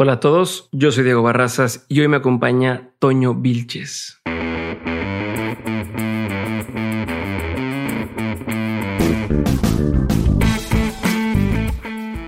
[0.00, 4.22] Hola a todos, yo soy Diego Barrazas y hoy me acompaña Toño Vilches.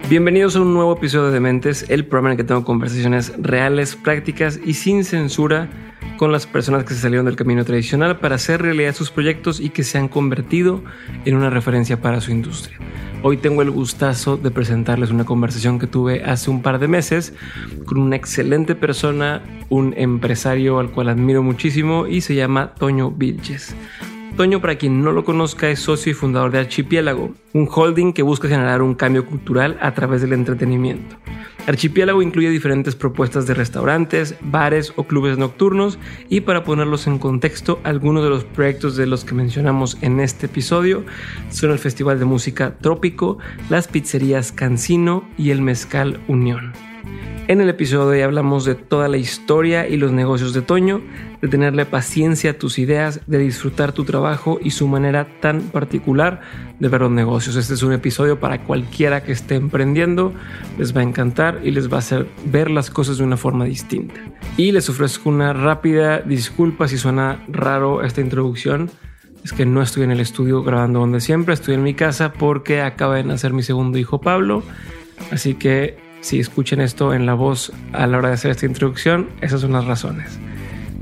[0.09, 3.95] Bienvenidos a un nuevo episodio de Dementes, el programa en el que tengo conversaciones reales,
[3.95, 5.71] prácticas y sin censura
[6.17, 9.71] con las personas que se salieron del camino tradicional para hacer realidad sus proyectos y
[9.71, 10.83] que se han convertido
[11.25, 12.79] en una referencia para su industria.
[13.23, 17.35] Hoy tengo el gustazo de presentarles una conversación que tuve hace un par de meses
[17.85, 23.77] con una excelente persona, un empresario al cual admiro muchísimo y se llama Toño Vilches.
[24.39, 28.23] Toño, para quien no lo conozca, es socio y fundador de Archipiélago, un holding que
[28.23, 31.17] busca generar un cambio cultural a través del entretenimiento.
[31.71, 37.79] Archipiélago incluye diferentes propuestas de restaurantes, bares o clubes nocturnos y para ponerlos en contexto,
[37.85, 41.05] algunos de los proyectos de los que mencionamos en este episodio
[41.49, 43.39] son el Festival de Música Trópico,
[43.69, 46.90] las pizzerías Cancino y el Mezcal Unión.
[47.51, 51.03] En el episodio hoy hablamos de toda la historia y los negocios de Toño,
[51.43, 56.43] de tenerle paciencia a tus ideas, de disfrutar tu trabajo y su manera tan particular
[56.79, 57.57] de ver los negocios.
[57.57, 60.33] Este es un episodio para cualquiera que esté emprendiendo,
[60.79, 63.65] les va a encantar y les va a hacer ver las cosas de una forma
[63.65, 64.21] distinta.
[64.57, 68.93] Y les ofrezco una rápida disculpa si suena raro esta introducción.
[69.43, 72.81] Es que no estoy en el estudio grabando donde siempre, estoy en mi casa porque
[72.81, 74.63] acaba de nacer mi segundo hijo Pablo.
[75.33, 79.29] Así que si escuchen esto en la voz a la hora de hacer esta introducción,
[79.41, 80.39] esas son las razones.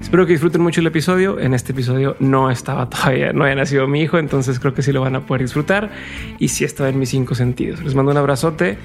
[0.00, 1.41] Espero que disfruten mucho el episodio.
[1.41, 4.92] En este episodio no estaba todavía, no había nacido mi hijo, entonces creo que sí
[4.92, 5.91] lo van a poder disfrutar.
[6.38, 7.83] Y sí estaba en mis cinco sentidos.
[7.83, 8.78] Les mando un abrazote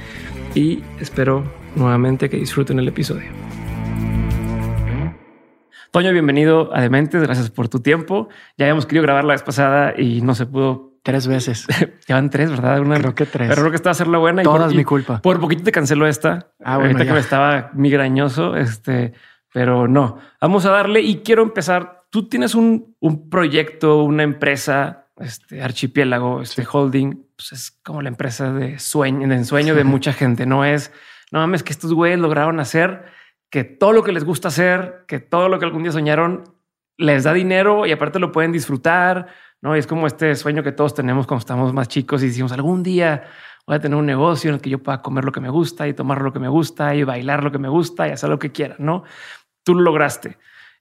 [0.55, 1.43] y espero
[1.75, 3.29] nuevamente que disfruten el episodio.
[5.91, 7.21] Toño, bienvenido a Dementes.
[7.21, 8.27] Gracias por tu tiempo.
[8.57, 11.67] Ya habíamos querido grabar la vez pasada y no se pudo Tres veces.
[12.07, 12.79] Llevan tres, ¿verdad?
[12.79, 13.49] Una, creo que tres.
[13.49, 14.41] Pero creo que estaba a hacerla buena.
[14.41, 15.21] Todas y mi culpa.
[15.21, 16.47] Por poquito te canceló esta.
[16.63, 19.13] Ah, bueno, Ahorita que me estaba migrañoso, este,
[19.53, 20.17] pero no.
[20.41, 22.05] Vamos a darle y quiero empezar.
[22.09, 28.09] Tú tienes un, un proyecto, una empresa, este archipiélago, este holding, pues es como la
[28.09, 30.45] empresa de sueño, de ensueño de mucha gente.
[30.45, 30.91] No es,
[31.31, 33.05] no mames, que estos güeyes lograron hacer
[33.53, 36.43] que todo lo que les gusta hacer, que todo lo que algún día soñaron
[36.97, 39.27] les da dinero y aparte lo pueden disfrutar
[39.63, 39.75] ¿no?
[39.75, 43.23] es como este sueño que todos tenemos cuando estamos más chicos y decimos algún día
[43.65, 45.87] voy a tener un negocio en el que yo pueda comer lo que me gusta
[45.87, 48.39] y tomar lo que me gusta y bailar lo que me gusta y hacer lo
[48.39, 49.03] que quiera, ¿no?
[49.63, 50.37] Tú lo lograste.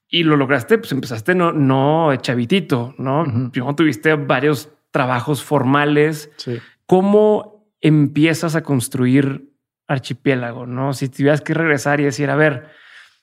[0.09, 3.25] Y lo lograste, pues empezaste no, no chavitito, ¿no?
[3.51, 6.31] Primero tuviste varios trabajos formales.
[6.87, 9.55] ¿Cómo empiezas a construir
[9.87, 10.93] archipiélago, no?
[10.93, 12.69] Si tuvieras que regresar y decir, a ver,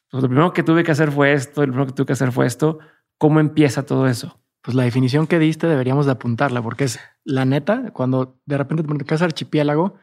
[0.10, 2.32] pues lo primero que tuve que hacer fue esto, lo primero que tuve que hacer
[2.32, 2.80] fue esto,
[3.18, 4.39] ¿cómo empieza todo eso?
[4.62, 8.84] Pues la definición que diste deberíamos de apuntarla, porque es la neta, cuando de repente
[8.84, 9.96] te preguntas archipiélago,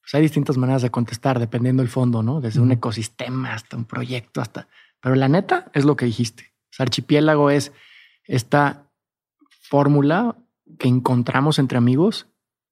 [0.00, 2.40] pues hay distintas maneras de contestar dependiendo del fondo, ¿no?
[2.40, 4.68] Desde un ecosistema hasta un proyecto, hasta...
[5.00, 6.52] Pero la neta es lo que dijiste.
[6.78, 7.72] archipiélago es
[8.24, 8.90] esta
[9.68, 10.36] fórmula
[10.78, 12.28] que encontramos entre amigos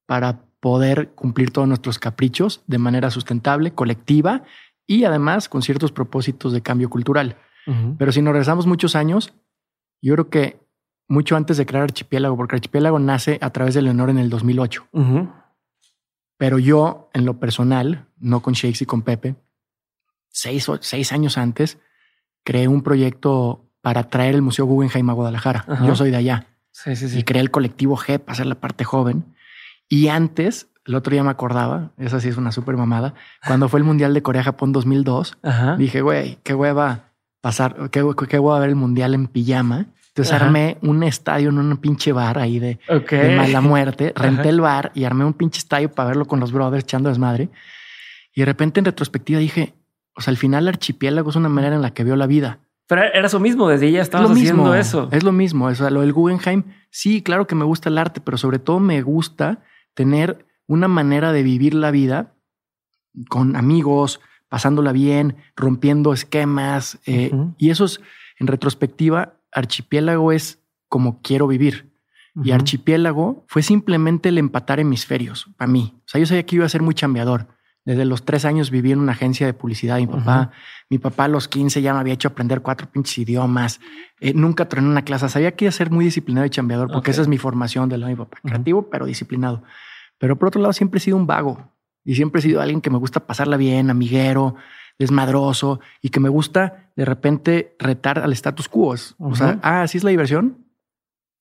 [0.07, 4.45] para poder cumplir todos nuestros caprichos de manera sustentable, colectiva
[4.87, 7.37] y además con ciertos propósitos de cambio cultural.
[7.99, 9.33] Pero si nos regresamos muchos años,
[10.03, 10.64] yo creo que
[11.09, 14.89] mucho antes de crear Archipiélago, porque Archipiélago nace a través de Leonor en el 2008.
[16.37, 19.37] Pero yo, en lo personal, no con Shakes y con Pepe,
[20.29, 21.79] seis, seis años antes,
[22.43, 25.65] creé un proyecto para traer el Museo Guggenheim a Guadalajara.
[25.87, 26.47] Yo soy de allá.
[27.19, 29.37] Y creé el colectivo G para hacer la parte joven.
[29.89, 33.15] Y antes, el otro día me acordaba, esa sí es una súper mamada,
[33.47, 35.39] cuando fue el Mundial de Corea-Japón 2002,
[35.79, 40.79] dije, güey, qué hueva pasar, qué, qué hueva ver el Mundial en pijama entonces armé
[40.83, 42.79] un estadio en un pinche bar ahí de,
[43.37, 44.13] mala muerte.
[44.17, 47.49] Renté el bar y armé un pinche estadio para verlo con los brothers echando desmadre.
[48.33, 49.75] Y de repente en retrospectiva dije,
[50.15, 52.61] o sea, al final el archipiélago es una manera en la que veo la vida.
[52.87, 55.09] Pero era eso mismo, desde ella estabas haciendo eso.
[55.11, 58.21] Es lo mismo, o sea, lo del Guggenheim, sí, claro que me gusta el arte,
[58.21, 59.65] pero sobre todo me gusta
[59.95, 62.35] tener una manera de vivir la vida
[63.29, 67.01] con amigos, pasándola bien, rompiendo esquemas.
[67.05, 68.01] Eh, y eso es,
[68.39, 71.93] en retrospectiva, archipiélago es como quiero vivir.
[72.43, 75.95] Y archipiélago fue simplemente el empatar hemisferios para mí.
[75.99, 77.47] O sea, yo sabía que iba a ser muy chambeador.
[77.85, 79.99] Desde los tres años viví en una agencia de publicidad.
[79.99, 80.51] Mi papá,
[80.91, 83.79] mi papá a los 15 ya me había hecho aprender cuatro pinches idiomas.
[84.21, 85.29] Eh, nunca en una clase.
[85.29, 87.99] Sabía que iba a ser muy disciplinado y chambeador porque esa es mi formación de
[87.99, 88.39] la mi papá.
[88.43, 89.63] Creativo, pero disciplinado.
[90.19, 91.71] Pero por otro lado, siempre he sido un vago
[92.05, 94.57] y siempre he sido alguien que me gusta pasarla bien, amiguero,
[94.99, 98.95] desmadroso y que me gusta de repente retar al status quo.
[99.19, 100.67] O sea, ah, así es la diversión.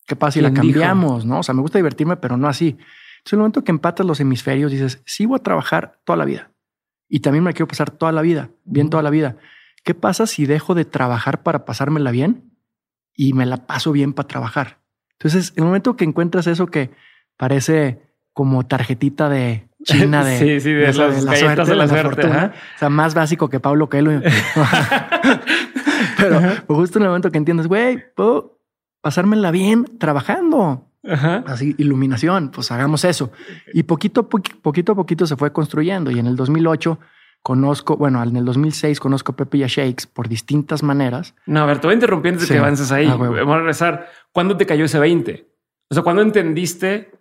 [0.05, 1.25] ¿Qué pasa si la cambiamos?
[1.25, 2.69] No, o sea, me gusta divertirme, pero no así.
[2.69, 6.51] Entonces, el momento que empatas los hemisferios, dices, sí voy a trabajar toda la vida.
[7.07, 9.37] y también me la quiero pasar toda la vida, bien toda la vida.
[9.83, 12.57] ¿Qué pasa si dejo de trabajar para pasármela bien
[13.13, 14.79] y me la paso bien para trabajar?
[15.19, 16.89] Entonces, el momento que encuentras eso que
[17.37, 18.01] parece
[18.33, 21.87] como tarjetita de China de, sí, sí, de, las la galletas suerte, de la la
[21.89, 22.53] suerte, fortuna.
[22.75, 24.21] O sea, más básico que Pablo Coelho.
[26.17, 28.59] Pero justo en el momento que entiendes, güey, puedo
[29.01, 30.89] pasármela bien trabajando.
[31.05, 31.43] Ajá.
[31.47, 33.31] Así, iluminación, pues hagamos eso.
[33.73, 36.11] Y poquito a poqui- poquito a poquito se fue construyendo.
[36.11, 36.97] Y en el 2008
[37.41, 41.35] conozco, bueno, en el 2006 conozco a Pepe y a Shakes por distintas maneras.
[41.45, 42.53] No, a ver, te voy a de Sí.
[42.53, 43.07] que avances ahí.
[43.11, 43.15] Ah.
[43.17, 44.07] Vamos a regresar.
[44.31, 45.45] ¿Cuándo te cayó ese 20?
[45.89, 47.11] O sea, ¿cuándo entendiste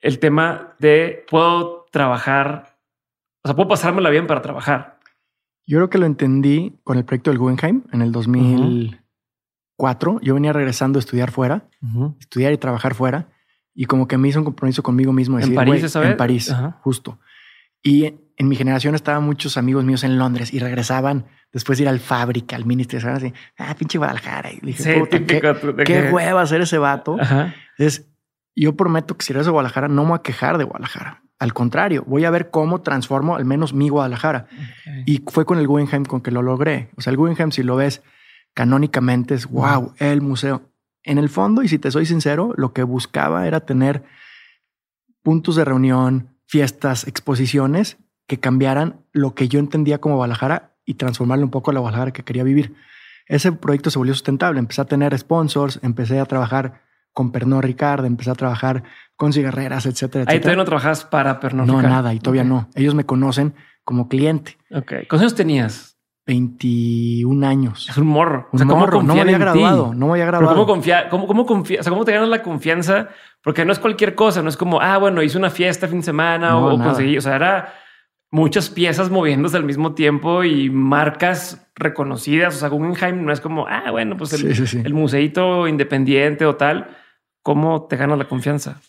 [0.00, 2.78] el tema de puedo trabajar?
[3.44, 4.98] O sea, puedo pasármela bien para trabajar.
[5.66, 10.20] Yo creo que lo entendí con el proyecto del Guggenheim en el 2004.
[10.22, 11.68] Yo venía regresando a estudiar fuera,
[12.18, 13.28] estudiar y trabajar fuera.
[13.74, 15.36] Y como que me hizo un compromiso conmigo mismo.
[15.38, 16.10] ¿En Decir, París "Güey, esa vez?
[16.10, 17.18] En París, justo.
[17.82, 21.88] Y en mi generación estaban muchos amigos míos en Londres y regresaban después de ir
[21.88, 22.64] al fábrica, al
[22.98, 24.50] estaban así, ah, pinche Guadalajara.
[24.52, 27.16] Y dije, Sí, "Puta, qué, de qué hueva ser ese vato.
[27.20, 27.54] Ajá.
[27.78, 28.08] Entonces,
[28.56, 31.22] yo prometo que si regreso a Guadalajara, no me voy a quejar de Guadalajara.
[31.40, 34.46] Al contrario, voy a ver cómo transformo al menos mi Guadalajara.
[35.06, 36.90] Y fue con el Guggenheim con que lo logré.
[36.96, 38.02] O sea, el Guggenheim, si lo ves
[38.52, 40.62] canónicamente, es wow, el museo.
[41.02, 44.04] En el fondo, y si te soy sincero, lo que buscaba era tener
[45.22, 47.96] puntos de reunión, fiestas, exposiciones
[48.26, 52.12] que cambiaran lo que yo entendía como Guadalajara y transformarle un poco a la Guadalajara
[52.12, 52.76] que quería vivir.
[53.26, 54.58] Ese proyecto se volvió sustentable.
[54.58, 56.82] Empecé a tener sponsors, empecé a trabajar
[57.14, 58.84] con Pernod Ricard, empecé a trabajar
[59.20, 60.40] con cigarreras, etcétera, Ahí etcétera.
[60.40, 62.70] todavía no trabajas para Pernod no, nada, y todavía no.
[62.74, 64.56] Ellos me conocen como cliente.
[64.74, 64.92] Ok.
[65.10, 65.98] ¿Cuántos años tenías?
[66.26, 67.86] 21 años.
[67.90, 68.48] Es un morro.
[68.52, 70.54] Un morro, no me había graduado, no me había Pero graduado.
[70.56, 73.10] ¿cómo confía, cómo, cómo confía, o sea, cómo te ganas la confianza?
[73.42, 76.04] Porque no es cualquier cosa, no es como, ah, bueno, hice una fiesta fin de
[76.04, 76.84] semana No, o, nada.
[76.90, 77.74] conseguí, o sea, era
[78.30, 82.56] muchas piezas moviéndose al mismo tiempo y marcas reconocidas.
[82.56, 84.82] O sea, Guggenheim no es como, ah, bueno, pues el, Sí, sí, sí.
[84.82, 86.96] el museíto independiente o tal.
[87.42, 88.80] ¿Cómo te ganas la confianza?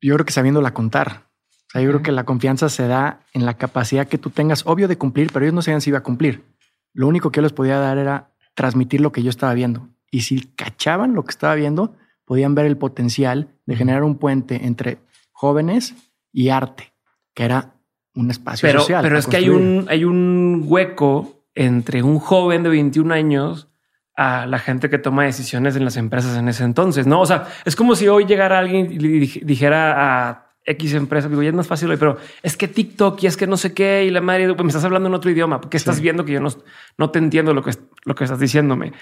[0.00, 1.28] Yo creo que sabiéndola contar.
[1.68, 4.66] O sea, yo creo que la confianza se da en la capacidad que tú tengas,
[4.66, 6.44] obvio, de cumplir, pero ellos no sabían si iba a cumplir.
[6.92, 9.88] Lo único que yo les podía dar era transmitir lo que yo estaba viendo.
[10.10, 14.64] Y si cachaban lo que estaba viendo, podían ver el potencial de generar un puente
[14.66, 14.98] entre
[15.32, 15.94] jóvenes
[16.32, 16.92] y arte,
[17.34, 17.74] que era
[18.14, 19.02] un espacio Pero, social.
[19.02, 23.68] pero es que hay un, hay un hueco entre un joven de 21 años
[24.16, 27.20] a la gente que toma decisiones en las empresas en ese entonces, ¿no?
[27.20, 31.28] O sea, es como si hoy llegara alguien y le dij- dijera a X empresa,
[31.28, 33.74] digo, ya es más fácil hoy, pero es que TikTok y es que no sé
[33.74, 36.32] qué y la madre, pues me estás hablando en otro idioma, porque estás viendo que
[36.32, 36.48] yo no,
[36.96, 37.72] no te entiendo lo que,
[38.04, 38.92] lo que estás diciéndome.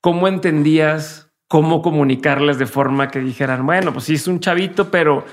[0.00, 5.26] ¿Cómo entendías cómo comunicarles de forma que dijeran, bueno, pues sí es un chavito, pero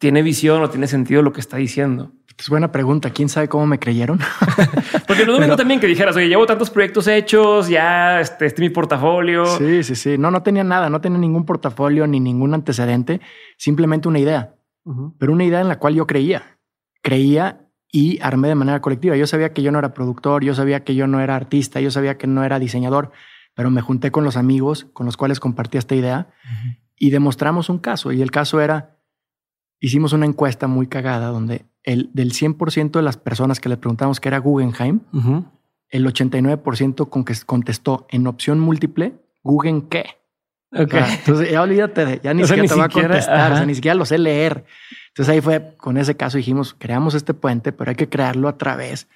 [0.00, 2.10] tiene visión o tiene sentido lo que está diciendo?
[2.38, 3.10] Es buena pregunta.
[3.10, 4.18] ¿Quién sabe cómo me creyeron?
[5.06, 8.68] Porque lo Pero- también que dijeras, oye, llevo tantos proyectos hechos, ya este, este es
[8.68, 9.44] mi portafolio.
[9.58, 10.16] Sí, sí, sí.
[10.16, 13.20] No, no tenía nada, no tenía ningún portafolio ni ningún antecedente,
[13.58, 14.54] simplemente una idea,
[15.18, 16.58] pero una idea en la cual yo creía.
[17.02, 19.16] Creía y armé de manera colectiva.
[19.16, 21.90] Yo sabía que yo no era productor, yo sabía que yo no era artista, yo
[21.90, 23.10] sabía que no era diseñador,
[23.54, 26.28] pero me junté con los amigos con los cuales compartí esta idea
[26.96, 28.12] y demostramos un caso.
[28.12, 28.96] Y el caso era,
[29.80, 34.20] hicimos una encuesta muy cagada donde el, del 100% de las personas que le preguntamos
[34.20, 35.44] qué era Guggenheim, Ujú.
[35.88, 40.04] el 89% con que contestó en opción múltiple, Guggen qué.
[40.72, 40.82] Ok.
[40.82, 42.88] O sea, entonces ya olvídate de, ya ni O sea, siquiera ni te va a
[42.88, 44.64] contestar, o sea, ni siquiera lo sé leer.
[45.08, 48.56] Entonces ahí fue, con ese caso dijimos, creamos este puente, pero hay que crearlo a
[48.56, 49.08] través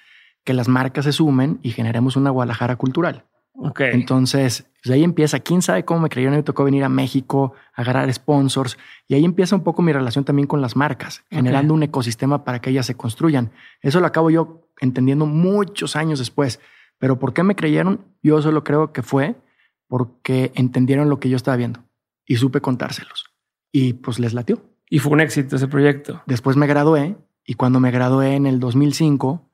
[0.43, 3.23] que las marcas se sumen y generemos una Guadalajara cultural.
[3.57, 3.79] Ok.
[3.81, 8.13] Entonces, pues ahí empieza, quién sabe cómo me creyó, me tocó venir a México, agarrar
[8.13, 12.43] sponsors, y ahí empieza un poco mi relación también con las marcas, generando un ecosistema
[12.43, 13.51] para que ellas se construyan.
[13.81, 16.59] Eso lo acabo yo entendiendo muchos años después,
[16.97, 18.05] pero ¿por qué me creyeron?
[18.21, 19.35] Yo solo creo que fue
[19.87, 21.83] porque entendieron lo que yo estaba viendo
[22.25, 23.25] y supe contárselos.
[23.71, 24.61] Y pues les latió.
[24.89, 26.21] Y fue un éxito ese proyecto.
[26.25, 29.44] Después me gradué y cuando me gradué en el 2005,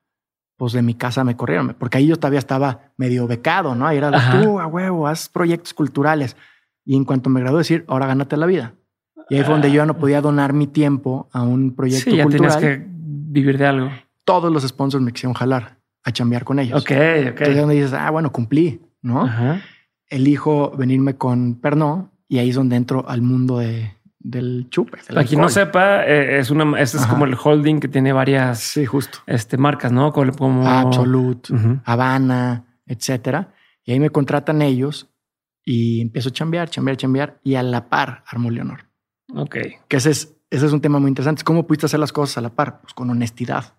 [0.61, 3.87] pues de mi casa me corrieron, porque ahí yo todavía estaba medio becado, ¿no?
[3.87, 6.37] Ahí era de tú a huevo, haz proyectos culturales.
[6.85, 8.75] Y en cuanto me gradué, decir, ahora gánate la vida.
[9.27, 12.17] Y ahí fue donde yo ya no podía donar mi tiempo a un proyecto Sí,
[12.17, 12.59] ya cultural.
[12.59, 13.89] tenías que vivir de algo.
[14.23, 16.79] Todos los sponsors me quisieron jalar a chambear con ellos.
[16.79, 16.97] Ok, ok.
[16.99, 19.23] Entonces es donde dices, ah, bueno, cumplí, ¿no?
[19.23, 19.61] Ajá.
[20.09, 24.97] Elijo venirme con Pernod y ahí es donde entro al mundo de, del chupe.
[24.97, 27.13] del Para quien no sepa, eh, es una, este es Ajá.
[27.13, 29.19] como el holding que tiene varias Sí, justo.
[29.25, 30.11] este, marcas, ¿no?
[30.13, 31.79] Como, como- Absolute, Ujú.
[31.85, 33.53] Habana, etcétera.
[33.83, 35.09] Y ahí me contratan ellos
[35.63, 38.85] y empiezo a chambear, chambear, chambear y a la par armo Leonor.
[39.33, 39.57] Ok.
[39.87, 41.43] Que ese es, ese es un tema muy interesante.
[41.43, 42.81] ¿Cómo pudiste hacer las cosas a la par?
[42.81, 43.75] Pues con honestidad.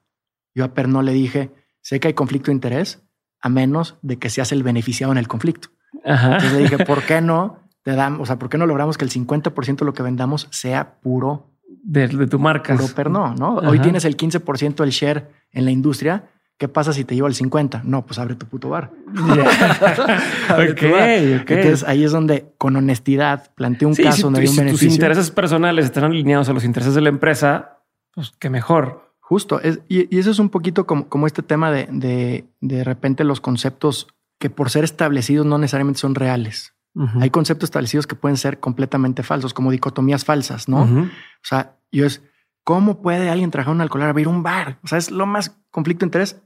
[0.54, 3.02] Yo a Pernod le dije, sé que hay conflicto de interés,
[3.40, 5.68] a menos de que seas el beneficiado en el conflicto.
[6.04, 9.04] Entonces le dije, ¿por qué no te damos, o sea, por qué no logramos que
[9.04, 12.74] el 50% de lo que vendamos sea puro de, tu marca?
[12.76, 13.56] Puro perno, ¿no?
[13.56, 16.28] Hoy tienes el 15% del share en la industria.
[16.58, 17.82] ¿Qué pasa si te llevo el 50?
[17.84, 18.92] No, pues abre tu puto bar.
[20.58, 24.86] Entonces ahí es donde con honestidad planteo un caso donde hay un beneficio.
[24.86, 27.80] tus intereses personales están alineados a los intereses de la empresa,
[28.14, 29.12] pues qué mejor.
[29.18, 29.60] Justo.
[29.88, 34.06] y, eso es un poquito como, como este tema de, de de repente los conceptos
[34.38, 36.74] que por ser establecidos no necesariamente son reales.
[37.20, 40.82] Hay conceptos establecidos que pueden ser completamente falsos, como dicotomías falsas, ¿no?
[40.82, 41.08] O
[41.42, 42.22] sea, yo es,
[42.64, 44.78] ¿cómo puede alguien trabajar en un alcohol abrir un bar?
[44.84, 46.42] O sea, es lo más conflicto de interés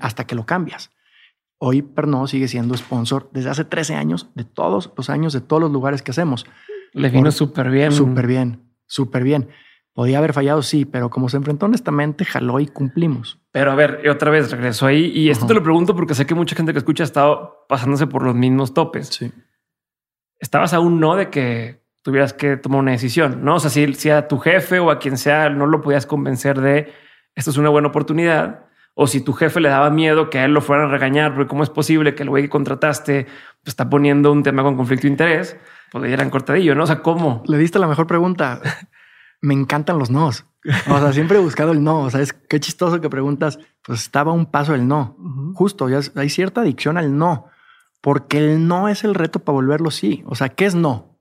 [0.00, 0.90] hasta que lo cambias.
[1.58, 5.60] Hoy Pernod sigue siendo sponsor desde hace 13 años de todos los años, de todos
[5.60, 6.46] los lugares que hacemos.
[6.92, 7.92] Le vino súper bien.
[7.92, 9.48] Súper bien, súper bien.
[9.92, 13.40] Podía haber fallado, sí, pero como se enfrentó honestamente, jaló y cumplimos.
[13.50, 16.36] Pero a ver, otra vez regreso ahí y esto te lo pregunto porque sé que
[16.36, 19.08] mucha gente que escucha ha estado pasándose por los mismos topes.
[19.08, 19.32] Sí.
[20.38, 23.56] Estabas aún no de que tuvieras que tomar una decisión, ¿no?
[23.56, 26.60] O sea, si, si a tu jefe o a quien sea no lo podías convencer
[26.60, 26.92] de
[27.34, 30.52] esto es una buena oportunidad, o si tu jefe le daba miedo que a él
[30.52, 33.88] lo fueran a regañar, porque cómo es posible que el güey que contrataste pues, está
[33.88, 35.56] poniendo un tema con conflicto de interés,
[35.92, 36.82] pues le dieran cortadillo, ¿no?
[36.82, 37.44] O sea, ¿cómo?
[37.46, 38.60] Le diste la mejor pregunta
[39.40, 40.46] me encantan los nos.
[40.90, 42.00] O sea, siempre he buscado el no.
[42.00, 43.58] O sea, es qué chistoso que preguntas.
[43.84, 45.16] Pues estaba un paso el no.
[45.54, 47.46] Justo, ya hay cierta adicción al no,
[48.00, 50.22] porque el no es el reto para volverlo sí.
[50.26, 51.18] O sea, ¿qué es no?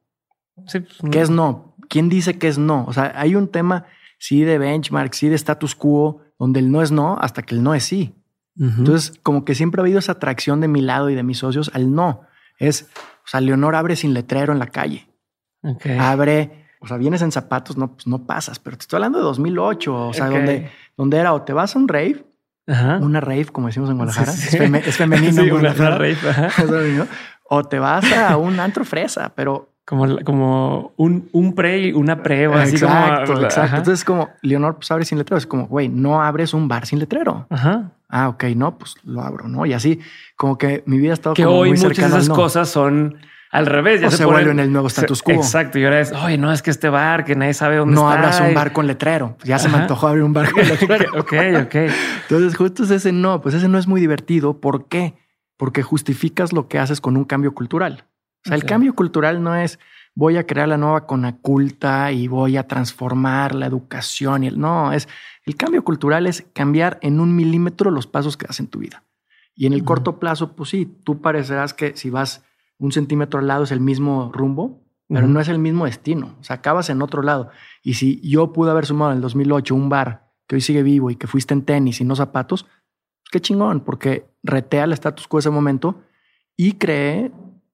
[0.65, 1.75] Sí, pues, ¿Qué es no?
[1.89, 2.85] ¿Quién dice que es no?
[2.85, 3.85] O sea, hay un tema
[4.19, 7.63] sí de benchmark, sí de status quo, donde el no es no hasta que el
[7.63, 8.13] no es sí.
[8.59, 11.69] Entonces, como que siempre ha habido esa atracción de mi lado y de mis socios
[11.75, 12.21] al no.
[12.57, 12.89] Es,
[13.23, 15.07] o sea, Leonor abre sin letrero en la calle.
[15.99, 19.23] Abre o sea, vienes en zapatos, no, pues no pasas, pero te estoy hablando de
[19.23, 22.25] 2008, o sea, donde, donde era o te vas a un rave,
[22.67, 25.55] una rave, como decimos en Guadalajara, Es, femenino.
[25.55, 26.17] una, rave,
[27.49, 32.21] o te vas a un antro fresa, pero como, como un, un pre y una
[32.21, 33.45] pre o así exacto, como.
[33.45, 33.77] Exacto.
[33.77, 35.37] Entonces, como Leonor, pues abre sin letrero.
[35.37, 37.47] Es como, güey, no abres un bar sin letrero.
[37.49, 37.91] Ajá.
[38.09, 39.65] Ah, ok, no, pues lo abro, ¿no?
[39.65, 39.99] Y así,
[40.35, 43.17] como que mi vida ha estado que hoy muchas de esas cosas son
[43.51, 45.33] al revés, ya se, vuelve en el nuevo status quo.
[45.33, 45.79] Exacto.
[45.79, 48.21] Y ahora es, oye, no, es que este bar que nadie sabe dónde no está.
[48.21, 49.37] No abras un bar con letrero.
[49.43, 51.11] Ya se me antojó abrir un bar con letrero.
[51.19, 51.33] ok,
[51.65, 51.75] ok.
[52.23, 54.59] Entonces, justo es ese no, pues ese no es muy divertido.
[54.59, 55.13] ¿Por qué?
[55.55, 58.05] Porque justificas lo que haces con un cambio cultural.
[58.45, 59.79] O sea, el cambio cultural no es
[60.13, 64.43] voy a crear la nueva conaculta y voy a transformar la educación.
[64.43, 65.07] Y el, no, es
[65.43, 69.03] el cambio cultural es cambiar en un milímetro los pasos que das en tu vida.
[69.55, 72.43] Y en el corto plazo, pues sí, tú parecerás que si vas
[72.79, 76.35] un centímetro al lado es el mismo rumbo, pero no es el mismo destino.
[76.39, 77.49] O sea, acabas en otro lado.
[77.81, 81.09] Y si yo pude haber sumado en el 2008 un bar que hoy sigue vivo
[81.09, 85.27] y que fuiste en tenis y no zapatos, pues qué chingón, porque retea el status
[85.27, 86.01] quo ese momento
[86.55, 87.31] y creé,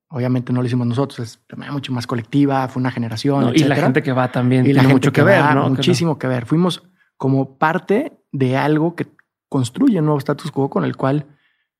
[0.09, 1.39] obviamente no lo hicimos nosotros, es
[1.71, 3.51] mucho más colectiva, fue una generación.
[3.55, 5.69] y la gente que va también y tiene mucho que, ver, ¿no?
[5.69, 6.45] Muchísimo que, ver.
[6.45, 6.83] Fuimos
[7.17, 9.07] como parte de algo que
[9.49, 11.27] construye un nuevo status quo con el cual,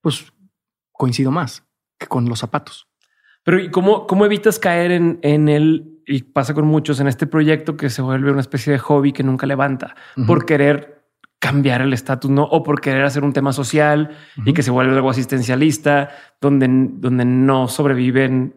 [0.02, 0.32] pues,
[0.92, 1.64] coincido más
[1.98, 2.88] que con los zapatos.
[3.44, 7.28] Pero ¿y cómo, cómo evitas caer en, en el, y pasa con muchos, en este
[7.28, 9.96] proyecto que se vuelve una especie de hobby que nunca levanta
[10.28, 11.04] por querer
[11.40, 12.44] cambiar el estatus, ¿no?
[12.44, 14.12] O por querer hacer un tema social
[14.46, 16.10] y que se vuelve algo asistencialista,
[16.40, 18.56] donde, donde no sobreviven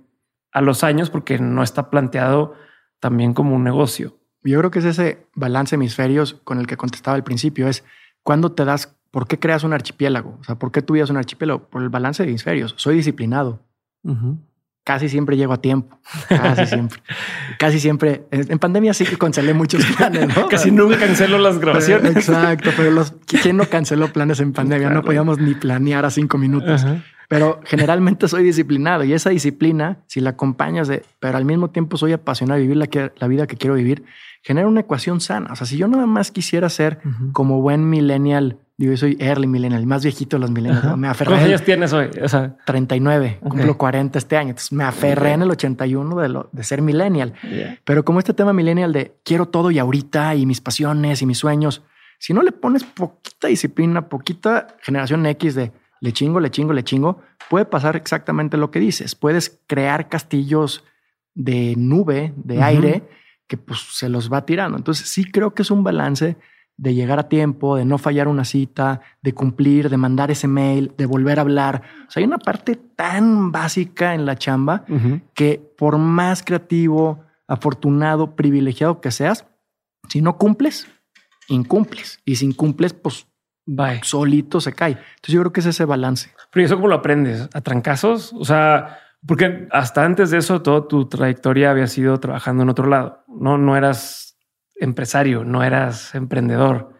[0.52, 2.54] a los años porque no está planteado
[3.00, 4.16] también como un negocio.
[4.44, 7.84] Yo creo que es ese balance hemisferios con el que contestaba al principio, es
[8.22, 10.38] cuando te das, ¿por qué creas un archipiélago?
[10.40, 11.68] O sea, ¿por qué tú un archipiélago?
[11.68, 12.74] Por el balance de hemisferios.
[12.76, 13.60] Soy disciplinado
[14.86, 15.98] casi siempre llego a tiempo.
[16.28, 17.02] Casi siempre.
[17.58, 18.26] casi siempre.
[18.30, 20.46] En pandemia sí que cancelé muchos planes, ¿no?
[20.46, 22.16] casi nunca cancelo las grabaciones.
[22.16, 24.90] exacto, pero los ¿quién no canceló planes en pandemia?
[24.90, 26.86] No podíamos ni planear a cinco minutos.
[27.28, 31.96] Pero generalmente soy disciplinado y esa disciplina, si la acompañas de, pero al mismo tiempo
[31.96, 34.04] soy apasionado de vivir la, la vida que quiero vivir,
[34.42, 35.52] genera una ecuación sana.
[35.52, 37.00] O sea, si yo nada más quisiera ser
[37.32, 40.98] como buen millennial Digo, yo soy early millennial, el más viejito de los millennials.
[40.98, 41.30] Me aferré.
[41.30, 42.10] ¿Cuántos años tienes hoy?
[42.22, 44.50] O sea, 39, cumplo 40 este año.
[44.50, 47.32] Entonces me aferré en el 81 de, lo, de ser millennial.
[47.84, 51.38] Pero como este tema millennial de quiero todo y ahorita y mis pasiones y mis
[51.38, 51.84] sueños,
[52.18, 56.84] si no le pones poquita disciplina, poquita generación X de le chingo, le chingo, le
[56.84, 59.14] chingo, puede pasar exactamente lo que dices.
[59.14, 60.84] Puedes crear castillos
[61.34, 63.08] de nube, de aire,
[63.46, 64.76] que pues se los va tirando.
[64.76, 66.36] Entonces sí creo que es un balance
[66.78, 70.92] de llegar a tiempo, de no fallar una cita, de cumplir, de mandar ese mail,
[70.98, 71.82] de volver a hablar.
[72.06, 74.84] O sea, hay una parte tan básica en la chamba
[75.34, 79.46] que por más creativo, afortunado, privilegiado que seas,
[80.08, 80.86] si no cumples,
[81.48, 82.20] incumples.
[82.24, 83.26] Y si incumples, pues
[83.66, 84.00] Bye.
[84.02, 84.92] solito se cae.
[84.92, 86.32] Entonces yo creo que es ese balance.
[86.50, 87.48] Pero ¿y eso cómo lo aprendes?
[87.52, 88.32] ¿A trancazos?
[88.32, 92.86] O sea, porque hasta antes de eso, toda tu trayectoria había sido trabajando en otro
[92.86, 93.24] lado.
[93.28, 94.38] No, no eras
[94.76, 96.94] empresario, no eras emprendedor.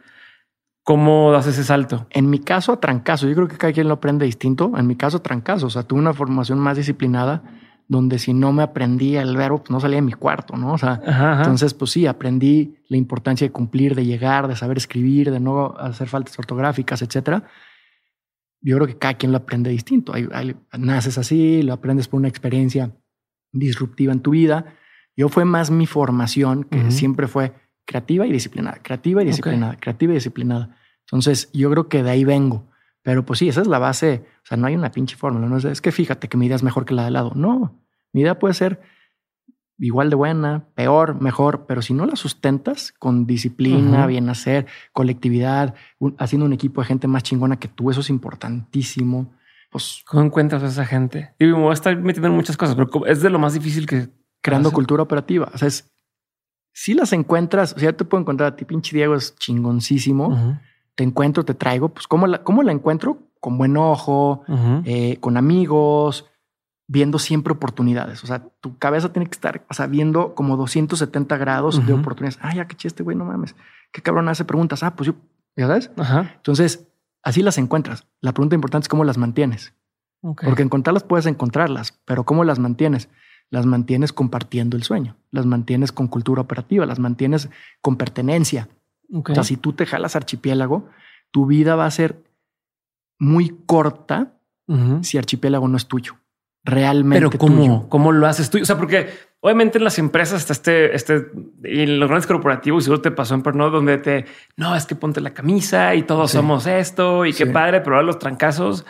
[0.83, 2.07] ¿Cómo das ese salto?
[2.11, 3.29] En mi caso, a trancazo.
[3.29, 4.73] Yo creo que cada quien lo aprende distinto.
[4.77, 5.67] En mi caso, trancazo.
[5.67, 7.43] O sea, tuve una formación más disciplinada
[7.89, 10.73] donde si no me aprendía el verbo, pues no salía de mi cuarto, ¿no?
[10.73, 11.43] O sea, Ajá, ajá.
[11.43, 15.75] entonces, pues sí, aprendí la importancia de cumplir, de llegar, de saber escribir, de no
[15.79, 17.45] hacer faltas ortográficas, etcétera.
[18.61, 20.13] Yo creo que cada quien lo aprende distinto.
[20.15, 22.91] Hay- hay- naces así, lo aprendes por una experiencia
[23.53, 24.75] disruptiva en tu vida.
[25.17, 27.53] Yo fue más mi formación, que siempre fue
[27.87, 30.77] creativa y disciplinada, creativa y disciplinada, creativa y disciplinada.
[31.07, 32.69] Entonces, yo creo que de ahí vengo.
[33.07, 34.25] Pero pues sí, esa es la base.
[34.43, 35.47] O sea, no hay una pinche fórmula.
[35.47, 37.31] No es, es que fíjate que mi idea es mejor que la de lado.
[37.37, 37.81] No,
[38.13, 38.81] mi idea puede ser
[39.79, 44.09] igual de buena, peor, mejor, pero si no la sustentas con disciplina, Ujú.
[44.09, 48.11] bien hacer, colectividad, un- haciendo un equipo de gente más chingona que tú, eso es
[48.11, 49.33] importantísimo.
[49.71, 51.33] Pues ¿Cómo encuentras a esa gente?
[51.39, 53.55] Y me voy a estar metiendo en muchas cosas, pero ¿cómo- es de lo más
[53.55, 54.09] difícil que
[54.43, 54.75] creando hacer.
[54.75, 55.49] cultura operativa.
[55.55, 55.89] O sea, es,
[56.73, 60.59] si las encuentras, o sea, te puedo encontrar a ti, pinche Diego es chingoncísimo.
[60.97, 61.91] Te encuentro, te traigo.
[61.91, 63.19] Pues, ¿cómo la, cómo la encuentro?
[63.39, 64.43] Con buen ojo,
[64.85, 66.27] eh, con amigos,
[66.89, 68.25] viendo siempre oportunidades.
[68.25, 72.39] O sea, tu cabeza tiene que estar, o sea, viendo como 270 grados de oportunidades.
[72.43, 73.55] Ah, ya que chiste, güey, no mames.
[73.93, 74.83] Qué cabrón hace preguntas.
[74.83, 75.15] Ah, pues yo,
[75.55, 75.93] ya sabes.
[75.97, 76.33] Ajá.
[76.37, 76.89] Entonces,
[77.23, 78.07] así las encuentras.
[78.21, 79.75] La pregunta importante es cómo las mantienes.
[80.21, 83.09] Porque encontrarlas puedes encontrarlas, pero ¿cómo las mantienes?
[83.51, 87.49] Las mantienes compartiendo el sueño, las mantienes con cultura operativa, las mantienes
[87.81, 88.69] con pertenencia.
[89.13, 90.89] O sea, si tú te jalas archipiélago,
[91.31, 92.23] tu vida va a ser
[93.19, 94.33] muy corta
[95.03, 96.15] si archipiélago no es tuyo.
[96.65, 97.57] Realmente Pero ¿cómo?
[97.57, 97.89] tuyo.
[97.89, 98.59] ¿Cómo lo haces tú?
[98.61, 99.09] O sea, porque
[99.39, 101.31] obviamente en las empresas está este, este,
[101.63, 104.97] y en los grandes corporativos, seguro te pasó en Pernod, donde te, no, es que
[104.97, 106.39] ponte la camisa y todos Sí.
[106.39, 108.85] somos esto y qué padre, pero ahora los trancazos,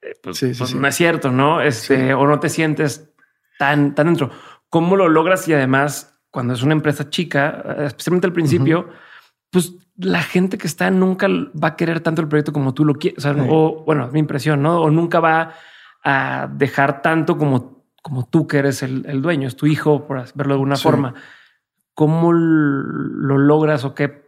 [0.00, 1.60] eh, pues, Sí, pues no es cierto, ¿no?
[1.60, 3.10] Este, o no te sientes
[3.58, 4.30] tan, tan dentro.
[4.68, 5.48] ¿Cómo lo logras?
[5.48, 8.88] Y además, cuando es una empresa chica, eh, especialmente al principio,
[9.50, 12.94] pues la gente que está nunca va a querer tanto el proyecto como tú lo
[12.94, 13.18] quieres.
[13.18, 13.48] O, sea, Sí.
[13.50, 14.80] o, bueno, es mi impresión, ¿no?
[14.82, 15.52] O nunca va
[16.04, 20.18] a dejar tanto como, como tú que eres el, el dueño, es tu hijo, por
[20.34, 20.82] verlo de alguna Sí.
[20.82, 21.14] forma.
[21.94, 24.26] ¿Cómo lo logras o qué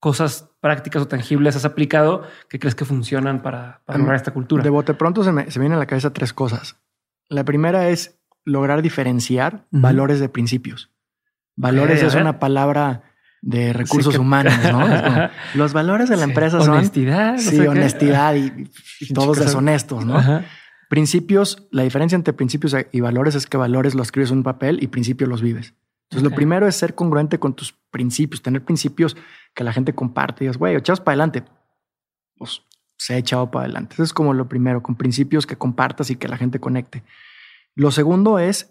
[0.00, 4.62] cosas prácticas o tangibles has aplicado que crees que funcionan para, para lograr esta cultura?
[4.62, 6.78] De bote pronto se me, se me vienen a la cabeza tres cosas.
[7.28, 10.90] La primera es lograr diferenciar valores de principios.
[11.56, 13.02] Valores es una palabra
[13.46, 14.80] de recursos que- humanos, ¿no?
[14.80, 16.30] Como, los valores de la Sí.
[16.30, 17.36] empresa son honestidad.
[17.36, 18.70] sí, honestidad y,
[19.12, 20.16] todos deshonestos, ¿no?
[20.16, 20.44] Ajá.
[20.88, 24.82] Principios, la diferencia entre principios y valores es que valores los escribes en un papel
[24.82, 25.74] y principios los vives.
[26.04, 29.16] Entonces, lo primero es ser congruente con tus principios, tener principios
[29.54, 31.44] que la gente comparte y digas, güey, echados para adelante.
[32.36, 32.62] Pues
[32.96, 33.94] se ha echado para adelante.
[33.94, 37.02] Eso es como lo primero, con principios que compartas y que la gente conecte.
[37.74, 38.70] Lo segundo es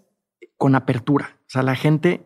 [0.58, 1.38] con apertura.
[1.42, 2.26] O sea, la gente,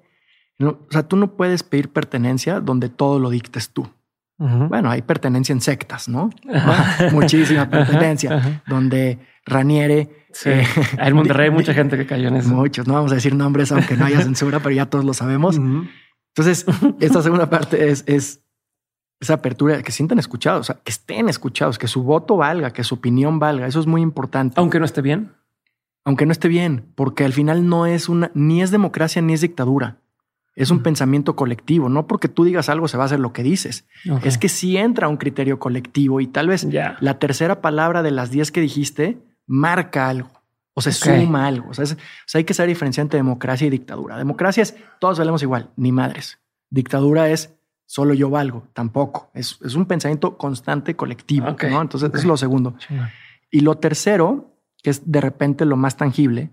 [0.59, 3.87] no- o sea, tú no puedes pedir pertenencia donde todo lo dictes tú.
[4.39, 6.29] Bueno, hay pertenencia en sectas, ¿no?
[6.53, 7.09] Ajá.
[7.11, 8.61] Muchísima pertenencia, Ajá.
[8.67, 9.17] donde
[9.47, 10.27] Raniere.
[10.31, 10.49] Sí.
[10.51, 10.63] eh,
[10.99, 12.49] en Monterrey hay mucha gente que cayó en eso.
[12.49, 15.57] Muchos, no vamos a decir nombres aunque no haya censura, pero ya todos lo sabemos.
[15.57, 16.65] Entonces,
[16.99, 18.43] esta segunda parte es, es
[19.19, 22.83] esa apertura, que sientan escuchados, o sea, que estén escuchados, que su voto valga, que
[22.83, 23.65] su opinión valga.
[23.65, 25.31] Eso es muy importante, Aunque no esté bien.
[26.05, 29.41] aunque no esté bien, porque al final no es una, ni es democracia ni es
[29.41, 29.97] dictadura.
[30.57, 31.87] Es un pensamiento colectivo.
[31.87, 33.87] No porque tú digas algo se va a hacer lo que dices.
[34.23, 36.65] Es que si entra un criterio colectivo y tal vez
[36.99, 40.29] la tercera palabra de las 10 que dijiste marca algo
[40.73, 40.91] o se
[41.23, 41.69] suma algo.
[41.69, 44.17] O sea, es- o sea, hay que ser diferenciar entre democracia y dictadura.
[44.17, 46.39] Democracia es todos valemos igual, ni madres.
[46.69, 47.53] Dictadura es
[47.85, 49.29] solo yo valgo, tampoco.
[49.33, 51.47] Es, es un pensamiento constante colectivo.
[51.49, 51.81] Ok, ¿no?
[51.81, 52.75] Entonces, es lo segundo.
[53.49, 56.49] Y lo tercero, que es de repente lo más tangible,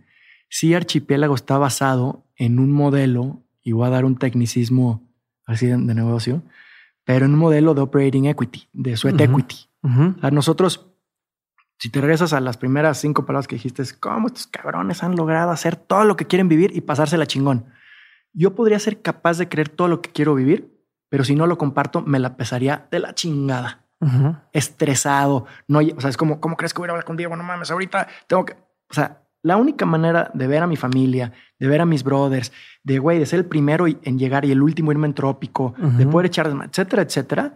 [0.48, 5.02] sí Archipiélago está basado en un modelo, y voy a dar un tecnicismo
[5.46, 6.42] así de, de negocio,
[7.04, 9.24] pero en un modelo de operating equity, de sweat Ujú.
[9.24, 9.56] equity.
[9.82, 10.14] Ujú.
[10.22, 10.86] A nosotros,
[11.78, 15.16] si te regresas a las primeras cinco palabras que dijiste, es cómo estos cabrones han
[15.16, 17.66] logrado hacer todo lo que quieren vivir y pasársela chingón.
[18.32, 20.72] Yo podría ser capaz de creer todo lo que quiero vivir,
[21.08, 23.84] pero si no lo comparto, me la pesaría de la chingada.
[24.00, 24.36] Ujú.
[24.52, 25.46] Estresado.
[25.68, 27.36] No, o sea, es como, ¿cómo crees que voy a hablar con Diego?
[27.36, 28.54] No mames, ahorita tengo que.
[28.90, 32.50] O sea, la única manera de ver a mi familia, de ver a mis brothers,
[32.82, 35.74] de güey, de ser el primero y- en llegar y el último irme en trópico,
[35.78, 37.54] de poder echar, etcétera, etcétera,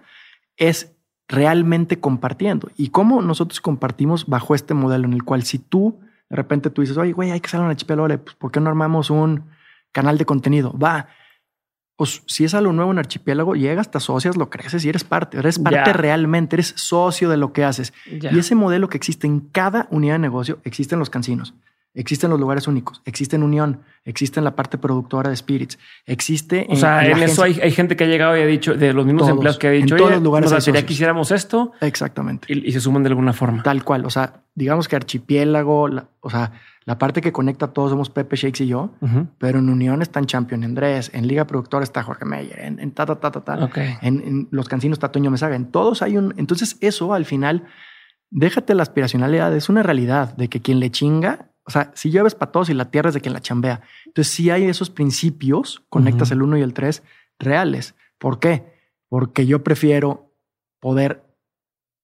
[0.57, 0.93] es
[1.29, 2.71] realmente compartiendo.
[2.77, 5.99] Y cómo nosotros compartimos bajo este modelo en el cual si tú
[6.31, 8.69] de repente tú dices, oye, güey, hay que hacer una archipiélago, pues ¿por qué no
[8.69, 9.45] armamos un
[9.93, 10.73] canal de contenido?
[10.79, 11.09] Va.
[11.97, 15.37] pues si es algo nuevo en Archipiélago, llegas, te asocias, lo creces y eres parte,
[15.39, 17.93] eres parte realmente, eres socio de lo que haces.
[18.33, 21.55] Y ese modelo que existe en cada unidad de negocio existe en los cancinos.
[21.99, 26.65] Existen los lugares únicos, existe en Unión, existe en la parte productora de Spirits, existe.
[26.71, 29.29] O sea, en, eso hay, gente que ha llegado y ha dicho, de los mismos
[29.29, 30.53] empleados que ha dicho, en todos los lugares.
[30.53, 31.73] O sea, quisiéramos esto.
[31.81, 32.47] Exactamente.
[32.55, 33.65] Y, se suman de alguna forma.
[33.65, 34.07] Tal cual.
[34.07, 35.89] O sea, digamos que Archipiélago,
[36.21, 36.53] o sea,
[36.85, 38.93] la parte que conecta a todos somos Pepe Shakes y yo,
[39.39, 43.17] pero en Unión están Champion Andrés, en Liga Productora está Jorge Meyer, en, ta, ta,
[43.17, 43.71] ta, ta, ta.
[44.03, 46.33] En, los cancinos está Toño Mesaga, en todos hay un.
[46.37, 47.65] Entonces, eso al final,
[48.31, 52.35] déjate la aspiracionalidad, es una realidad de que quien le chinga o sea, si llueves
[52.35, 53.83] para todos y la tierra es de quien la chambea.
[54.07, 57.03] Entonces, si hay esos principios, conectas el uno y el tres
[57.39, 57.95] reales.
[58.17, 58.73] ¿Por qué?
[59.11, 60.33] Porque yo prefiero
[60.81, 61.27] poder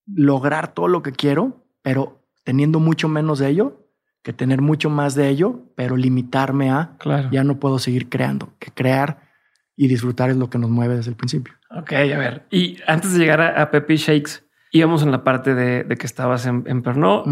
[0.07, 3.89] lograr todo lo que quiero, pero teniendo mucho menos de ello,
[4.23, 7.31] que tener mucho más de ello, pero limitarme a claro.
[7.33, 9.31] ya no puedo seguir creando, que crear
[9.77, 11.55] y disfrutar es lo que nos mueve desde el principio.
[11.71, 12.47] Ok, a ver.
[12.51, 16.65] Y antes de llegar a, Pepe Shakes, íbamos en la parte de, que estabas en,
[16.67, 17.27] en Pernod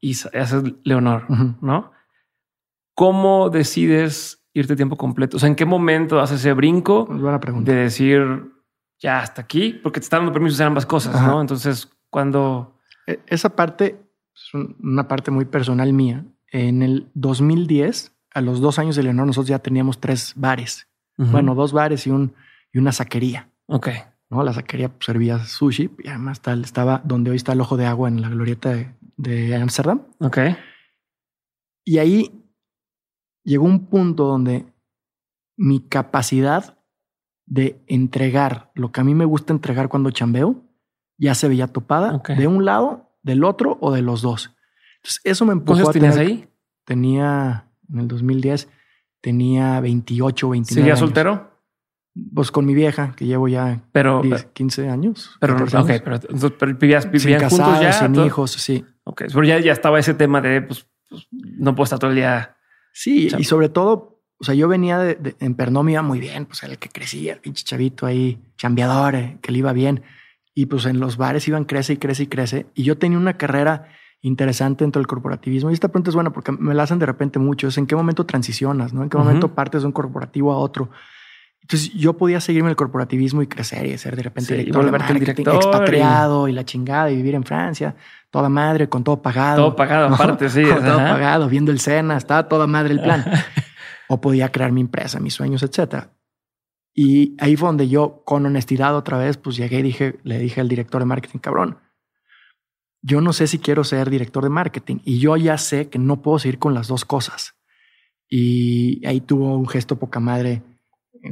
[0.00, 1.24] y haces Leonor,
[1.60, 1.92] ¿no?
[2.94, 5.36] ¿Cómo decides irte tiempo completo?
[5.36, 7.06] O sea, ¿en qué momento haces ese brinco
[7.60, 8.52] de decir
[8.98, 9.78] ya hasta aquí?
[9.82, 11.40] Porque te están dando permiso de hacer ambas cosas, ¿no?
[11.40, 12.78] Entonces, cuando...
[13.06, 14.00] E, esa parte
[14.34, 16.24] es una parte muy personal mía.
[16.50, 20.88] En el 2010, a los dos años de Leonor, nosotros ya teníamos tres bares.
[21.18, 22.34] Bueno, dos bares y, un,
[22.72, 23.48] y una saquería.
[23.66, 23.88] Ok.
[24.30, 24.42] ¿no?
[24.42, 27.86] La saquería pues, servía sushi y además tal, estaba donde hoy está el ojo de
[27.86, 30.02] agua en la glorieta de, de Amsterdam.
[30.20, 30.38] Ok.
[31.84, 32.44] Y ahí
[33.44, 34.66] llegó un punto donde
[35.56, 36.78] mi capacidad
[37.46, 40.64] de entregar lo que a mí me gusta entregar cuando chambeo
[41.16, 44.54] ya se veía topada de un lado, del otro o de los dos.
[44.96, 46.48] Entonces eso me empujó a tener, ahí?
[46.84, 48.68] Tenía en el 2010
[49.26, 51.50] tenía 28, 29 ¿Seguía soltero?
[52.32, 55.36] Pues con mi vieja, que llevo ya pero, 15 años.
[55.40, 55.56] Pero,
[56.78, 57.92] vivías, vivían juntos ya.
[57.92, 58.84] Sin hijos, sí.
[59.08, 62.16] Ok, pero ya, ya estaba ese tema de, pues, pues no puedo estar todo el
[62.16, 62.56] día.
[62.92, 66.76] Sí, y sobre todo, o sea, yo venía de, en Pernomia muy bien, pues el
[66.78, 70.02] que crecía, el pinche chavito ahí, chambeador, eh, que le iba bien.
[70.54, 72.66] Y pues en los bares iban crece y crece y crece.
[72.74, 73.88] Y yo tenía una carrera
[74.22, 75.70] interesante dentro del corporativismo.
[75.70, 77.68] Y esta pregunta es buena porque me la hacen de repente mucho.
[77.68, 79.02] Es en qué momento transicionas, ¿no?
[79.04, 80.90] En qué momento partes de un corporativo a otro.
[81.66, 85.18] Entonces yo podía seguirme el corporativismo y crecer y ser de repente director, de marketing,
[85.18, 86.52] director expatriado y...
[86.52, 87.96] la chingada y vivir en Francia,
[88.30, 89.56] toda madre, con todo pagado.
[89.56, 90.62] Todo pagado aparte, sí.
[90.72, 93.24] Con todo pagado, viendo el Sena, estaba toda madre el plan.
[94.08, 96.12] o podía crear mi empresa, mis sueños, etcétera.
[96.94, 100.60] Y ahí fue donde yo, con honestidad otra vez, pues llegué y dije, le dije
[100.60, 101.80] al director de marketing, cabrón,
[103.02, 106.22] yo no sé si quiero ser director de marketing y yo ya sé que no
[106.22, 107.56] puedo seguir con las dos cosas.
[108.28, 110.62] Y ahí tuvo un gesto poca madre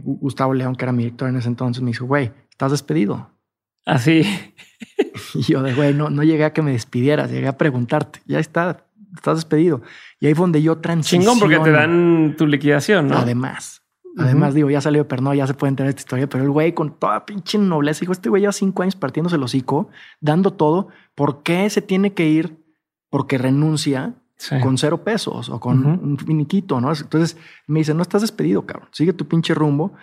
[0.03, 3.31] Gustavo León, que era mi director en ese entonces, me dijo, güey, estás despedido.
[3.87, 4.23] Así.
[5.35, 8.39] y yo de, güey, no, no llegué a que me despidieras, llegué a preguntarte, ya
[8.39, 9.83] está, estás despedido.
[10.21, 11.25] Y ahí fue donde yo transiciono.
[11.25, 13.19] Chingón, porque te dan tu liquidación, ¿no?
[13.19, 13.83] Además.
[14.17, 16.73] Además, digo, ya salió de Pernod, ya se puede enterar esta historia, pero el güey
[16.73, 19.89] con toda pinche nobleza dijo, este güey lleva cinco años partiéndose el hocico,
[20.21, 20.89] dando todo.
[21.17, 22.65] ¿Por qué se tiene que ir?
[23.11, 24.15] Porque renuncia
[24.63, 26.93] con cero pesos o con un finiquito, ¿no?
[26.93, 29.95] Entonces me dice, no estás despedido, cabrón, sigue tu pinche rumbo.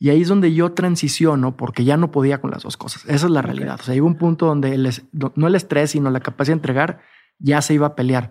[0.00, 3.04] Y ahí es donde yo transiciono porque ya no podía con las dos cosas.
[3.06, 3.78] Esa es la realidad.
[3.80, 4.88] O sea, llegó un punto donde el,
[5.34, 7.00] no el estrés, sino la capacidad de entregar
[7.38, 8.30] ya se iba a pelear.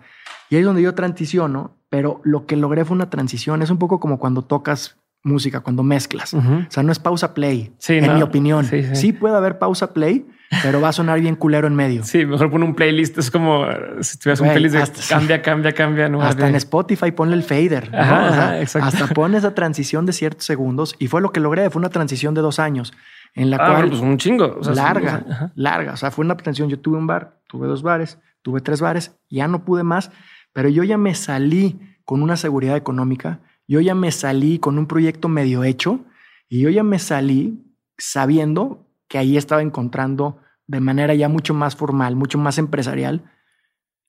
[0.50, 3.62] Y ahí es donde yo transiciono, pero lo que logré fue una transición.
[3.62, 6.34] Es un poco como cuando tocas música, cuando mezclas.
[6.34, 8.66] O sea, no es pausa play, en mi opinión.
[8.94, 10.26] sí, puede haber pausa play,
[10.62, 12.04] pero va a sonar bien culero en medio.
[12.04, 13.18] Sí, mejor pon un playlist.
[13.18, 13.66] Es como
[14.00, 16.08] si tuvieras un playlist de cambia, cambia, cambia.
[16.08, 17.90] No hasta en Spotify ponle el fader.
[17.94, 21.68] hasta pones esa transición de ciertos segundos y fue lo que logré.
[21.70, 22.92] Fue una transición de dos años
[23.34, 23.88] en la ah, cual.
[23.90, 24.60] Pues un chingo.
[24.74, 25.92] larga, larga.
[25.92, 26.68] O sea, fue una transición.
[26.68, 30.10] Yo tuve un bar, tuve dos bares, tuve tres bares, ya no pude más,
[30.52, 33.40] pero yo ya me salí con una seguridad económica.
[33.68, 36.00] Yo ya me salí con un proyecto medio hecho
[36.48, 37.62] y yo ya me salí
[37.98, 43.30] sabiendo que ahí estaba encontrando de manera ya mucho más formal, mucho más empresarial,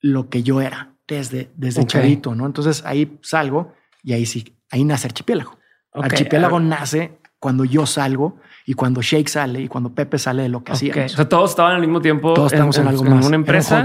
[0.02, 2.46] lo que yo era desde, desde chavito, ¿no?
[2.46, 5.58] Entonces ahí salgo y ahí sí, ahí nace Archipiélago.
[5.94, 10.64] Archipiélago nace cuando yo salgo y cuando Shake sale y cuando Pepe sale de lo
[10.64, 10.94] que hacía.
[11.06, 12.34] O sea, todos estaban al mismo tiempo.
[12.34, 13.26] Todos estamos en, algo más.
[13.26, 13.84] una empresa.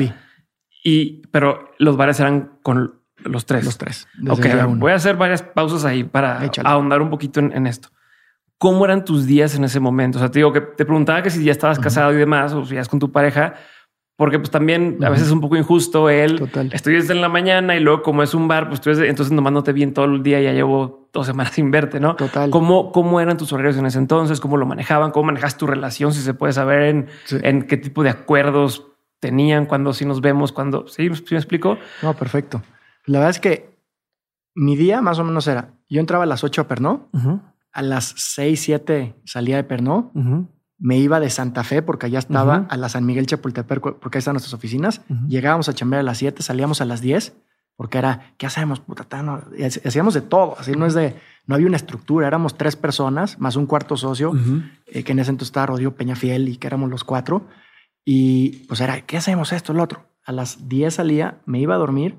[0.83, 3.65] Y, pero los bares eran con los tres.
[3.65, 4.07] Los tres.
[4.29, 7.89] Ok, voy a hacer varias pausas ahí para ahondar un poquito en esto.
[8.59, 10.19] ¿Cómo eran tus días en ese momento?
[10.19, 12.65] O sea, te digo que te preguntaba que si ya estabas casado y demás, o
[12.65, 13.55] si ya con tu pareja,
[14.17, 16.71] Porque pues también a veces es un poco injusto el Total.
[16.73, 19.53] estudias en la mañana y luego como es un bar, pues tú eres- entonces nomás
[19.53, 22.15] no te vi en todo el día, ya llevo dos semanas sin verte, ¿no?
[22.15, 22.49] Total.
[22.51, 24.39] ¿Cómo, ¿Cómo eran tus horarios en ese entonces?
[24.39, 25.11] ¿Cómo lo manejaban?
[25.11, 26.13] ¿Cómo manejas tu relación?
[26.15, 27.39] Si se puede saber en, Sí.
[27.43, 28.87] en qué tipo de acuerdos
[29.19, 31.77] tenían, cuando sí nos vemos, cuando sí, ¿sí me explico?
[32.01, 32.63] No, perfecto.
[33.07, 33.77] La verdad es que
[34.55, 37.41] mi día más o menos era, yo entraba a las 8 a Pernó, Ujú,
[37.73, 42.19] a las 6, 7 salía de Pernó, ujú, me iba de Santa Fe porque allá
[42.21, 42.67] estaba Ujú.
[42.71, 45.03] a la San Miguel Chapultepec porque ahí están nuestras oficinas.
[45.29, 47.35] Llegábamos a chambear a las 7, salíamos a las 10
[47.77, 48.79] porque era, ¿qué hacemos?
[48.81, 49.43] Puta, no?
[49.85, 50.57] Hacíamos de todo.
[50.59, 52.27] Así no es de, no había una estructura.
[52.29, 54.33] Éramos tres personas más un cuarto socio,
[54.87, 57.47] eh, que en ese entonces estaba Rodrigo Peñafiel y que éramos los cuatro.
[58.05, 60.05] Y pues era, ¿qué hacemos esto, lo otro?
[60.25, 62.17] A las 10 salía, me iba a dormir,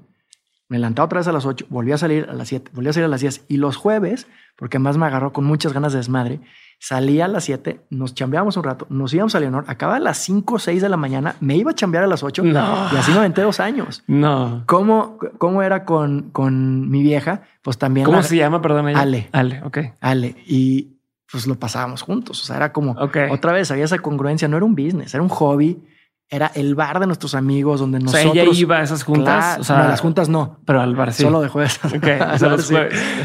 [0.67, 2.93] me levantaba otra vez a las 8, volví a salir a las 7, volví a
[2.93, 3.45] salir a las 10.
[3.47, 6.39] Y los jueves, porque más me agarró con muchas ganas de desmadre,
[6.80, 10.17] salía a las 7, nos chambeábamos un rato, nos íbamos a Leonor, acababa a las
[10.17, 12.88] 5 o 6 de la mañana, me iba a chambear a las 8 No.
[12.91, 14.04] y así me aventé dos años.
[14.08, 14.63] No.
[14.65, 17.43] ¿Cómo, cómo era con, con mi vieja?
[17.62, 18.06] Pues también...
[18.06, 18.62] ¿Cómo la- se llama?
[18.62, 18.89] Perdón.
[18.89, 18.99] ella?
[18.99, 19.30] Ale.
[19.32, 19.78] Ale, ok.
[20.01, 20.36] Ale.
[20.47, 20.97] Y
[21.32, 22.41] pues lo pasábamos juntos.
[22.41, 23.17] O sea, era como Ok.
[23.32, 24.47] otra vez había esa congruencia.
[24.47, 25.82] No era un business, era un hobby.
[26.30, 28.34] Era el bar de nuestros amigos donde O nosotros.
[28.34, 29.44] sea, ella iba a esas juntas.
[29.46, 30.60] Claro, o sea, no, las juntas no.
[30.66, 31.24] Pero al bar sí.
[31.24, 31.80] Solo de jueves.
[31.84, 32.76] Ok, al, bar sí.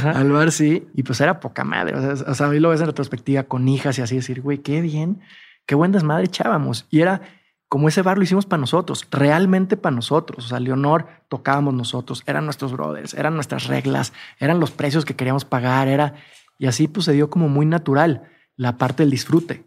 [0.05, 0.87] Al bar sí.
[0.95, 1.97] Y pues era poca madre.
[1.97, 4.59] O sea, o sea, hoy lo ves en retrospectiva con hijas y así decir, güey,
[4.59, 5.21] qué bien,
[5.65, 6.87] qué buen desmadre echábamos.
[6.91, 7.23] Y era
[7.71, 10.45] como ese bar lo hicimos para nosotros, realmente para nosotros.
[10.45, 15.15] O sea, Leonor tocábamos nosotros, eran nuestros brothers, eran nuestras reglas, eran los precios que
[15.15, 16.15] queríamos pagar, era.
[16.59, 18.25] Y así pues se dio como muy natural
[18.57, 19.65] la parte del disfrute.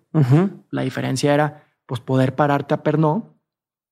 [0.70, 3.24] La diferencia era pues poder pararte a Pernod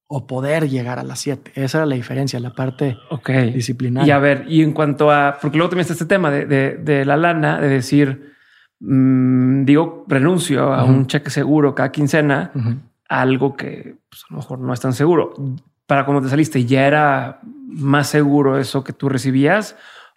[0.08, 1.52] o poder llegar a las 7.
[1.56, 3.30] Esa era la diferencia, la parte Ok.
[3.54, 4.08] disciplinaria.
[4.08, 6.78] Y a ver, y en cuanto a, porque luego también está este tema de, de-
[6.78, 8.34] de la lana, de decir,
[8.80, 12.52] mm, digo, renuncio a un cheque seguro cada quincena,
[13.08, 15.34] algo que pues, a lo mejor no es tan seguro.
[15.86, 19.76] Para cuando te saliste, ¿ya era más seguro eso que tú recibías?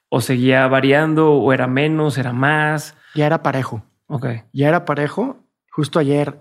[0.09, 1.33] ¿O seguía variando?
[1.35, 2.19] ¿O era menos?
[2.19, 2.97] ¿Era más?
[3.15, 3.83] Ya era parejo.
[4.07, 4.27] Ok.
[4.53, 5.39] Ya era parejo.
[5.71, 6.39] Justo ayer,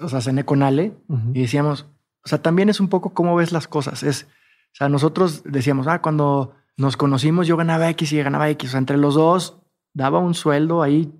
[0.00, 0.96] o sea, cené con Ale
[1.34, 1.86] y decíamos,
[2.24, 4.02] o sea, también es un poco cómo ves las cosas.
[4.02, 8.50] Es, o sea, nosotros decíamos, ah, cuando nos conocimos yo ganaba X y ella ganaba
[8.50, 8.70] X.
[8.70, 9.58] O sea, entre los dos
[9.92, 11.12] daba un sueldo ahí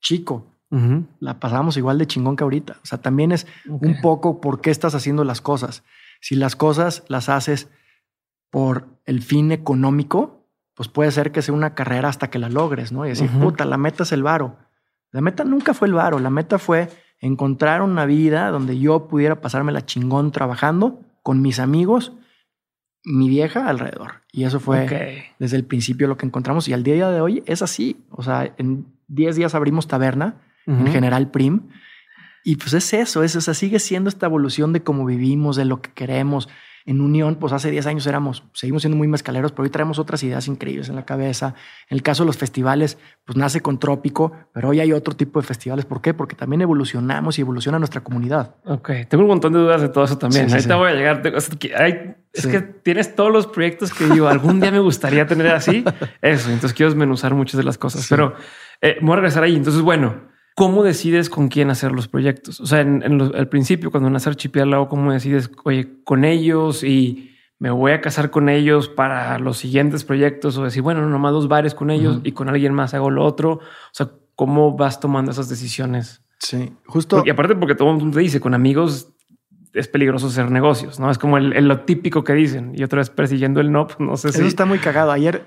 [0.00, 0.48] chico.
[1.20, 2.78] La pasábamos igual de chingón que ahorita.
[2.82, 5.84] O sea, también es un poco por qué estás haciendo las cosas.
[6.22, 7.68] Si las cosas las haces
[8.48, 12.90] por el fin económico, pues puede ser que sea una carrera hasta que la logres,
[12.90, 13.04] ¿no?
[13.04, 14.56] Y decir, puta, la meta es el varo.
[15.10, 16.88] La meta nunca fue el varo, la meta fue
[17.22, 22.12] encontrar una vida donde yo pudiera pasarme la chingón trabajando con mis amigos,
[23.04, 24.22] mi vieja alrededor.
[24.30, 24.92] Y eso fue Ok.
[25.38, 26.68] desde el principio lo que encontramos.
[26.68, 28.04] Y al día de hoy es así.
[28.10, 30.86] O sea, en 10 días abrimos taberna en.
[30.88, 31.68] General Prim.
[32.44, 35.64] Y pues es eso, es, o sea, sigue siendo esta evolución de cómo vivimos, de
[35.64, 36.48] lo que queremos.
[36.84, 40.22] En Unión, pues hace 10 años éramos, seguimos siendo muy mezcaleros, pero hoy traemos otras
[40.22, 41.54] ideas increíbles en la cabeza.
[41.88, 45.40] En el caso de los festivales, pues nace con Trópico, pero hoy hay otro tipo
[45.40, 45.84] de festivales.
[45.84, 46.12] ¿Por qué?
[46.14, 48.56] Porque también evolucionamos y evoluciona nuestra comunidad.
[48.64, 50.46] Ok, tengo un montón de dudas de todo eso también.
[50.50, 50.78] Sí, sí, Ahorita sí.
[50.78, 51.26] voy a llegar.
[51.36, 52.50] Es que, hay- es Sí.
[52.50, 55.84] que tienes todos los proyectos que digo, algún día me gustaría tener así.
[56.22, 58.02] Eso, entonces quiero desmenuzar muchas de las cosas.
[58.02, 58.08] Sí.
[58.10, 58.34] Pero
[58.80, 59.54] eh, voy a regresar ahí.
[59.54, 62.60] Entonces, bueno, ¿cómo decides con quién hacer los proyectos?
[62.60, 67.30] O sea, en, en al principio, cuando nace Archipiélago, ¿cómo decides, oye, con ellos y
[67.58, 70.56] me voy a casar con ellos para los siguientes proyectos?
[70.58, 73.52] O decir, bueno, nomás dos bares con ellos y con alguien más hago lo otro.
[73.54, 73.60] O
[73.92, 76.22] sea, ¿cómo vas tomando esas decisiones?
[76.38, 77.16] Sí, justo.
[77.16, 79.12] Porque aparte, porque todo el mundo te dice con amigos
[79.74, 82.72] es peligroso hacer negocios, no es como el, el- lo típico que dicen.
[82.76, 84.38] Y otra vez persiguiendo el no, pues, no sé si.
[84.40, 85.12] Eso está muy cagado.
[85.12, 85.46] Ayer,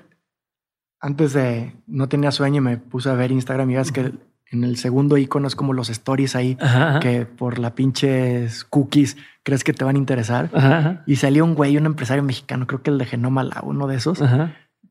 [1.00, 4.12] antes de no tenía sueño, me puse a ver Instagram y ves que
[4.50, 7.00] en el segundo icono es como los stories ahí, Ajá, ajá.
[7.00, 10.50] que por la pinches cookies crees que te van a interesar.
[10.54, 13.86] Ajá, Y salió un güey, un empresario mexicano, creo que el de Genoma Lab, uno
[13.86, 14.20] de esos.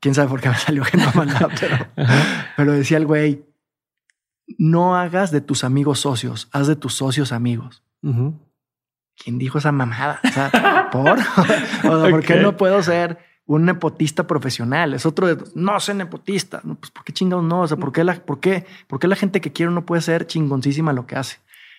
[0.02, 1.88] Quién sabe por qué me salió Genoma Lab, pero,
[2.58, 3.46] pero decía el güey:
[4.58, 7.84] no hagas de tus amigos socios, haz de tus socios amigos.
[8.04, 8.40] Ujú.
[9.18, 10.20] ¿Quién dijo esa mamada?
[10.24, 11.18] O sea, ¿por?
[11.92, 14.94] o sea, ¿por qué no puedo ser un nepotista profesional?
[14.94, 16.62] Es otro de, no sé nepotista.
[16.64, 17.62] No, pues, ¿por qué chingados no?
[17.62, 20.02] O sea, ¿por qué, la, por, qué, ¿por qué la gente que quiere no puede
[20.02, 21.38] ser chingoncísima lo que hace?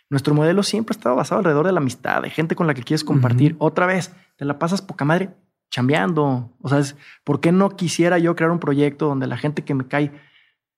[0.09, 2.83] Nuestro modelo siempre ha estado basado alrededor de la amistad, de gente con la que
[2.85, 3.57] quieres compartir.
[3.59, 5.31] Otra vez, te la pasas poca madre
[5.71, 6.53] chambeando.
[6.63, 9.75] O sea, es- ¿por qué no quisiera yo crear un proyecto donde la gente que
[9.75, 10.13] me cae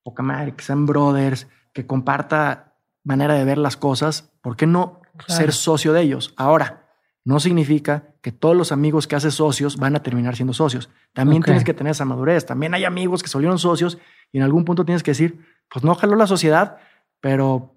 [0.03, 2.75] poca madre, que sean brothers, que comparta
[3.05, 5.35] manera de ver las cosas, ¿por qué no Claro.
[5.35, 6.33] ser socio de ellos?
[6.37, 6.87] Ahora,
[7.25, 10.91] no significa que todos los amigos que haces socios van a terminar siendo socios.
[11.13, 12.47] También tienes que tener esa madurez.
[12.47, 13.99] También hay amigos que se volvieron socios
[14.33, 16.79] y en algún punto tienes que decir, pues no jaló la sociedad,
[17.21, 17.75] pero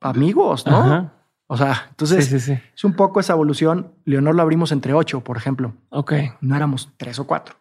[0.00, 0.76] amigos, ¿no?
[0.76, 1.12] Ajá.
[1.46, 3.92] O sea, entonces es un poco esa evolución.
[4.06, 5.74] Leonor lo abrimos entre ocho, por ejemplo.
[5.90, 6.14] Ok.
[6.40, 7.56] No éramos tres o cuatro.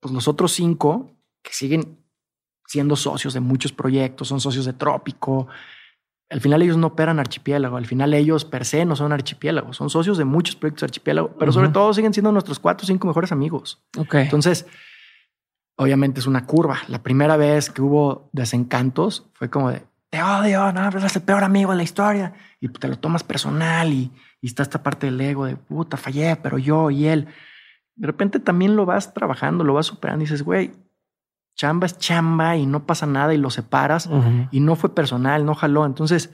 [0.00, 1.10] Pues los otros cinco
[1.42, 2.04] que siguen
[2.66, 5.48] siendo socios de muchos proyectos, son socios de Trópico.
[6.28, 9.90] Al final ellos no operan archipiélago, al final ellos per se no son archipiélago, son
[9.90, 13.30] socios de muchos proyectos archipiélago, pero sobre todo siguen siendo nuestros cuatro o cinco mejores
[13.30, 13.80] amigos.
[13.96, 14.14] Ok.
[14.16, 14.66] Entonces,
[15.76, 16.78] obviamente es una curva.
[16.88, 21.22] La primera vez que hubo desencantos fue como de, te odio, no, pues eres el
[21.22, 22.34] peor amigo de la historia.
[22.60, 24.10] Y te lo tomas personal y,
[24.40, 27.28] y está esta parte del ego de, puta, fallé, pero yo y él.
[27.94, 30.72] De repente también lo vas trabajando, lo vas superando y dices, güey,
[31.56, 34.08] chamba es chamba y no pasa nada y lo separas
[34.52, 35.84] y no fue personal, no jaló.
[35.84, 36.28] Entonces,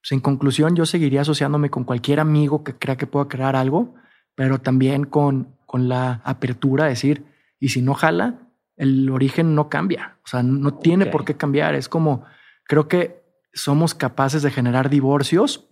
[0.00, 3.94] pues en conclusión, yo seguiría asociándome con cualquier amigo que crea que pueda crear algo,
[4.34, 7.24] pero también con, con la apertura a decir,
[7.58, 8.34] y si no jala,
[8.76, 10.18] el origen no cambia.
[10.24, 11.74] O sea, no tiene por qué cambiar.
[11.74, 12.24] Es como,
[12.64, 15.66] creo que somos capaces de generar divorcios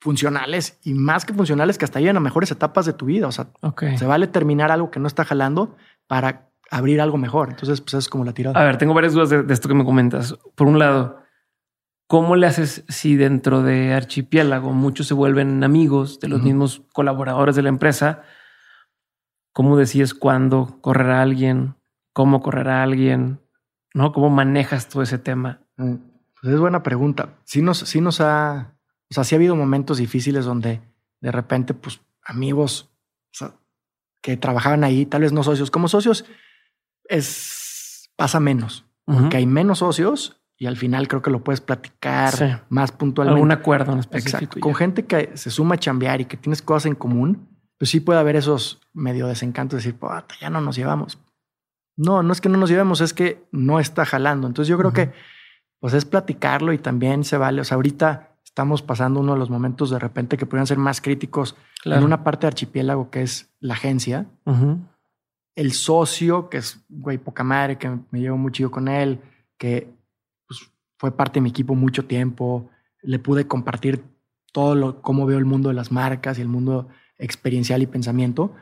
[0.00, 3.28] funcionales y más que funcionales que hasta llegan a mejores etapas de tu vida.
[3.28, 3.46] O sea,
[3.96, 5.76] se vale terminar algo que no está jalando
[6.08, 7.50] para abrir algo mejor.
[7.50, 8.60] Entonces, pues es como la tirada.
[8.60, 10.36] A ver, tengo varias dudas de, esto que me comentas.
[10.54, 11.20] Por un lado,
[12.06, 17.56] ¿cómo le haces si dentro de Archipiélago muchos se vuelven amigos de los mismos colaboradores
[17.56, 18.22] de la empresa?
[19.52, 21.76] ¿Cómo decides cuándo correrá alguien?
[22.12, 23.40] ¿Cómo correrá alguien?
[23.92, 24.12] ¿No?
[24.12, 25.60] ¿Cómo manejas todo ese tema?
[25.76, 25.94] Mm,
[26.40, 27.36] pues es buena pregunta.
[27.44, 28.74] Sí nos, sí nos ha,
[29.10, 30.80] o sea, sí ha habido momentos difíciles donde
[31.20, 32.90] de repente, pues amigos
[34.20, 36.24] que trabajaban ahí, tal vez no socios, como socios,
[37.08, 42.64] es pasa menos, porque hay menos socios y al final creo que lo puedes platicar
[42.68, 43.36] más puntualmente.
[43.36, 44.60] Algún acuerdo en específico.
[44.60, 48.00] Con gente que se suma a chambear y que tienes cosas en común, pues sí
[48.00, 50.00] puede haber esos medio desencantos de decir,
[50.40, 51.18] ya no nos llevamos.
[51.96, 54.46] No, no es que no nos llevemos, es que no está jalando.
[54.46, 55.12] Entonces yo creo que
[55.80, 57.60] pues es platicarlo y también se vale.
[57.60, 61.00] O sea, ahorita estamos pasando uno de los momentos de repente que podrían ser más
[61.00, 64.26] críticos en una parte de archipiélago que es la agencia
[65.56, 69.20] el socio, que es güey poca madre, que me llevo muy chido con él,
[69.58, 69.92] que
[70.46, 70.60] pues,
[70.98, 72.70] fue parte de mi equipo mucho tiempo,
[73.02, 74.02] le pude compartir
[74.52, 76.88] todo lo, cómo veo el mundo de las marcas y el mundo
[77.18, 78.54] experiencial y pensamiento.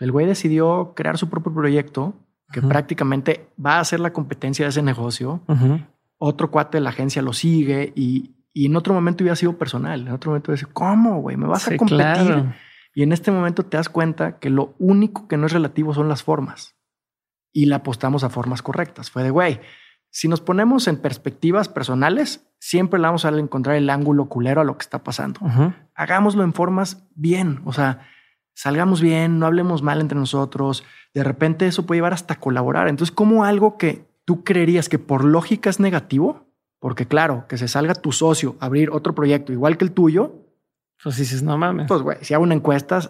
[0.00, 2.14] El güey decidió crear su propio proyecto
[2.52, 5.42] que prácticamente va a ser la competencia de ese negocio.
[6.16, 10.00] Otro cuate de la agencia lo sigue y, en otro momento hubiera sido personal.
[10.00, 11.36] En otro momento decir, ¿cómo, güey?
[11.36, 12.46] ¿Me vas a competir?
[12.98, 16.08] Y en este momento te das cuenta que lo único que no es relativo son
[16.08, 16.74] las formas.
[17.52, 19.12] Y la apostamos a formas correctas.
[19.12, 19.60] Fue de, güey,
[20.10, 24.64] si nos ponemos en perspectivas personales, siempre le vamos a encontrar el ángulo culero a
[24.64, 25.38] lo que está pasando.
[25.94, 28.04] Hagámoslo en formas bien, o sea,
[28.52, 30.82] salgamos bien, no hablemos mal entre nosotros.
[31.14, 32.88] De repente eso puede llevar hasta colaborar.
[32.88, 36.48] Entonces, como algo que tú creerías que por lógica es negativo,
[36.80, 40.47] porque claro, que se salga tu socio a abrir otro proyecto igual que el tuyo,
[41.02, 41.86] pues dices, no mames.
[41.86, 43.00] Pues güey, si hago una encuesta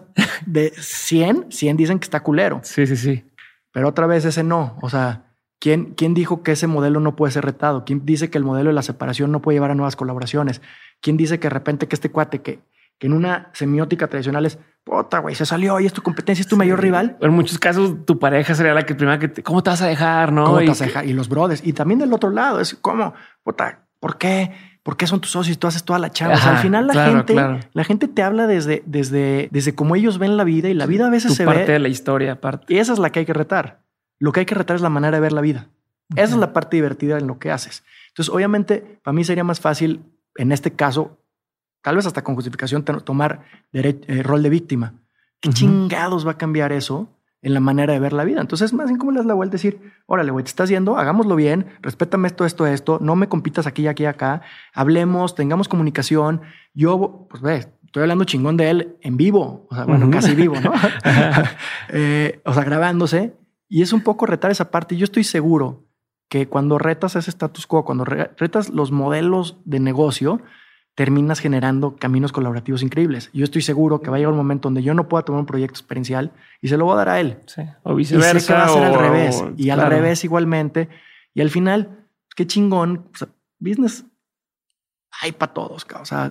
[0.45, 2.61] de 100, 100 dicen que está culero.
[2.63, 3.25] Sí, sí, sí.
[3.71, 4.77] Pero otra vez ese no.
[4.81, 7.85] O sea, ¿quién, ¿quién dijo que ese modelo no puede ser retado?
[7.85, 10.61] ¿Quién dice que el modelo de la separación no puede llevar a nuevas colaboraciones?
[11.01, 12.59] ¿Quién dice que de repente que este cuate que,
[12.99, 16.47] que en una semiótica tradicional es, puta, güey, se salió y es tu competencia, es
[16.47, 17.17] tu mayor rival?
[17.21, 19.87] En muchos casos tu pareja sería la que primero que te, ¿cómo te vas a
[19.87, 20.31] dejar?
[20.31, 20.45] ¿No?
[20.45, 21.07] ¿Cómo te vas a dejar?
[21.07, 21.65] Y los brothers.
[21.65, 24.78] Y también del otro lado es como, puta, ¿por qué?
[24.89, 25.59] ¿Por qué son tus socios?
[25.59, 26.33] Tú haces toda la chamba.
[26.33, 27.35] al final la gente,
[27.73, 31.05] la gente te habla desde, desde, desde cómo ellos ven la vida y la vida
[31.05, 32.73] a veces se parte de la historia, aparte.
[32.73, 33.83] Y esa es la que hay que retar.
[34.17, 35.67] Lo que hay que retar es la manera de ver la vida.
[36.15, 37.83] Esa es la parte divertida en lo que haces.
[38.07, 40.01] Entonces, obviamente, para mí sería más fácil,
[40.37, 41.19] en este caso,
[41.83, 44.95] tal vez hasta con justificación, tomar eh, rol de víctima.
[45.39, 47.07] ¿Qué chingados va a cambiar eso?
[47.41, 48.41] En la manera de ver la vida.
[48.41, 50.97] Entonces, más bien como le das la vuelta y decir, órale, güey, te estás yendo,
[50.97, 54.41] hagámoslo bien, respétame esto, esto, esto, no me compitas aquí, aquí, acá,
[54.73, 56.41] hablemos, tengamos comunicación.
[56.73, 60.55] Yo, pues ve, estoy hablando chingón de él en vivo, o sea, bueno, casi vivo,
[60.59, 60.73] ¿no?
[61.89, 63.35] Eh, o sea, grabándose.
[63.67, 64.97] Y es un poco retar esa parte.
[64.97, 65.85] Yo estoy seguro
[66.27, 70.41] que cuando retas ese status quo, cuando retas los modelos de negocio,
[70.99, 73.29] terminas generando caminos colaborativos increíbles.
[73.31, 75.45] Yo estoy seguro que va a llegar un momento donde yo no pueda tomar un
[75.45, 77.39] proyecto experiencial y se lo voy a dar a él.
[77.83, 78.35] O viceversa.
[78.35, 79.41] Y sé que va a ser al revés.
[79.55, 80.89] y al revés igualmente.
[81.33, 83.09] Y al final, qué chingón.
[83.59, 84.03] business
[85.21, 85.87] hay para todos.
[85.89, 86.29] O sea,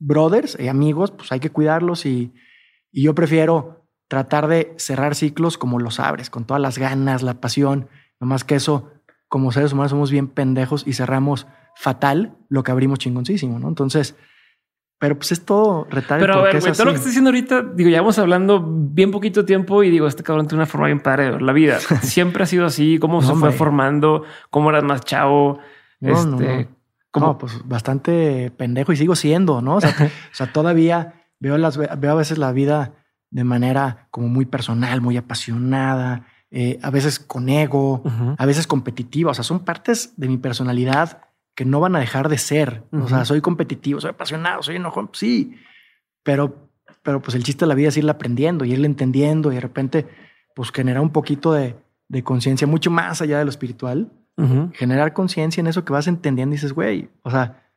[0.00, 2.34] brothers y amigos, pues hay que cuidarlos y,
[2.90, 7.34] y yo prefiero tratar de cerrar ciclos como los abres, con todas las ganas, la
[7.34, 7.88] pasión.
[8.18, 8.90] No más que eso,
[9.28, 13.68] como seres humanos somos bien pendejos y cerramos fatal lo que abrimos chingoncísimo, ¿no?
[13.68, 14.16] Entonces,
[14.98, 16.18] pero pues es todo retar.
[16.18, 19.44] Pero a ver, todo lo que estás diciendo ahorita, digo, ya vamos hablando bien poquito
[19.44, 21.78] tiempo y digo, este cabrón tiene una forma bien padre de ver la vida.
[22.02, 25.58] Siempre ha sido así, cómo se fue formando, cómo eras más chavo,
[26.00, 26.68] este,
[27.10, 29.76] como pues bastante pendejo y sigo siendo, ¿no?
[29.76, 32.94] O sea, o sea todavía veo, las, veo a veces la vida
[33.30, 38.02] de manera como muy personal, muy apasionada, eh, a veces con ego,
[38.38, 39.30] a veces competitiva.
[39.30, 41.22] O sea, son partes de mi personalidad
[41.54, 42.84] que no van a dejar de ser.
[42.92, 45.56] O sea, soy competitivo, soy apasionado, soy enojón, sí,
[46.22, 46.70] pero,
[47.02, 49.60] pero pues el chiste de la vida es irla aprendiendo y irla entendiendo y de
[49.60, 50.06] repente
[50.54, 51.76] pues generar un poquito de,
[52.08, 54.10] de conciencia mucho más allá de lo espiritual.
[54.74, 57.70] Generar conciencia en eso que vas entendiendo y dices, güey, o sea,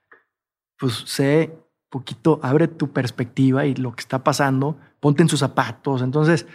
[0.78, 1.57] pues sé
[1.89, 6.01] poquito, abre tu perspectiva y lo que está pasando, ponte en sus zapatos.
[6.01, 6.47] Entonces,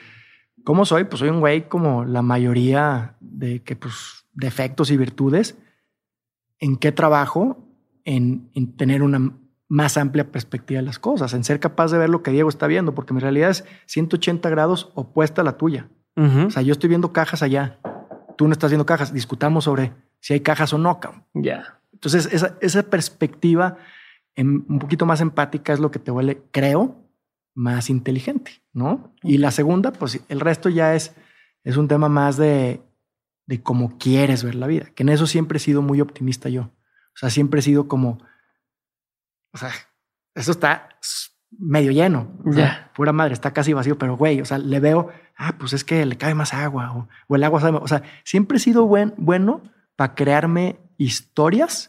[0.65, 1.05] ¿cómo soy?
[1.05, 5.57] Pues soy un güey como la mayoría de que, pues, defectos y virtudes.
[6.59, 7.59] ¿En qué trabajo?
[8.05, 9.33] En, en, tener una
[9.69, 12.67] más amplia perspectiva de las cosas, en ser capaz de ver lo que Diego está
[12.67, 15.89] viendo, porque mi realidad es 180 grados opuesta a la tuya.
[16.17, 17.81] O sea, yo estoy viendo cajas allá,
[18.37, 21.01] tú no estás viendo cajas, discutamos sobre si hay cajas o no.
[21.33, 21.81] Ya.
[21.93, 23.79] Entonces, esa, esa perspectiva
[24.37, 27.04] un poquito más empática es lo que te vuelve, creo,
[27.55, 29.15] más inteligente, ¿no?
[29.23, 31.15] Y la segunda, pues el resto ya es,
[31.63, 32.83] es un tema más de,
[33.47, 36.63] de cómo quieres ver la vida, que en eso siempre he sido muy optimista yo.
[36.63, 38.19] O sea, siempre he sido como,
[39.53, 39.71] o sea,
[40.35, 40.89] eso está
[41.59, 42.33] medio lleno.
[42.45, 42.91] Ya.
[42.95, 46.05] Pura madre, está casi vacío, pero güey, o sea, le veo, ah, pues es que
[46.07, 46.93] le cabe más agua
[47.29, 49.63] o, el agua sabe, o sea, siempre he sido buen, bueno
[49.97, 51.89] para crearme historias,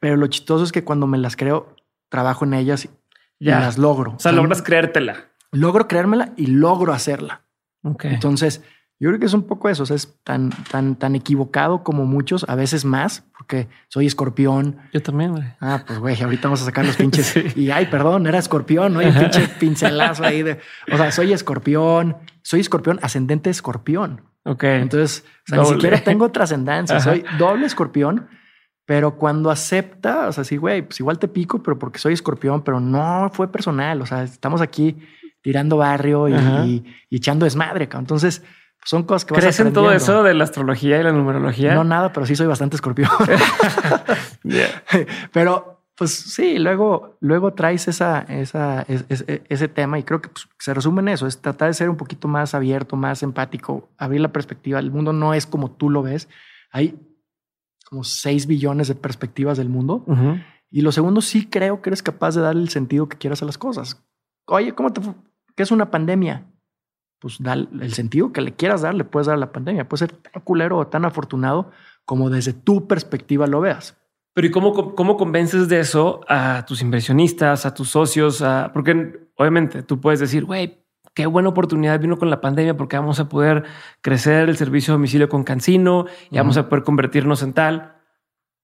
[0.00, 1.76] pero lo chistoso es que cuando me las creo,
[2.08, 2.88] trabajo en ellas
[3.38, 4.14] y las logro.
[4.16, 5.26] O sea, logras creértela.
[5.52, 7.42] Logro creérmela y logro hacerla.
[7.82, 8.14] Okay.
[8.14, 8.62] Entonces,
[8.98, 9.82] yo creo que es un poco eso.
[9.82, 14.78] O sea, es tan, tan, tan equivocado como muchos, a veces más, porque soy escorpión.
[14.92, 15.44] Yo también, güey.
[15.60, 17.34] Ah, pues güey, ahorita vamos a sacar los pinches.
[17.56, 19.02] Y ay, perdón, era escorpión, ¿no?
[19.02, 20.60] Y pinche pincelazo ahí de.
[20.90, 24.22] O sea, soy escorpión, soy escorpión, ascendente escorpión.
[24.44, 24.64] Ok.
[24.64, 27.00] Entonces, ni siquiera tengo trascendencia.
[27.00, 28.28] Soy doble escorpión
[28.86, 32.62] pero cuando acepta, o sea, sí, güey, pues igual te pico, pero porque soy escorpión,
[32.62, 34.00] pero no fue personal.
[34.00, 34.96] O sea, estamos aquí
[35.42, 37.88] tirando barrio y, echando desmadre.
[37.92, 38.44] Entonces,
[38.84, 41.74] son cosas que ¿Crees en todo eso de la astrología y la numerología?
[41.74, 43.10] No, nada, pero sí soy bastante escorpión.
[45.32, 50.72] Pero, pues sí, luego, luego traes esa, esa, ese, tema y creo que pues, se
[50.72, 54.32] resume en eso, es tratar de ser un poquito más abierto, más empático, abrir la
[54.32, 54.78] perspectiva.
[54.78, 56.28] El mundo no es como tú lo ves.
[56.70, 56.94] Hay
[57.88, 60.04] como 6 billones de perspectivas del mundo.
[60.70, 63.46] Y lo segundo, sí creo que eres capaz de darle el sentido que quieras a
[63.46, 64.04] las cosas.
[64.46, 65.00] Oye, ¿cómo te
[65.54, 66.46] ¿Qué es una pandemia?
[67.18, 69.88] Pues da el sentido que le quieras dar, le puedes dar a la pandemia.
[69.88, 71.70] Puede ser tan culero o tan afortunado
[72.04, 73.96] como desde tu perspectiva lo veas.
[74.34, 78.42] Pero ¿y cómo, cómo convences de eso a tus inversionistas, a tus socios?
[78.42, 78.70] A...
[78.72, 80.84] Porque obviamente tú puedes decir, güey,
[81.16, 83.64] qué buena oportunidad vino con la pandemia porque vamos a poder
[84.02, 87.96] crecer el servicio de domicilio con Cancino y vamos a poder convertirnos en tal.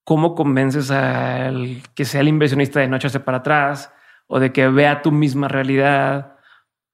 [0.05, 3.91] ¿Cómo convences al que sea el inversionista de no echarse para atrás
[4.27, 6.37] o de que vea tu misma realidad?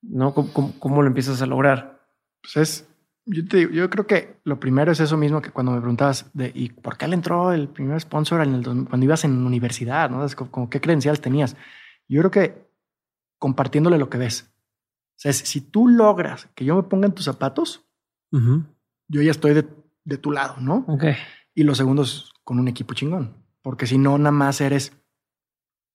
[0.00, 0.32] ¿No?
[0.32, 2.06] ¿Cómo, lo empiezas a lograr?
[2.40, 2.88] Pues es,
[3.26, 6.52] yo, te, yo creo que lo primero es eso mismo que cuando me preguntabas de
[6.54, 10.08] ¿y por qué le entró el primer sponsor en el, cuando ibas en universidad?
[10.08, 10.24] ¿no?
[10.24, 11.56] Es como, qué credenciales tenías.
[12.06, 12.68] Yo creo que
[13.40, 14.54] compartiéndole lo que ves.
[15.18, 17.84] O sea, si tú logras que yo me ponga en tus zapatos,
[18.30, 20.84] yo ya estoy de, tu lado, ¿no?
[20.86, 21.06] Ok.
[21.56, 23.34] Y los segundos con un equipo chingón.
[23.62, 24.92] Porque si no, nada más eres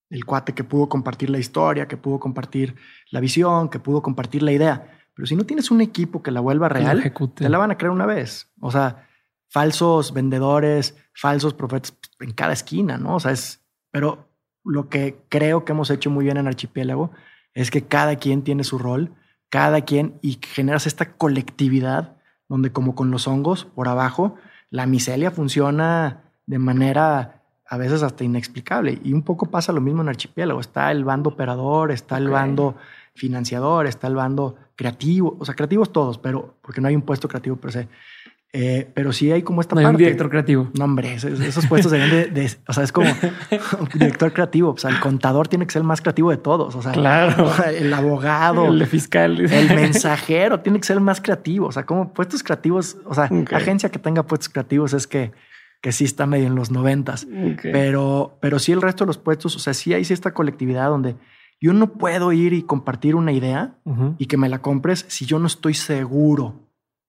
[0.10, 2.76] el cuate que pudo compartir la historia, que pudo compartir
[3.12, 5.08] la visión, que pudo compartir la idea.
[5.16, 7.92] Pero si no tienes un equipo que la vuelva real, te la van a creer
[7.92, 8.52] una vez.
[8.60, 9.08] O sea,
[9.48, 13.16] falsos vendedores, falsos profetas en cada esquina, ¿no?
[13.16, 14.28] O sea, es, pero
[14.66, 17.12] lo que creo que hemos hecho muy bien en Archipiélago
[17.54, 19.14] es que cada quien tiene su rol,
[19.50, 22.18] cada quien, y generas esta colectividad
[22.50, 24.36] donde como con los hongos por abajo,
[24.70, 29.00] la miselia funciona de manera a veces hasta inexplicable.
[29.04, 30.60] Y un poco pasa lo mismo en Archipiélago.
[30.60, 32.76] Está el bando operador, está el bando
[33.16, 37.28] financiador, está el bando creativo, o sea, creativos todos, pero porque no hay un puesto
[37.28, 37.88] creativo per se.
[38.56, 40.70] Eh, pero sí hay como esta no Hay un director creativo.
[40.78, 43.10] No, hombre, esos, puestos de, de, O sea, es como
[43.96, 44.70] director creativo.
[44.70, 46.76] O sea, el contador tiene que ser el más creativo de todos.
[46.76, 47.52] O sea, claro.
[47.76, 51.66] el abogado, el fiscal, el mensajero tiene que ser el más creativo.
[51.66, 52.98] O sea, como puestos creativos.
[53.06, 55.32] O sea, agencia que tenga puestos creativos es que,
[55.82, 57.26] que sí está medio en los noventas.
[57.64, 61.16] Pero, pero sí el resto de los puestos, o sea, sí hay esta colectividad donde
[61.60, 63.74] yo no puedo ir y compartir una idea
[64.20, 66.63] y que me la compres si yo no estoy seguro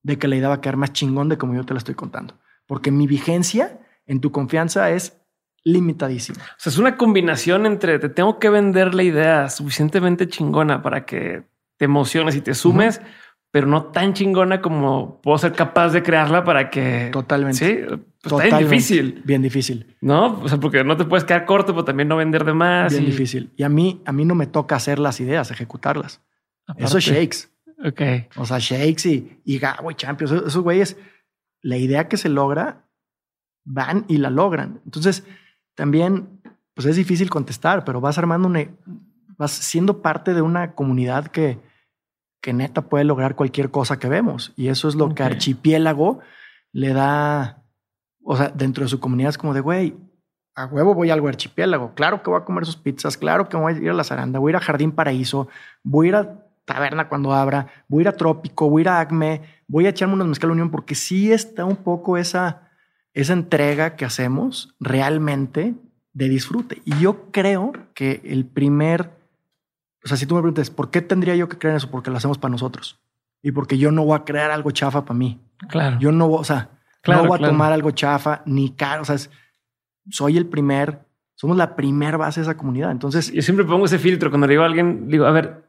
[0.04, 1.96] de que la idea va a quedar más chingón de como yo te la estoy
[1.96, 2.38] contando.
[2.66, 5.20] Porque mi vigencia en tu confianza es
[5.64, 6.38] limitadísima.
[6.42, 11.06] O sea, es una combinación entre te tengo que vender la idea suficientemente chingona para
[11.06, 11.44] que
[11.78, 13.00] te emociones y te sumes,
[13.50, 17.08] pero no tan chingona como puedo ser capaz de crearla para que...
[17.12, 17.56] Totalmente.
[17.58, 19.22] Sí, pues está bien difícil.
[19.24, 19.96] Bien difícil.
[20.02, 20.40] ¿No?
[20.40, 22.92] O sea, porque no te puedes quedar corto, pero también no vender de más.
[22.92, 23.52] Bien y- difícil.
[23.56, 26.20] Y a mí, a mí no me toca hacer las ideas, ejecutarlas.
[26.76, 27.48] Eso es shakes.
[27.84, 28.00] Ok.
[28.36, 30.96] O sea, Shakes y, y Gabo y Champions, esos esos güeyes,
[31.60, 32.88] la idea que se logra,
[33.64, 34.80] van y la logran.
[34.84, 35.24] Entonces,
[35.74, 36.40] también,
[36.74, 38.66] pues es difícil contestar, pero vas armando una,
[39.36, 41.58] vas siendo parte de una comunidad que,
[42.40, 44.52] que neta puede lograr cualquier cosa que vemos.
[44.56, 45.32] Y eso es lo que Ok.
[45.32, 46.20] Archipiélago
[46.72, 47.62] le da,
[48.22, 49.94] o sea, dentro de su comunidad es como de, güey,
[50.56, 51.94] a huevo voy algo archipiélago.
[51.94, 54.38] Claro que voy a comer sus pizzas, claro que voy a ir a la zaranda,
[54.38, 55.48] voy a ir a Jardín Paraíso,
[55.82, 58.88] voy a ir a Taberna cuando abra, voy a ir a Trópico, voy a ir
[58.88, 62.70] a Acme, voy a echarme unos mezcal Unión porque sí está un poco esa,
[63.12, 65.74] esa entrega que hacemos realmente
[66.12, 66.80] de disfrute.
[66.84, 69.10] Y yo creo que el primer,
[70.04, 71.90] o sea, si tú me preguntas, ¿por qué tendría yo que creer en eso?
[71.90, 72.98] Porque lo hacemos para nosotros.
[73.42, 75.38] Y porque yo no voy a crear algo chafa para mí.
[75.68, 75.98] Claro.
[76.00, 76.70] Yo no voy, o sea,
[77.02, 77.52] Claro, no voy a claro.
[77.52, 79.02] tomar algo chafa ni caro.
[79.02, 79.30] O sea, es-
[80.08, 81.00] soy el primer,
[81.34, 82.90] somos la primer base de esa comunidad.
[82.90, 85.64] Entonces, Yo siempre pongo ese filtro cuando le digo a alguien, digo, a ver,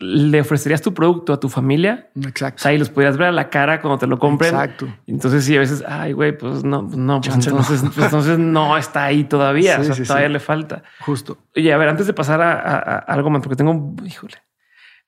[0.00, 2.10] ¿le ofrecerías tu producto a tu familia?
[2.16, 2.62] O exacto.
[2.62, 4.50] sea, y los podrías ver a la cara cuando te lo compren.
[4.52, 4.88] Exacto.
[5.06, 7.58] Entonces sí, a veces, ay, güey, pues no, pues no, pues Chance no.
[7.60, 9.76] entonces, pues entonces no está ahí todavía.
[9.80, 10.32] Sí, o sea, sí, todavía sí.
[10.32, 10.82] le falta.
[11.00, 11.38] Justo.
[11.56, 14.34] Oye, a ver, antes de pasar a, a- a algo más, porque tengo, un- híjole,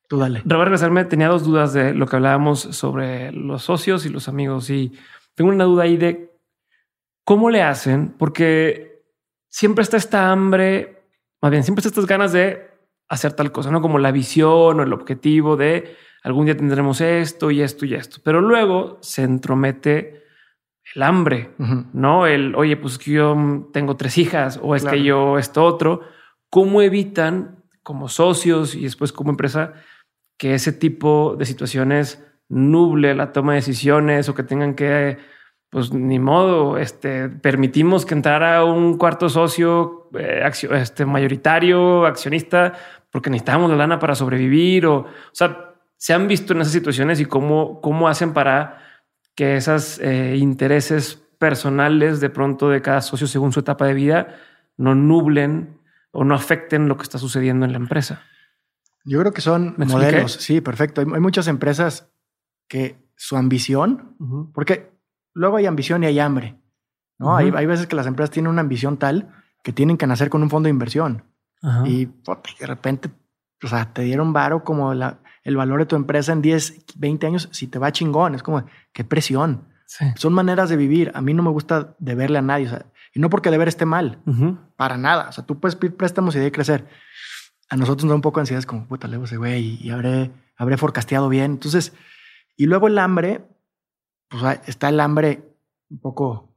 [0.08, 0.42] Tú dale.
[0.48, 1.04] a regresarme.
[1.06, 4.68] Tenía dos dudas de lo que hablábamos sobre los socios y los amigos.
[4.70, 4.92] Y
[5.34, 6.30] tengo una duda ahí de
[7.24, 9.02] cómo le hacen, porque
[9.48, 11.02] siempre está esta hambre,
[11.40, 12.71] más bien, siempre está estas ganas de
[13.12, 17.50] hacer tal cosa, no como la visión o el objetivo de algún día tendremos esto
[17.50, 18.18] y esto y esto.
[18.24, 20.22] Pero luego se entromete
[20.94, 21.50] el hambre,
[21.92, 24.96] no el oye, pues que yo tengo tres hijas o es Claro.
[24.96, 26.00] que yo esto otro.
[26.50, 29.72] ¿Cómo evitan como socios y después como empresa
[30.38, 35.16] que ese tipo de situaciones nuble la toma de decisiones o que tengan que,
[35.70, 42.74] pues ni modo, este, permitimos que entrara un cuarto socio eh, accio- este, mayoritario, accionista,
[43.12, 47.20] porque necesitamos la lana para sobrevivir o, o sea, se han visto en esas situaciones
[47.20, 48.78] y cómo, cómo hacen para
[49.36, 50.00] que esos
[50.34, 54.36] intereses personales de pronto de cada socio según su etapa de vida
[54.76, 55.78] no nublen
[56.10, 58.22] o no afecten lo que está sucediendo en la empresa.
[59.04, 60.32] Yo creo que son modelos.
[60.32, 61.00] Sí, perfecto.
[61.00, 62.10] Hay, hay muchas empresas
[62.68, 64.16] que su ambición,
[64.54, 64.90] porque
[65.34, 66.58] luego hay ambición y hay hambre.
[67.18, 67.36] ¿no?
[67.36, 69.28] Hay, hay veces que las empresas tienen una ambición tal
[69.62, 71.31] que tienen que nacer con un fondo de inversión
[71.62, 71.86] Ajá.
[71.88, 73.10] y puta, de repente
[73.64, 77.26] o sea, te dieron varo como la- el valor de tu empresa en 10, 20
[77.28, 79.68] años, si te va chingón, es como, qué presión.
[79.86, 80.04] Sí.
[80.16, 81.12] Son maneras de vivir.
[81.14, 82.66] A mí no me gusta deberle a nadie.
[82.66, 84.58] o sea, y no porque deber esté mal, Ujú.
[84.76, 85.28] para nada.
[85.28, 86.88] O sea, tú puedes pedir préstamos y de crecer.
[87.68, 89.90] A nosotros nos da un poco de ansiedad, es como, puta, luego ese güey y
[89.90, 91.52] habré, habré forecasteado bien.
[91.52, 91.92] Entonces,
[92.56, 93.44] y luego el hambre,
[94.28, 95.54] pues ah, está el hambre
[95.90, 96.56] un poco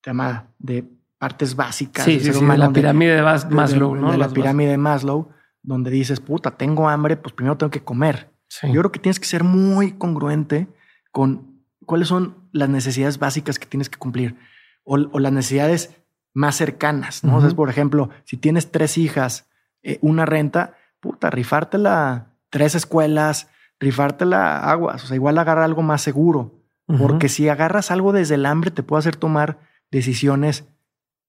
[0.00, 0.88] tema de
[1.22, 2.04] partes básicas.
[2.04, 4.06] Sí, sí, sí, de la pirámide de Mas- de- Maslow, de- ¿no?
[4.10, 5.28] De la Las pirámide de Maslow,
[5.62, 8.32] donde dices, puta, tengo hambre, pues primero tengo que comer.
[8.48, 8.66] Sí.
[8.72, 10.66] Yo creo que tienes que ser muy congruente
[11.12, 14.34] con cuáles son las necesidades básicas que tienes que cumplir
[14.82, 15.94] o, o las necesidades
[16.34, 17.22] más cercanas.
[17.22, 17.36] ¿no?
[17.36, 17.56] O sea, Ujú.
[17.56, 19.46] por ejemplo, si tienes tres hijas,
[19.84, 23.48] eh, una renta, puta, rifártela tres escuelas,
[23.78, 25.04] rifártela aguas.
[25.04, 26.58] O sea, igual agarra algo más seguro.
[26.98, 29.58] Porque si agarras algo desde el hambre, te puede hacer tomar
[29.90, 30.64] decisiones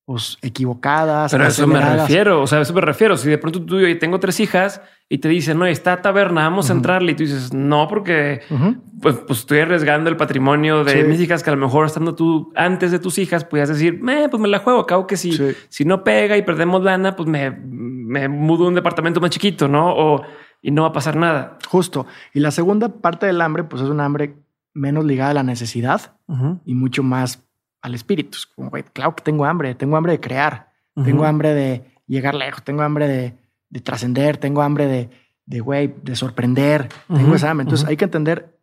[0.06, 1.32] pues, equivocadas.
[1.32, 3.16] Pero a eso me refiero, o sea, a eso me refiero.
[3.18, 6.70] Si de pronto tú y tengo tres hijas y te dicen, no, está taberna, vamos
[6.70, 6.80] a Ujú.
[6.80, 7.12] entrarle.
[7.12, 8.76] Y tú dices, no, porque Ujú.
[9.02, 11.08] pues, pues estoy arriesgando el patrimonio de Sí.
[11.08, 14.28] mis hijas que a lo mejor estando tú antes de tus hijas podías decir, "Eh,
[14.30, 14.80] pues me la juego.
[14.82, 15.52] Acabo que si, Sí.
[15.70, 19.68] si no pega y perdemos lana, pues me, me mudo a un departamento más chiquito,
[19.68, 19.94] ¿no?
[19.96, 20.22] O
[20.62, 21.58] y no va a pasar nada.
[21.68, 22.06] Justo.
[22.34, 24.36] Y la segunda parte del hambre, pues es un hambre
[24.74, 26.62] menos ligada a la necesidad Ujú.
[26.66, 27.44] y mucho más
[27.84, 28.38] al espíritu.
[28.38, 32.34] Es como, güey, claro que tengo hambre, tengo hambre de crear, tengo hambre de llegar
[32.34, 33.38] lejos, tengo hambre de,
[33.70, 35.10] de trascender, tengo hambre de,
[35.46, 37.64] de, güey, de sorprender, tengo esa hambre.
[37.64, 38.58] Entonces hay que entender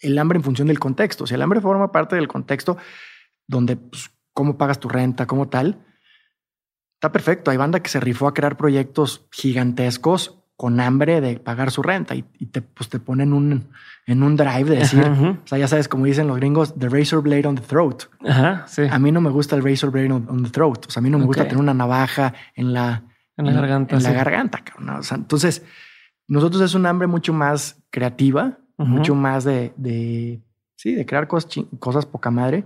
[0.00, 1.26] el hambre en función del contexto.
[1.26, 2.76] Si el hambre forma parte del contexto
[3.46, 5.78] donde, pues, cómo pagas tu renta, cómo tal,
[6.94, 7.50] está perfecto.
[7.50, 12.16] Hay banda que se rifó a crear proyectos gigantescos con hambre de pagar su renta
[12.16, 13.70] y, y te, pues, te ponen un,
[14.06, 16.88] en un drive de decir, Ajá, o sea, ya sabes, como dicen los gringos, the
[16.88, 18.04] razor blade on the throat.
[18.26, 18.82] Ajá, sí.
[18.88, 20.86] A mí no me gusta el razor blade on, on the throat.
[20.86, 23.02] O sea, a mí no me gusta tener una navaja en la,
[23.36, 23.96] En la garganta.
[23.96, 24.62] en la garganta.
[24.98, 25.64] O sea, entonces,
[26.28, 30.40] nosotros es un hambre mucho más creativa, mucho más de, de,
[30.76, 32.64] sí, de crear cosas, cosas poca madre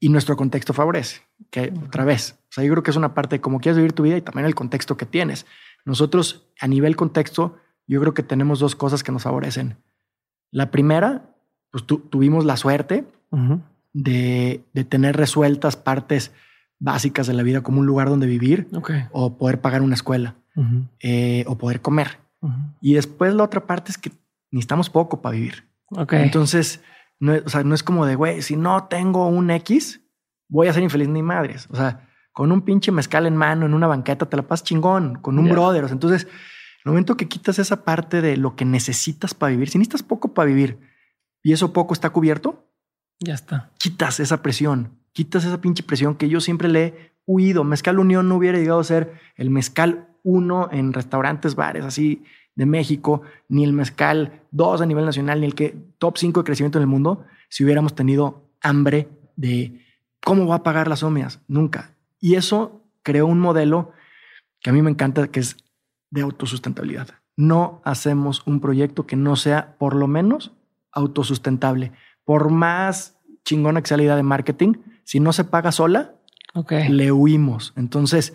[0.00, 1.22] y nuestro contexto favorece.
[1.50, 3.92] Que otra vez, o sea, yo creo que es una parte de cómo quieres vivir
[3.92, 5.46] tu vida y también el contexto que tienes.
[5.84, 7.56] Nosotros, a nivel contexto,
[7.86, 9.76] yo creo que tenemos dos cosas que nos favorecen.
[10.50, 11.30] La primera,
[11.70, 13.04] pues tuvimos la suerte
[13.92, 16.32] de, tener resueltas partes
[16.78, 18.68] básicas de la vida como un lugar donde vivir
[19.12, 20.36] o poder pagar una escuela
[21.00, 22.18] eh, o poder comer.
[22.80, 24.12] Y después la otra parte es que
[24.50, 25.64] necesitamos poco para vivir.
[26.10, 26.82] Entonces,
[27.20, 30.00] no, o sea, no es como de, güey, si no tengo un X,
[30.48, 31.66] voy a ser infeliz ni madres.
[31.70, 35.16] O sea, con un pinche mezcal en mano, en una banqueta, te la pasas chingón,
[35.16, 35.86] con un brother.
[35.90, 36.28] entonces,
[36.88, 40.32] el momento que quitas esa parte de lo que necesitas para vivir, si necesitas poco
[40.34, 40.78] para vivir
[41.42, 42.66] y eso poco está cubierto,
[43.20, 43.70] ya está.
[43.78, 47.64] Quitas esa presión, quitas esa pinche presión que yo siempre le he huido.
[47.64, 52.24] Mezcal Unión no hubiera llegado a ser el mezcal uno en restaurantes, bares así
[52.54, 56.44] de México, ni el mezcal dos a nivel nacional, ni el que top 5 de
[56.44, 59.84] crecimiento en el mundo, si hubiéramos tenido hambre de
[60.24, 61.40] cómo va a pagar las omias.
[61.48, 61.94] Nunca.
[62.20, 63.92] Y eso creó un modelo
[64.60, 65.56] que a mí me encanta, que es
[66.10, 67.08] de autosustentabilidad.
[67.36, 70.52] No hacemos un proyecto que no sea por lo menos
[70.92, 71.92] autosustentable.
[72.24, 76.14] Por más chingona que sea la idea de marketing, si no se paga sola,
[76.70, 77.72] le huimos.
[77.76, 78.34] Entonces,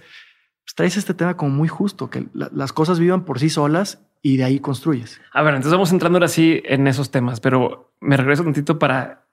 [0.63, 4.37] pues, traes este tema como muy justo, que las cosas vivan por sí solas y
[4.37, 5.19] de ahí construyes.
[5.33, 8.79] A ver, entonces vamos entrando ahora sí en esos temas, pero me regreso un tantito
[8.79, 9.27] para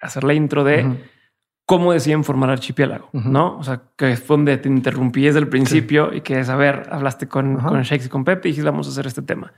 [0.00, 1.00] hacer la intro de
[1.66, 3.56] cómo deciden formar Archipiélago, ¿no?
[3.58, 7.28] O sea, que fue donde te interrumpí desde el principio y que, a ver, hablaste
[7.28, 9.52] con, con Shakes y con Pepe y dijiste, vamos a hacer este tema.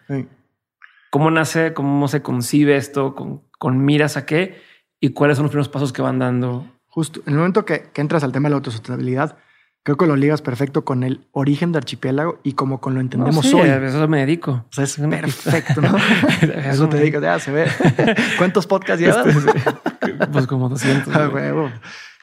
[1.11, 4.61] ¿Cómo nace, cómo se concibe esto, con, con, miras a qué
[5.01, 6.67] y cuáles son los primeros pasos que van dando?
[6.87, 9.39] Justo, en el momento que, que entras al tema de la autosustentabilidad,
[9.85, 13.45] creo que lo ligas perfecto con el origen de archipiélago y como con lo entendemos
[13.53, 13.69] hoy.
[13.69, 14.53] eso me dedico.
[14.53, 15.95] O sea, es perfecto, ¿no?
[16.67, 17.67] eso te dedicas, ya se ve.
[18.39, 19.27] ¿Cuántos podcasts llevas?
[20.33, 21.15] pues como 200.
[21.15, 21.71] A huevo.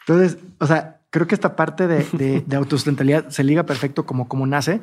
[0.07, 4.47] Entonces, o sea, creo que esta parte de, de, autosustentabilidad se liga perfecto como, como
[4.47, 4.81] nace,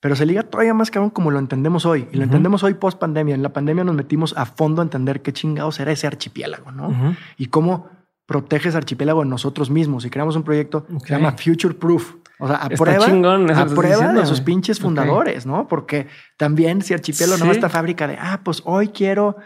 [0.00, 2.08] pero se liga todavía más cabrón como lo entendemos hoy.
[2.10, 3.36] Y lo entendemos hoy post pandemia.
[3.36, 7.16] En la pandemia nos metimos a fondo a entender qué chingados era ese archipiélago, ¿no?
[7.38, 7.88] Y cómo
[8.26, 10.04] proteges archipiélago en nosotros mismos.
[10.04, 12.14] Y creamos un proyecto que se llama Future Proof.
[12.38, 15.66] O sea, a prueba, a prueba de sus pinches fundadores, ¿no?
[15.68, 16.06] Porque
[16.36, 19.36] también si archipiélago no no esta fábrica de, ah, pues hoy quiero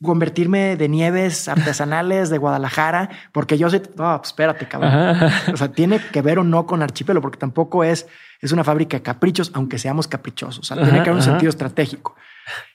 [0.00, 5.16] convertirme de nieves artesanales de Guadalajara, porque yo sé, no, pues espérate, cabrón.
[5.52, 8.06] O sea, tiene que ver o no con archipiélago, porque tampoco es,
[8.40, 10.60] es una fábrica de caprichos, aunque seamos caprichosos.
[10.60, 12.14] O sea, tiene que haber un sentido estratégico.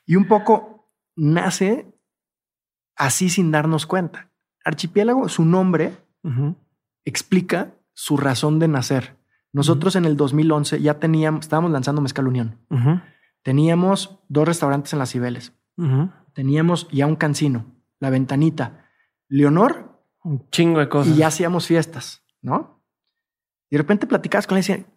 [0.05, 1.88] Y un poco nace
[2.95, 4.30] así sin darnos cuenta.
[4.68, 5.97] Archipiélago, su nombre
[7.05, 9.15] explica su razón de nacer.
[9.53, 12.59] Nosotros en el 2011 ya teníamos, estábamos lanzando Mezcal Unión.
[13.43, 15.53] Teníamos dos restaurantes en las Cibeles.
[16.34, 17.65] Teníamos ya un cancino,
[17.99, 18.86] La Ventanita,
[19.30, 20.01] Leonor.
[20.24, 21.15] Un chingo de cosas.
[21.15, 22.84] Y ya hacíamos fiestas, ¿no?
[23.70, 24.88] Y de repente platicabas con él y decían,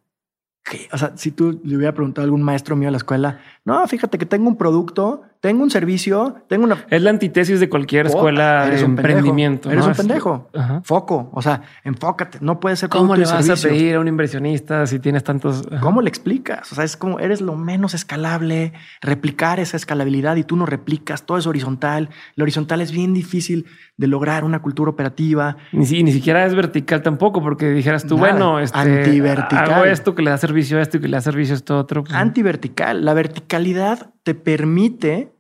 [0.93, 3.87] o sea, si tú le hubiera preguntado a algún maestro mío de la escuela, no,
[3.87, 6.85] fíjate que tengo un producto, tengo un servicio, tengo una.
[6.91, 9.71] Es la antítesis de cualquier escuela de emprendimiento.
[9.71, 10.51] Eres un pendejo.
[10.85, 11.31] Foco.
[11.33, 12.39] O sea, enfócate.
[12.43, 15.67] No puede ser ¿Cómo le vas a pedir a un inversionista si tienes tantos?
[15.81, 16.71] ¿Cómo le explicas?
[16.73, 21.25] O sea, es como eres lo menos escalable, replicar esa escalabilidad y tú no replicas.
[21.25, 22.11] Todo es horizontal.
[22.37, 23.65] Lo horizontal es bien difícil
[23.97, 25.57] de lograr una cultura operativa.
[25.73, 29.73] Ni, ni siquiera es vertical tampoco, porque dijeras tú, bueno, este, antivertical.
[29.73, 31.79] hago esto que le da servicio a esto y que le da servicio a esto
[31.79, 32.05] otro.
[32.05, 33.07] Pues, Antivertical.
[33.07, 35.33] La verticalidad te permite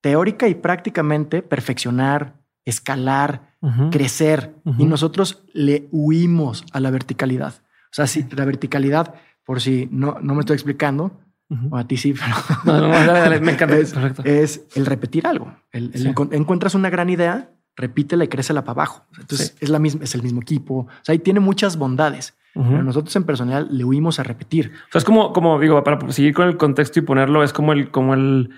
[0.00, 3.54] teórica y prácticamente perfeccionar, escalar,
[3.90, 4.54] crecer.
[4.78, 7.54] Y nosotros le huimos a la verticalidad.
[7.54, 9.14] O sea, si la verticalidad,
[9.44, 11.20] por si no, no me estoy explicando,
[11.70, 12.14] o a ti sí,
[12.64, 13.76] pero me encanta.
[14.24, 15.54] Es, el repetir algo.
[15.72, 15.92] El,
[16.32, 19.06] encuentras una gran idea, repítela y crécela para abajo.
[19.18, 20.74] Entonces es la misma, es el mismo equipo.
[20.74, 22.34] O sea, ahí tiene muchas bondades.
[22.54, 24.72] Pero nosotros en personal le huimos a repetir.
[24.88, 27.72] O sea, es como, como digo, para seguir con el contexto y ponerlo, es como
[27.72, 28.50] el, como el,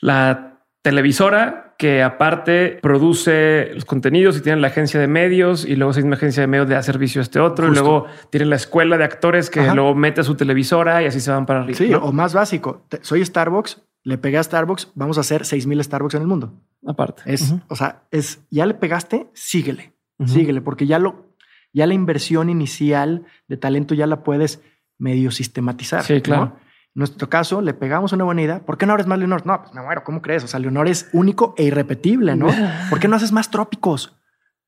[0.00, 5.90] la televisora que aparte produce los contenidos y tiene la agencia de medios y luego
[5.90, 8.54] esa misma agencia de medios le da servicio a este otro y luego tiene la
[8.54, 11.78] escuela de actores que luego mete a su televisora y así se van para arriba.
[11.78, 12.86] Sí, o más básico.
[13.00, 16.52] Soy Starbucks, le pegué a Starbucks, vamos a hacer 6000 Starbucks en el mundo.
[16.86, 17.22] Aparte.
[17.26, 21.31] Es, o sea, es ya le pegaste, síguele, síguele, porque ya lo,
[21.72, 24.62] ya la inversión inicial de talento ya la puedes
[24.98, 26.02] medio sistematizar.
[26.02, 26.56] Sí, claro
[26.94, 28.60] nuestro caso, le pegamos una buena idea.
[28.64, 29.46] ¿Por qué no abres más Leonor?
[29.46, 30.04] No, pues me muero.
[30.04, 30.44] ¿Cómo crees?
[30.44, 32.48] O sea, Leonor es único e irrepetible, ¿no?
[32.90, 34.18] ¿Por qué no haces más trópicos?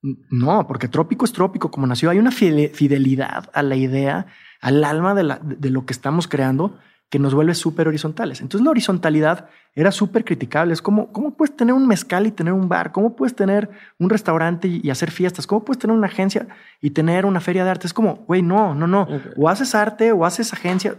[0.02, 2.10] No, porque trópico es trópico, como nació.
[2.10, 4.26] Hay una fidelidad a la idea,
[4.60, 6.78] al alma de, la, de lo que estamos creando
[7.14, 8.40] que nos vuelve súper horizontales.
[8.40, 10.72] Entonces la horizontalidad era súper criticable.
[10.72, 12.90] Es como, ¿cómo puedes tener un mezcal y tener un bar?
[12.90, 15.46] ¿Cómo puedes tener un restaurante y, hacer fiestas?
[15.46, 16.48] ¿Cómo puedes tener una agencia
[16.80, 17.86] y tener una feria de arte?
[17.86, 19.06] Es como, güey, no, no, no.
[19.36, 20.96] O haces arte o haces agencia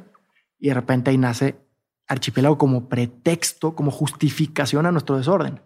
[0.57, 1.57] y de repente ahí nace
[2.07, 5.59] archipiélago como pretexto, como justificación a nuestro desorden.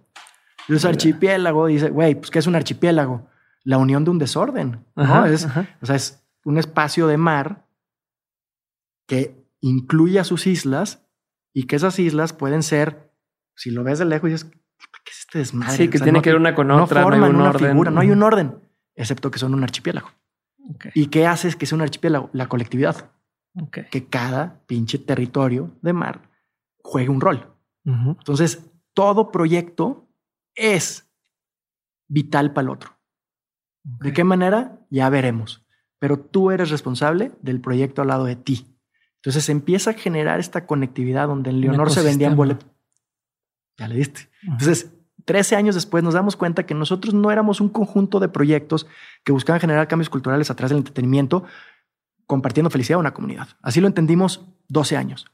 [0.62, 3.30] Entonces, archipiélago dice, güey, pues, ¿qué es un archipiélago?
[3.66, 4.84] La unión de un desorden,
[5.28, 5.68] es, ajá.
[5.80, 7.68] O sea, es un espacio de mar
[9.06, 11.05] que incluye a sus islas
[11.53, 13.12] y que esas islas pueden ser,
[13.55, 15.76] si lo ves de lejos, dices, ¿qué es este desmadre?
[15.78, 17.30] Sí, que O sea, tiene no- que ver una con no otra, no, forman hay
[17.30, 17.70] un una orden.
[17.72, 18.60] figura, no hay un orden,
[18.95, 20.10] excepto que son un archipiélago.
[20.93, 22.30] ¿Y qué haces que sea un archipiélago?
[22.34, 23.12] La colectividad,
[23.91, 26.30] que cada pinche territorio de mar
[26.84, 27.55] juegue un rol.
[27.86, 30.07] Entonces, todo proyecto
[30.55, 31.10] es
[32.07, 32.91] vital para el otro.
[33.84, 34.80] ¿De qué manera?
[34.91, 35.66] Ya veremos.
[35.97, 38.68] Pero tú eres responsable del proyecto al lado de ti.
[39.22, 42.70] Entonces empieza a generar esta conectividad donde en Leonor se vendían boletos.
[43.78, 44.30] Ya le diste.
[44.43, 44.93] Entonces,
[45.26, 48.88] 13 años después nos damos cuenta que nosotros no éramos un conjunto de proyectos
[49.24, 51.43] que buscaban generar cambios culturales a través del entretenimiento,
[52.26, 53.49] compartiendo felicidad a una comunidad.
[53.61, 55.26] Así lo entendimos 12 años.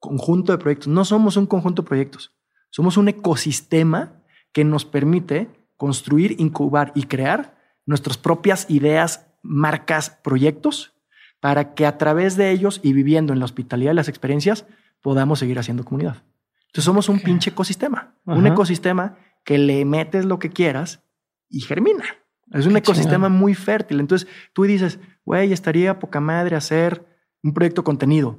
[0.00, 0.88] Conjunto de proyectos.
[0.88, 2.36] No somos un conjunto de proyectos.
[2.70, 4.22] Somos un ecosistema
[4.52, 10.97] que nos permite construir, incubar y crear nuestras propias ideas, marcas, proyectos,
[11.40, 14.66] para que a través de ellos y viviendo en la hospitalidad y las experiencias
[15.00, 16.22] podamos seguir haciendo comunidad.
[16.66, 17.22] Entonces somos un Ok.
[17.24, 18.54] pinche ecosistema, un Ajá.
[18.54, 21.02] ecosistema que le metes lo que quieras
[21.48, 22.04] y germina.
[22.52, 24.00] Es un Qué ecosistema muy fértil.
[24.00, 27.06] Entonces tú dices, güey, estaría poca madre hacer
[27.42, 28.38] un proyecto contenido.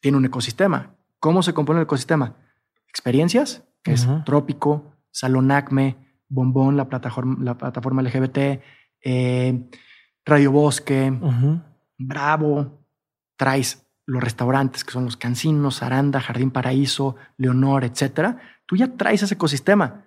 [0.00, 0.96] Tiene un ecosistema.
[1.20, 2.36] ¿Cómo se compone el ecosistema?
[2.88, 4.08] Experiencias, que es.
[4.24, 5.96] Trópico, Salón Acme,
[6.28, 8.60] Bombón, la plataforma, la plataforma LGBT,
[9.04, 9.68] eh,
[10.24, 11.12] Radio Bosque.
[11.98, 12.84] Bravo,
[13.36, 18.40] traes los restaurantes que son los Cancinos, Aranda, Jardín Paraíso, Leonor, etcétera.
[18.66, 20.06] Tú ya traes ese ecosistema.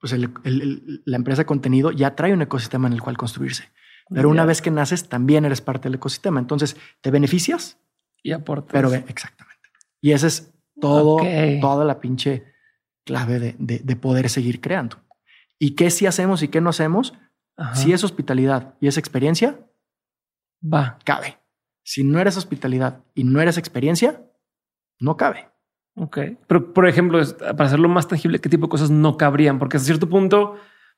[0.00, 3.16] Pues el- el- el- la empresa de contenido ya trae un ecosistema en el cual
[3.16, 3.70] construirse.
[4.10, 6.40] Pero una vez que naces, también eres parte del ecosistema.
[6.40, 7.78] Entonces te beneficias,
[8.22, 8.70] Y aportas.
[8.72, 9.68] pero exactamente.
[10.00, 11.26] Y esa es todo, Ok.
[11.60, 12.44] toda la pinche
[13.04, 14.96] clave de, de- de poder seguir creando.
[15.58, 17.12] ¿Y qué sí hacemos y qué no hacemos?
[17.58, 17.74] Ajá.
[17.74, 19.58] Si es hospitalidad y es experiencia,
[20.62, 20.98] Va.
[21.04, 21.38] cabe.
[21.82, 24.22] Si no eres hospitalidad y no eres experiencia,
[25.00, 25.48] no cabe.
[25.96, 26.18] Ok.
[26.46, 29.58] Pero, por ejemplo, para hacerlo más tangible, ¿qué tipo de cosas no cabrían?
[29.58, 30.52] Porque a cierto punto,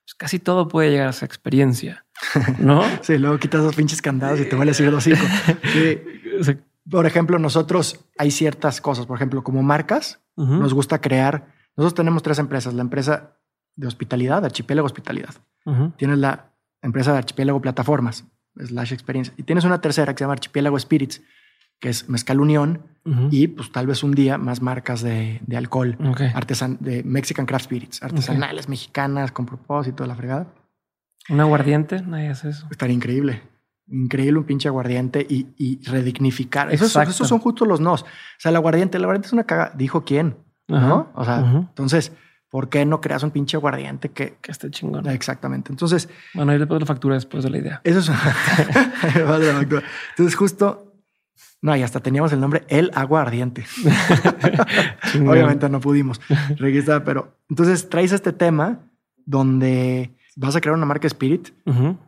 [0.05, 2.05] pues, casi todo puede llegar a esa experiencia,
[2.59, 2.83] ¿no?
[3.03, 5.25] Sí, luego quitas los pinches candados y te vuelves a ir los cinco.
[5.73, 5.99] Sí.
[6.41, 6.57] O sea,
[6.91, 11.53] Por ejemplo, nosotros hay ciertas cosas, por ejemplo, como marcas, nos gusta crear.
[11.77, 13.37] Nosotros tenemos tres empresas: la empresa
[13.77, 15.35] de hospitalidad, Archipiélago Hospitalidad.
[15.99, 16.50] Tienes la
[16.83, 18.25] empresa de Archipiélago Plataformas,
[18.57, 19.35] slash experiencia.
[19.37, 21.23] Y tienes una tercera que se llama Archipiélago Spirits,
[21.79, 23.29] que es Mezcal Unión Ujú.
[23.31, 26.21] y pues tal vez un día más marcas de, de alcohol, Ok.
[26.35, 30.47] artesan de Mexican Craft Spirits, artesanales mexicanas con propósito de la fregada.
[31.29, 32.67] Un aguardiente, nadie hace eso.
[32.71, 33.43] Estaría increíble.
[33.89, 36.73] Increíble un pinche aguardiente y, y redignificar.
[36.73, 38.03] Esos, esos son justo los nos.
[38.03, 38.07] O
[38.39, 39.73] sea, el aguardiente, el aguardiente es una caga.
[39.77, 40.37] Dijo quién.
[40.69, 41.11] ¿no?
[41.15, 42.13] O sea, entonces,
[42.51, 44.37] ¿por qué no creas un pinche aguardiente que...
[44.41, 45.09] Que esté chingón.
[45.09, 45.73] Exactamente.
[45.73, 47.81] Entonces, Bueno, ahí le pongo la factura después de la idea.
[47.85, 48.11] eso es...
[49.17, 50.87] Entonces, justo...
[51.63, 53.65] No, y hasta teníamos el nombre El Aguardiente.
[55.27, 56.19] Obviamente no pudimos
[56.57, 58.79] registrar, pero entonces traes este tema
[59.27, 61.51] donde vas a crear una marca Spirit,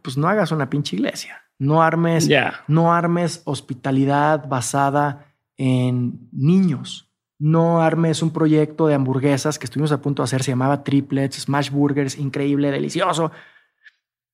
[0.00, 1.42] pues no hagas una pinche iglesia.
[1.58, 2.64] No armes, Ya.
[2.66, 5.26] no armes hospitalidad basada
[5.58, 7.11] en niños.
[7.44, 11.40] No armes un proyecto de hamburguesas que estuvimos a punto de hacer, se llamaba Triplets,
[11.40, 13.32] Smash Burgers, increíble, delicioso,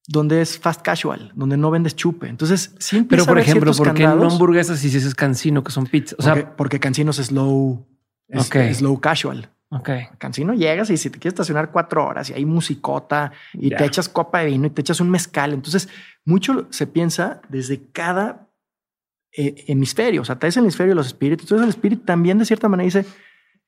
[0.06, 2.28] donde es fast casual, donde no vendes chupe.
[2.28, 5.86] Entonces, sí Pero, por ejemplo, ¿por qué no candados, hamburguesas si es cancino, que son
[5.86, 6.18] pizzas?
[6.18, 7.86] O sea, porque, porque Cancinos es slow,
[8.28, 8.56] es, Ok.
[8.56, 9.50] es slow casual.
[9.70, 9.88] ok.
[10.18, 14.10] Cancino llegas y si te quieres estacionar cuatro horas y hay musicota y te echas
[14.10, 15.54] copa de vino y te echas un mezcal.
[15.54, 15.88] Entonces,
[16.26, 18.47] mucho se piensa desde cada
[19.36, 20.22] eh, hemisferio.
[20.22, 21.44] O sea, traes el hemisferio de los espíritus.
[21.44, 23.04] Entonces, el espíritu también de cierta manera dice,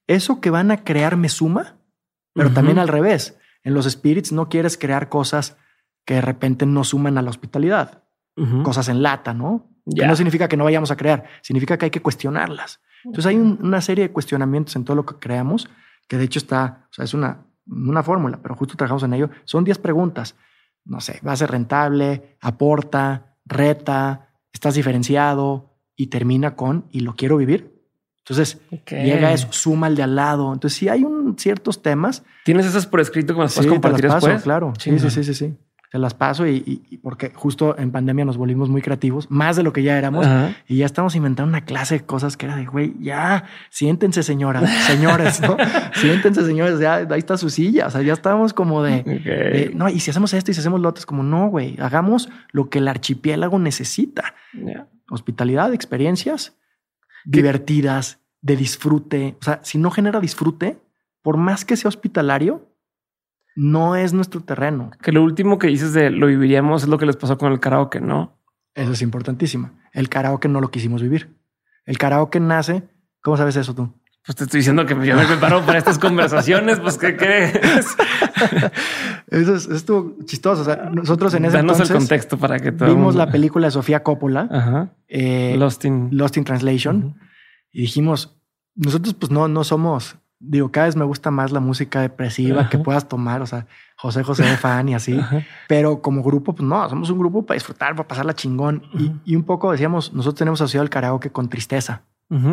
[0.07, 1.77] eso que van a crear me suma,
[2.35, 3.37] pero también al revés.
[3.63, 5.57] En los spirits no quieres crear cosas
[6.07, 8.03] que de repente no suman a la hospitalidad,
[8.63, 9.69] cosas en lata, ¿no?
[9.85, 10.07] Que Ya.
[10.07, 12.81] no significa que no vayamos a crear, significa que hay que cuestionarlas.
[13.05, 15.69] Entonces hay un- una serie de cuestionamientos en todo lo que creamos,
[16.09, 19.31] que de hecho está, o sea, es una, una fórmula, pero justo trabajamos en ello.
[19.45, 20.37] Son 10 preguntas.
[20.85, 24.30] No sé, va a ser rentable, aporta, reta,
[24.61, 27.81] estás diferenciado y termina con y lo quiero vivir.
[28.19, 30.53] Entonces llega eso, suma el de al lado.
[30.53, 33.73] Entonces, si hay un, ciertos temas, ¿Tienes esas por escrito que me las sí, puedes
[33.73, 34.43] compartir las paso, después?
[34.43, 34.75] claro.
[34.79, 35.57] Sí, sí, sí, sí.
[35.91, 39.57] Te las paso y, y- y porque justo en pandemia nos volvimos muy creativos, más
[39.57, 40.25] de lo que ya éramos.
[40.25, 40.55] Ajá.
[40.69, 44.71] Y ya estamos inventando una clase de cosas que era de, güey, ya, siéntense señoras,
[44.87, 45.57] señores, ¿no?
[45.95, 47.89] siéntense señores, ya, ahí está su silla.
[47.89, 50.89] O sea, ya estábamos como de, no, y si hacemos esto y si hacemos lo
[50.89, 54.35] otro, es como, no, güey, hagamos lo que el archipiélago necesita.
[54.55, 54.87] Ya.
[55.11, 56.57] Hospitalidad, experiencias
[57.25, 59.37] divertidas, de disfrute.
[59.41, 60.79] O sea, si no genera disfrute,
[61.23, 62.70] por más que sea hospitalario,
[63.61, 64.91] no es nuestro terreno.
[65.03, 67.61] Que lo último que dices de lo viviríamos es lo que les pasó con el
[67.61, 68.39] karaoke, ¿no?
[68.75, 69.71] Eso es importantísimo.
[69.93, 71.37] El karaoke no lo quisimos vivir.
[71.85, 72.85] El karaoke nace.
[73.21, 73.93] ¿Cómo sabes eso tú?
[74.25, 76.81] Pues te estoy diciendo que yo me preparo para estas conversaciones.
[76.81, 77.55] Pues qué crees.
[79.27, 80.63] eso, es, estuvo chistoso.
[80.63, 83.67] O sea, nosotros en ese Danos entonces el contexto para que todo vimos la película
[83.67, 84.95] de Sofía Coppola, Ajá.
[85.07, 86.09] eh, Lost in.
[86.13, 87.19] Lost in Translation,
[87.73, 88.41] y dijimos,
[88.75, 92.79] nosotros pues no, no somos, digo, cada vez me gusta más la música depresiva que
[92.79, 93.67] puedas tomar, o sea,
[93.97, 95.43] José José de fan y así, Ajá.
[95.69, 98.83] pero como grupo, pues no, somos un grupo para disfrutar, para pasarla chingón.
[98.95, 102.03] Y- y, un poco decíamos, nosotros tenemos asociado el karaoke con tristeza.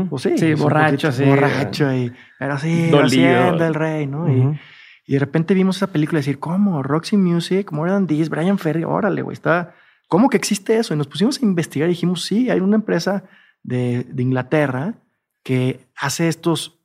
[0.10, 1.24] Pues sí, sí, borracho, poquito sí.
[1.24, 3.38] Borracho y, pero sí, Dolido.
[3.40, 4.28] haciendo el rey, ¿no?
[4.30, 4.60] Y-
[5.06, 6.84] y de repente vimos esa película y decir, ¿cómo?
[6.84, 9.74] Roxy Music, More Than This, Brian Ferry, órale, güey, está...
[10.10, 10.94] ¿Cómo que existe eso?
[10.94, 13.24] Y nos pusimos a investigar y dijimos, sí, hay una empresa
[13.64, 14.96] de, de Inglaterra
[15.44, 16.77] que hace estos,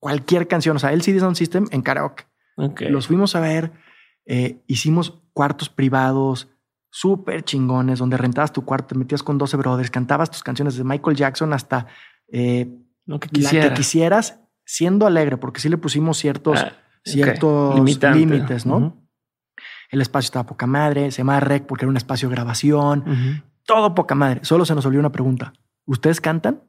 [0.00, 2.24] cualquier canción, o sea, el CD Sound System en karaoke.
[2.56, 2.82] Ok.
[2.88, 3.72] Los fuimos a ver,
[4.26, 6.48] eh, hicimos cuartos privados
[6.90, 10.82] súper chingones, donde rentabas tu cuarto, te metías con 12 brothers, cantabas tus canciones de
[10.82, 11.86] Michael Jackson hasta
[12.32, 12.68] eh,
[13.06, 16.72] Lo que la que quisieras, siendo alegre, porque sí le pusimos ciertos Ah,
[17.04, 17.74] ciertos
[18.14, 18.96] límites, ¿no?
[19.90, 23.94] El espacio estaba poca madre, se llamaba rec porque era un espacio de grabación, todo
[23.94, 24.40] poca madre.
[24.44, 25.52] Solo se nos olvidó una pregunta.
[25.86, 26.62] ¿Ustedes cantan?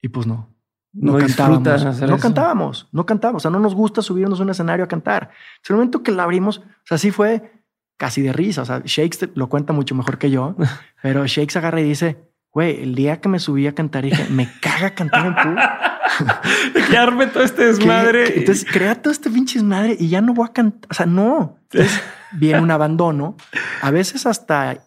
[0.00, 0.53] Y pues no.
[0.94, 1.68] No, No cantábamos.
[1.84, 2.22] hacer No eso.
[2.22, 3.40] cantábamos, no cantábamos.
[3.40, 5.30] O sea, no nos gusta subirnos a un escenario a cantar.
[5.68, 7.52] En el momento que la abrimos, o sea, sí fue
[7.96, 8.62] casi de risa.
[8.62, 10.56] O sea, Shakes lo cuenta mucho mejor que yo,
[11.02, 14.48] pero Shakes agarra y dice, güey, el día que me subí a cantar, dije, me
[14.60, 15.62] caga cantar en público.
[16.88, 18.38] Que arme todo este ¿Qué- desmadre.
[18.38, 20.88] Entonces crea todo este pinche desmadre y ya no voy a cantar.
[20.90, 21.58] O sea, no.
[21.70, 22.00] Entonces
[22.32, 23.36] viene un abandono.
[23.82, 24.86] A veces hasta, hasta-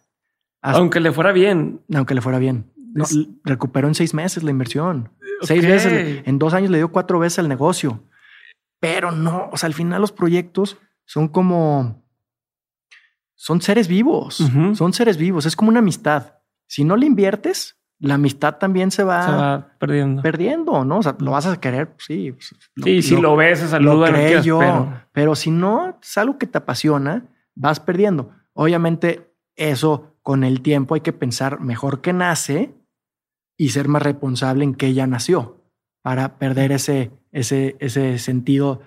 [0.80, 1.82] Aunque le fuera bien.
[1.94, 2.72] aunque le fuera bien.
[2.94, 3.04] No,
[3.44, 5.10] recuperó en seis meses la inversión.
[5.42, 6.22] Seis veces.
[6.26, 8.04] En dos años le dio cuatro veces el negocio.
[8.80, 12.04] Pero no, o sea, al final los proyectos son como...
[13.36, 14.44] Son seres vivos.
[14.74, 15.46] Son seres vivos.
[15.46, 16.34] Es como una amistad.
[16.68, 20.22] Si no le inviertes, la amistad también se va, Se va perdiendo.
[20.24, 20.98] perdiendo, ¿no?
[21.00, 22.32] O sea, lo vas a querer, pues sí.
[22.32, 24.60] pues, sí, si lo ves, lo creé quieras, yo.
[24.60, 25.36] pero- Pero...
[25.36, 27.26] si no es algo que te apasiona,
[27.56, 28.32] vas perdiendo.
[28.54, 32.74] Obviamente, eso con el tiempo hay que pensar mejor que nace
[33.58, 35.58] y ser más responsable en que ya nació
[36.04, 38.82] para perder ese, ese, ese sentido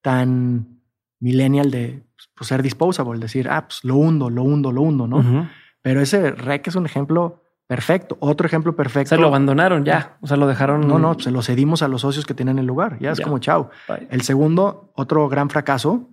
[0.00, 0.80] tan
[1.20, 2.02] millennial de
[2.34, 5.48] pues, ser disposable, decir, ah, pues lo hundo, lo hundo, lo hundo, ¿no?
[5.82, 8.16] Pero ese rec es un ejemplo perfecto.
[8.20, 9.10] Otro ejemplo O perfecto.
[9.10, 10.16] sea, lo abandonaron ya.
[10.20, 10.86] O sea, lo dejaron.
[10.86, 12.98] no, no, se lo cedimos a los socios que tienen el lugar.
[13.00, 13.24] Ya es Ya.
[13.24, 13.70] como chao.
[13.88, 14.06] Bye.
[14.10, 16.10] El segundo, otro gran fracaso,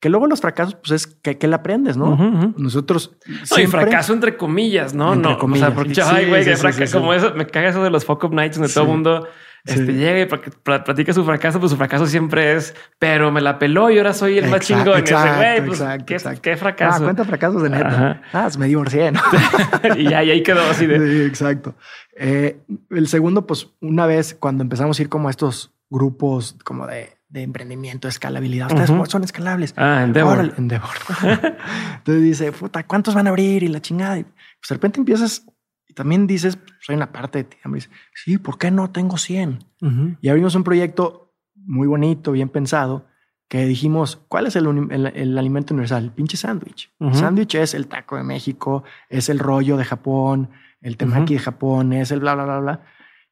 [0.00, 2.10] que luego los fracasos, pues es que, que le aprendes, ¿no?
[2.12, 2.54] Ujú.
[2.58, 5.14] Nosotros No, y siempre- fracaso entre comillas, ¿no?
[5.14, 5.68] Entre no, comillas.
[5.68, 6.92] O sea, porque, Sí, ay, güey, sí, que sí, fraca- sí, sí.
[6.92, 9.26] como eso, me caga eso de los fuck up nights donde todo el mundo
[9.64, 9.92] este, Sí.
[9.94, 13.58] llega y pla- pla- platica su fracaso, pues su fracaso siempre es, pero me la
[13.58, 15.02] peló y ahora soy el más chingón.
[15.02, 16.40] Ese, güey, pues, exacto, ¿qué, exacto.
[16.42, 17.02] qué Ah, fracaso.
[17.02, 17.88] cuenta fracasos de neta.
[17.88, 18.22] Ajá.
[18.32, 19.20] Ah, pues me divorcié, ¿no?
[19.96, 20.98] y ya, y ahí quedó así de.
[21.00, 21.74] Sí, exacto.
[22.16, 26.86] Eh, el segundo, pues una vez cuando empezamos a ir como a estos grupos como
[26.86, 29.06] de, de emprendimiento, escalabilidad, ustedes Ujú.
[29.06, 29.74] son escalables.
[29.76, 30.34] Ah, Endeavor.
[30.38, 30.88] Órale, Endeavor.
[31.98, 33.62] Entonces dice, puta, ¿cuántos van a abrir?
[33.62, 34.18] Y la chingada.
[34.18, 35.46] Y pues de repente empiezas
[35.88, 37.56] y también dices, pues, soy una parte de ti.
[37.64, 37.80] hombre.
[37.80, 39.58] Dices, sí, ¿por qué no tengo 100?
[39.82, 40.16] Ujú.
[40.20, 43.06] Y abrimos un proyecto muy bonito, bien pensado,
[43.48, 46.04] que dijimos, ¿cuál es el, el- el alimento universal?
[46.04, 46.90] El pinche sándwich.
[47.00, 47.16] El Ujú.
[47.18, 51.92] sándwich es el taco de México, es el rollo de Japón, el temaki de Japón,
[51.92, 52.80] es el bla, bla, bla, bla.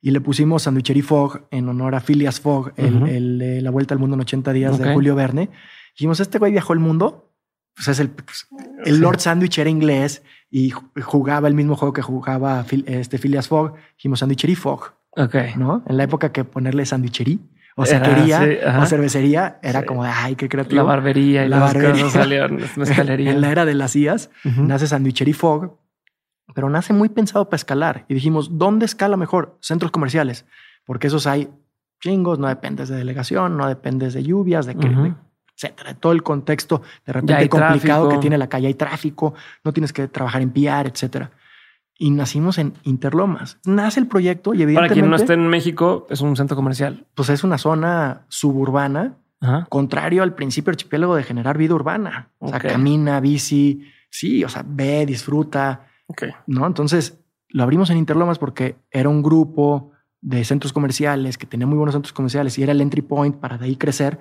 [0.06, 3.94] Y le pusimos Sandwichery Fogg en honor a Phileas Fogg, el, el de La Vuelta
[3.94, 5.48] al Mundo en 80 días de Julio Verne.
[5.96, 7.32] Dijimos, este güey viajó el mundo,
[7.74, 8.46] pues es el, pues,
[8.84, 13.48] el Lord Sandwich era inglés y ju- jugaba el mismo juego que jugaba este Phileas
[13.48, 13.72] Fogg.
[13.96, 14.92] Dijimos Sandwichery Fogg.
[15.16, 15.34] Ok.
[15.56, 15.82] ¿no?
[15.88, 17.38] En la época que ponerle sandwichería
[17.76, 18.82] o sí, ajá.
[18.82, 19.86] o cervecería era Sí.
[19.86, 20.76] como, de, ay, qué creativo.
[20.82, 22.04] La barbería y La las barbería.
[22.04, 22.58] cosas salieron.
[23.26, 25.78] en la era de las IAS nace Sandwichery Fog,
[26.54, 28.04] pero nace muy pensado para escalar.
[28.08, 29.58] Y dijimos, ¿dónde escala mejor?
[29.60, 30.46] Centros comerciales,
[30.86, 31.48] porque esos hay
[32.00, 35.14] chingos, no dependes de delegación, no dependes de lluvias, de, que, de-
[35.56, 38.08] etcétera, de todo el contexto de repente complicado tráfico.
[38.08, 39.34] que tiene la calle, hay tráfico,
[39.64, 41.30] no tienes que trabajar en PR, etcétera.
[41.96, 43.58] Y nacimos en Interlomas.
[43.64, 47.06] Nace el proyecto y Para evidentemente quien no esté en México, es un centro comercial.
[47.14, 49.66] pues es una zona suburbana, Ajá.
[49.70, 52.30] contrario al principio archipiélago de generar vida urbana.
[52.40, 56.24] O sea, camina, bici, sí, o sea, ve, disfruta, Ok.
[56.46, 56.66] ¿no?
[56.66, 61.76] Entonces lo abrimos en Interlomas porque era un grupo de centros comerciales que tenía muy
[61.76, 64.18] buenos centros comerciales y era el entry point para de ahí crecer.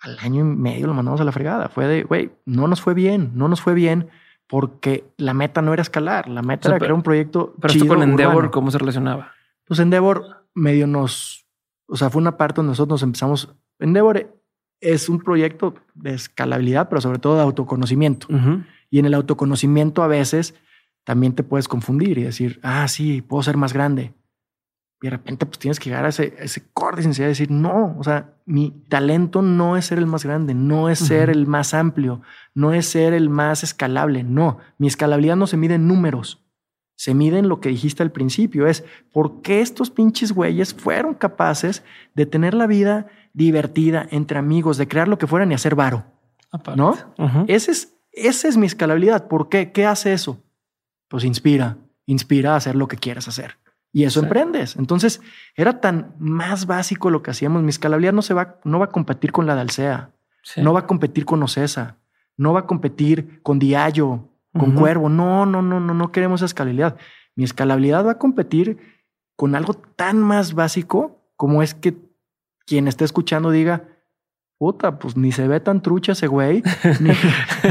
[0.00, 1.68] Al año y medio lo mandamos a la fregada.
[1.68, 4.08] Fue de, güey, no nos fue bien, no nos fue bien
[4.48, 7.54] porque la meta no era escalar, la meta O sea, era crear un proyecto.
[7.60, 8.50] Pero esto chido, con Endeavor, urbano.
[8.50, 9.32] ¿cómo se relacionaba?
[9.66, 11.46] Pues Endeavor medio nos,
[11.86, 13.54] o sea, fue una parte donde nosotros nos empezamos.
[13.78, 14.37] Endeavor
[14.80, 18.28] es un proyecto de escalabilidad, pero sobre todo de autoconocimiento.
[18.90, 20.54] Y en el autoconocimiento a veces
[21.04, 24.14] también te puedes confundir y decir, ah, sí, puedo ser más grande.
[25.00, 28.02] Y de repente pues tienes que llegar a ese, ese core de decir, no, o
[28.02, 32.20] sea, mi talento no es ser el más grande, no es ser el más amplio,
[32.52, 36.44] no es ser el más escalable, no, mi escalabilidad no se mide en números,
[36.98, 41.14] se mide en lo que dijiste al principio, es por qué estos pinches güeyes fueron
[41.14, 41.84] capaces
[42.16, 46.06] de tener la vida divertida entre amigos, de crear lo que fueran y hacer varo,
[46.74, 46.96] ¿no?
[47.46, 49.28] Ese es, esa es mi escalabilidad.
[49.28, 49.70] ¿Por qué?
[49.70, 50.42] ¿Qué hace eso?
[51.06, 53.58] Pues inspira, inspira a hacer lo que quieras hacer.
[53.92, 54.74] Y eso emprendes.
[54.74, 55.20] Entonces,
[55.54, 57.62] era tan más básico lo que hacíamos.
[57.62, 60.10] Mi escalabilidad no se va, no va a competir con la de Alsea,
[60.56, 61.98] no va a competir con Ocesa,
[62.36, 64.28] no va a competir con Diallo,
[64.58, 65.08] con Cuervo.
[65.08, 66.96] No, no, no, no, no queremos escalabilidad.
[67.36, 68.78] Mi escalabilidad va a competir
[69.36, 71.96] con algo tan más básico como es que
[72.66, 73.88] quien esté escuchando diga,
[74.58, 76.62] puta, pues ni se ve tan trucha ese güey,
[77.00, 77.12] ni,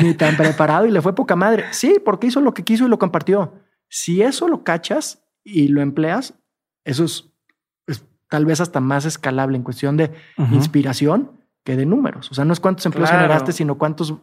[0.01, 1.65] ni, tan preparado y le fue poca madre.
[1.71, 3.53] Sí, porque hizo lo que quiso y lo compartió.
[3.89, 6.33] Si eso lo cachas, y lo empleas,
[6.83, 7.31] eso es,
[8.29, 10.11] tal vez hasta más escalable en cuestión de
[10.51, 11.31] inspiración
[11.63, 12.29] que de números.
[12.29, 14.15] O sea, no es cuántos empleos generaste, sino cuántos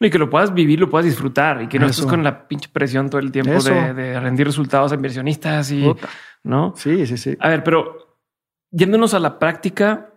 [0.00, 2.68] y que lo puedas vivir, lo puedas disfrutar y que no estés con la pinche
[2.72, 5.94] presión todo el tiempo de, rendir resultados a inversionistas y
[6.42, 6.72] no.
[6.76, 7.36] Sí, sí, sí.
[7.38, 8.18] A ver, pero
[8.70, 10.14] yéndonos a la práctica,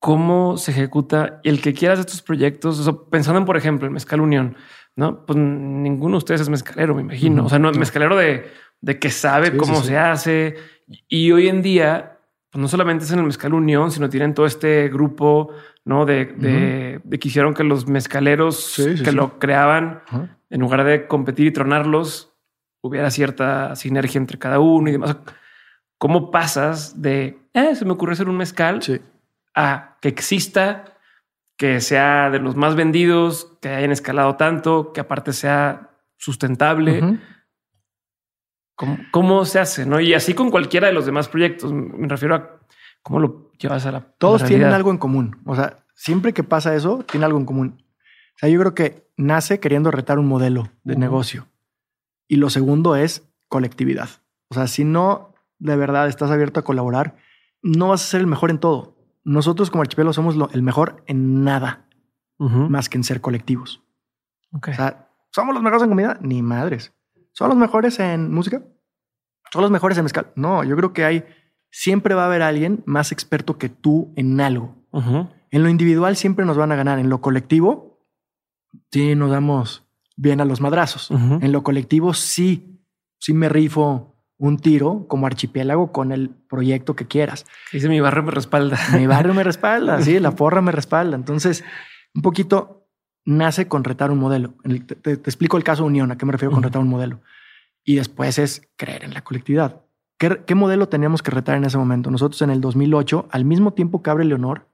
[0.00, 4.56] cómo se ejecuta el que quieras estos proyectos, pensando en, por ejemplo, el Mezcal Unión,
[4.96, 5.24] no?
[5.24, 7.46] Pues ninguno de ustedes es mezcalero, me imagino.
[7.46, 8.44] O sea, no, mezcalero de
[8.84, 10.56] de que sabe cómo se hace.
[11.08, 12.18] Y hoy en día,
[12.50, 15.50] pues no solamente es en el Mezcal Unión, sino tienen todo este grupo,
[15.84, 16.06] ¿no?
[16.06, 20.02] De, de, que hicieron que los mezcaleros que lo creaban,
[20.50, 22.34] en lugar de competir y tronarlos,
[22.80, 25.16] hubiera cierta sinergia entre cada uno y demás.
[25.98, 28.80] ¿Cómo pasas de, eh, se me ocurre hacer un mezcal
[29.54, 30.98] a que exista,
[31.56, 37.18] que sea de los más vendidos, que hayan escalado tanto, que aparte sea sustentable?
[39.12, 39.86] ¿Cómo, se hace?
[39.86, 40.00] ¿no?
[40.00, 41.72] Y así con cualquiera de los demás proyectos.
[41.72, 42.60] Me refiero a
[43.04, 44.00] cómo lo llevas a la.
[44.18, 45.40] Todos tienen algo en común.
[45.46, 47.84] O sea, siempre que pasa eso, tiene algo en común.
[48.34, 51.46] O sea, yo creo que nace queriendo retar un modelo de negocio.
[52.26, 54.08] Y lo segundo es colectividad.
[54.48, 57.16] O sea, si no de verdad estás abierto a colaborar,
[57.62, 58.96] no vas a ser el mejor en todo.
[59.22, 61.86] Nosotros como archipiélago somos el mejor en nada,
[62.38, 63.82] más que en ser colectivos.
[64.52, 66.92] O sea, somos los mejores en comida, ni madres.
[67.32, 68.62] ¿Son los mejores en música?
[69.52, 70.32] ¿Son los mejores en mezcal?
[70.36, 71.24] No, yo creo que hay,
[71.74, 74.76] siempre va a haber alguien más experto que tú en algo.
[75.50, 77.00] En lo individual siempre nos van a ganar.
[77.00, 78.00] En lo colectivo,
[78.92, 79.84] sí nos damos
[80.16, 81.10] bien a los madrazos.
[81.10, 82.80] En lo colectivo, sí,
[83.18, 87.44] sí me rifo un tiro como archipiélago con el proyecto que quieras.
[87.72, 88.78] Dice mi barrio me respalda.
[88.92, 91.16] Mi barrio me respalda, sí, la porra me respalda.
[91.16, 91.64] Entonces,
[92.14, 92.86] un poquito
[93.24, 94.54] nace con retar un modelo.
[95.02, 97.20] Te, explico el caso Unión, a qué me refiero con retar un modelo.
[97.82, 99.83] Y después es creer en la colectividad.
[100.46, 102.10] ¿Qué, modelo teníamos que retar en ese momento?
[102.10, 104.68] Nosotros en el 2008, al mismo tiempo que abre Leonor,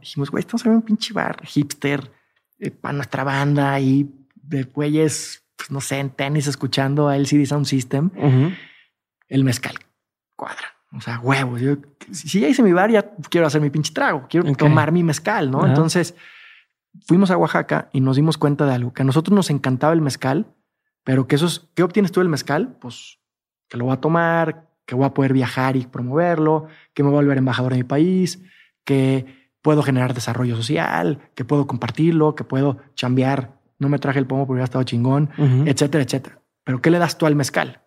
[0.00, 2.12] dijimos, güey, estamos en un pinche bar hipster
[2.58, 7.46] eh, para nuestra banda y de güeyes, pues, no sé, en tenis escuchando a LCD
[7.46, 8.10] Sound System.
[9.28, 9.76] El mezcal
[10.36, 10.74] cuadra.
[10.96, 11.60] O sea, huevos.
[11.60, 11.76] Yo,
[12.12, 14.26] si ya hice mi bar, ya quiero hacer mi pinche trago.
[14.28, 15.66] Quiero tomar mi mezcal, ¿no?
[15.66, 16.14] Entonces
[17.06, 20.00] fuimos a Oaxaca y nos dimos cuenta de algo, que a nosotros nos encantaba el
[20.00, 20.54] mezcal,
[21.02, 22.76] pero que eso es, ¿qué obtienes tú del mezcal?
[22.80, 23.18] Pues
[23.68, 27.18] que lo voy a tomar, que voy a poder viajar y promoverlo, que me voy
[27.18, 28.42] a volver embajador de mi país,
[28.84, 34.26] que puedo generar desarrollo social, que puedo compartirlo, que puedo chambear, no me traje el
[34.26, 35.30] pomo porque ya estado chingón,
[35.64, 36.40] etcétera, etcétera.
[36.64, 37.82] Pero ¿qué le das tú al mezcal?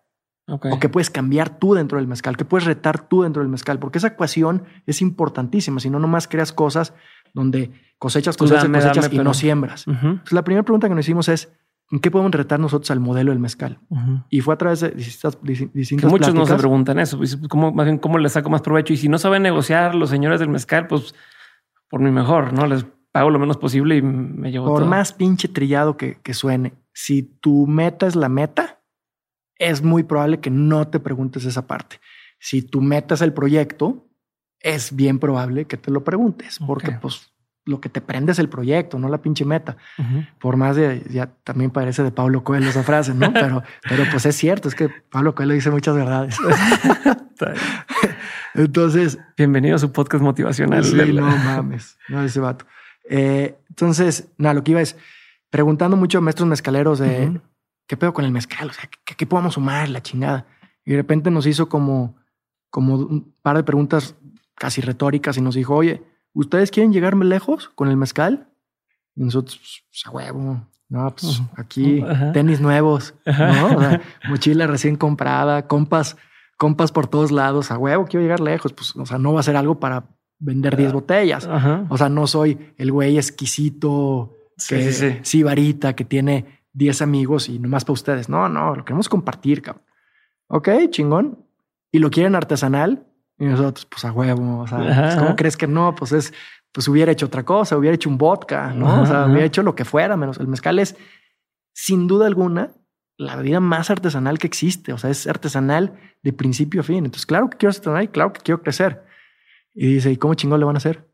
[0.46, 3.78] O que puedes cambiar tú dentro del mezcal, que puedes retar tú dentro del mezcal,
[3.78, 6.94] porque esa ecuación es importantísima, si no nomás creas cosas
[7.34, 9.84] donde cosechas, cosechas, cosechas y no siembras.
[10.30, 11.52] la primera pregunta que nos hicimos es,
[11.90, 13.78] ¿en qué podemos retar nosotros al modelo del mezcal?
[14.30, 15.38] Y fue a través de distintas,
[15.72, 18.92] distintas Muchos nos preguntan eso, pues, ¿cómo, más bien, ¿cómo le saco más provecho?
[18.92, 21.14] Y si no saben negociar los señores del mezcal, pues
[21.88, 22.66] por mi mejor, ¿no?
[22.66, 26.74] Les pago lo menos posible y me llevo Por más pinche trillado que, que suene,
[26.92, 28.80] si tu meta es la meta,
[29.56, 32.00] es muy probable que no te preguntes esa parte.
[32.38, 34.06] Si tu meta es el proyecto,
[34.60, 37.32] es bien probable que te lo preguntes, porque pues
[37.68, 39.76] lo que te prende es el proyecto, no la pinche meta.
[40.40, 43.30] Por más de, ya también parece de Pablo Coelho esa frase, ¿no?
[43.34, 46.36] pero, pero pues es cierto, es que Pablo Coelho dice muchas verdades.
[48.54, 49.18] entonces...
[49.36, 50.82] Bienvenido a su podcast motivacional.
[50.82, 52.64] Sí, no mames, no ese vato.
[53.04, 54.96] Eh, entonces, nada, lo que iba es
[55.50, 57.38] preguntando mucho a maestros mezcaleros de
[57.86, 60.46] qué pedo con el mezcal, o sea, ¿qué, qué podemos sumar, la chingada.
[60.86, 62.16] Y de repente nos hizo como,
[62.70, 64.14] como un par de preguntas
[64.54, 66.02] casi retóricas y nos dijo, oye,
[66.34, 68.48] ¿ustedes quieren llegarme lejos con el mezcal?
[69.14, 70.66] Y nosotros, pues, a huevo.
[70.90, 72.32] No, pues aquí Ajá.
[72.32, 73.76] tenis nuevos, ¿no?
[73.76, 76.16] O sea, mochila recién comprada, compas,
[76.56, 78.72] compas por todos lados, a huevo, quiero llegar lejos.
[78.72, 80.04] Pues, o sea, no va a ser algo para
[80.38, 81.46] vender 10 botellas.
[81.46, 81.84] Ajá.
[81.90, 85.18] O sea, no soy el güey exquisito, Sí, que, sí, sí.
[85.22, 88.28] sí, varita, que tiene 10 amigos y nomás para ustedes.
[88.28, 89.84] No, no, lo queremos compartir, cabrón.
[90.48, 91.44] Ok, chingón.
[91.92, 93.06] Y lo quieren artesanal.
[93.38, 94.60] Y nosotros, pues a huevo.
[94.60, 95.36] O sea, Ajá, pues, ¿cómo ajá.
[95.36, 95.94] crees que no?
[95.94, 96.32] Pues es,
[96.72, 99.02] pues hubiera hecho otra cosa, hubiera hecho un vodka, ¿no?
[99.02, 99.46] o sea, Ajá, hubiera ajá.
[99.46, 100.96] hecho lo que fuera, menos el mezcal es,
[101.72, 102.72] sin duda alguna,
[103.16, 104.92] la bebida más artesanal que existe.
[104.92, 107.04] O sea, es artesanal de principio a fin.
[107.04, 109.04] Entonces, claro que quiero artesanal y claro que quiero crecer.
[109.74, 111.08] Y dice, ¿y cómo chingón le van a hacer?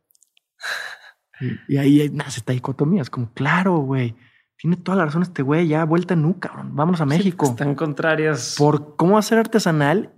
[1.40, 3.02] Y, y ahí nace esta dicotomía.
[3.02, 4.14] Es como, claro, güey,
[4.56, 6.74] tiene toda la razón este güey, ya vuelta nu, cabrón.
[6.74, 7.46] Vámonos a México.
[7.46, 8.54] Están contrarias.
[8.56, 10.12] por cómo hacer artesanal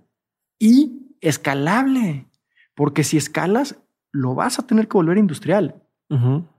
[0.58, 2.26] y escalable.
[2.74, 3.78] Porque si escalas,
[4.12, 5.82] lo vas a tener que volver industrial.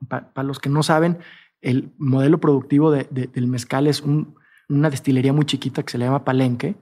[0.10, 1.20] Para los que no saben,
[1.62, 4.36] el modelo productivo de- de- del mezcal es un-
[4.70, 6.76] una destilería muy chiquita que se le llama palenque.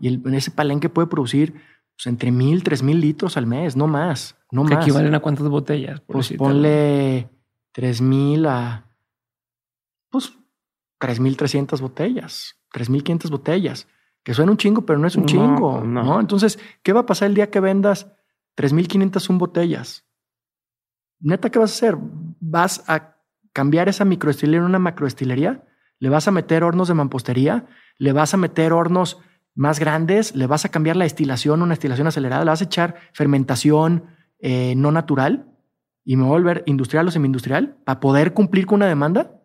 [0.00, 1.54] Y el- en ese palenque puede producir
[1.94, 4.84] pues, entre mil, tres mil litros al mes, no más, no ¿Que más.
[4.84, 6.00] equivalen a cuántas botellas?
[6.00, 7.28] Por Pues ponle
[7.72, 8.88] tres mil a
[10.10, 10.32] pues
[10.98, 13.88] tres mil trescientas botellas, tres mil quinientas botellas,
[14.22, 16.02] que suena un chingo, pero no es un No, chingo, pues no.
[16.04, 16.20] no.
[16.20, 18.12] Entonces, ¿qué va a pasar el día que vendas
[18.54, 20.04] tres mil quinientas un botellas?
[21.20, 21.96] Neta, ¿qué vas a hacer?
[22.40, 23.16] ¿Vas a
[23.52, 25.64] cambiar esa microestilería en una macroestilería?
[25.98, 27.66] ¿Le vas a meter hornos de mampostería?
[27.98, 29.18] ¿Le vas a meter hornos
[29.54, 30.34] más grandes?
[30.34, 32.44] ¿Le vas a cambiar la destilación, una destilación acelerada?
[32.44, 34.06] ¿Le vas a echar fermentación
[34.40, 35.46] eh, no natural?
[36.04, 39.40] ¿Y me voy a volver industrial o semi-industrial para poder cumplir con una demanda?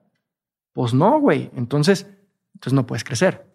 [0.73, 1.51] Pues no, güey.
[1.55, 2.07] Entonces,
[2.55, 3.45] entonces no puedes crecer.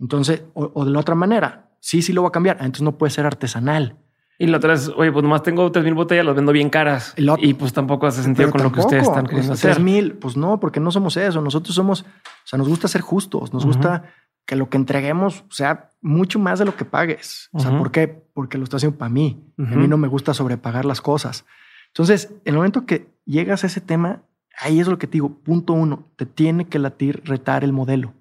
[0.00, 2.56] Entonces, o, o de la otra manera, sí, sí lo voy a cambiar.
[2.60, 3.96] Ah, Entonces no puede ser artesanal.
[4.38, 7.14] Y la otra es, oye, pues nomás tengo tres mil botellas, las vendo bien caras.
[7.34, 9.72] Otro- Y pues tampoco hace sentido con lo que ustedes están queriendo hacer.
[9.74, 11.40] 3000, pues no, porque no somos eso.
[11.40, 12.06] Nosotros somos, o
[12.46, 14.04] sea, nos gusta ser justos, nos gusta
[14.44, 17.50] que lo que entreguemos sea mucho más de lo que pagues.
[17.52, 17.78] O sea.
[17.78, 18.08] ¿por qué?
[18.34, 19.44] Porque lo estoy haciendo para mí.
[19.58, 21.44] A mí no me gusta sobrepagar las cosas.
[21.88, 24.22] Entonces, en el momento que llegas a ese tema,
[24.58, 25.38] ahí es lo que te digo.
[25.44, 28.14] Punto uno, te tiene que latir, retar el modelo.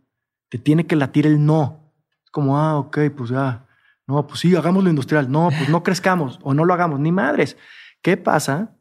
[0.51, 1.91] Te tiene que latir el no.
[2.23, 3.65] Es como, ah, ok, pues ya.
[4.05, 5.31] No, pues sí, hagamos lo industrial.
[5.31, 6.99] No, pues no crezcamos o no lo hagamos.
[6.99, 7.57] Ni madres.
[8.03, 8.75] ¿Qué pasa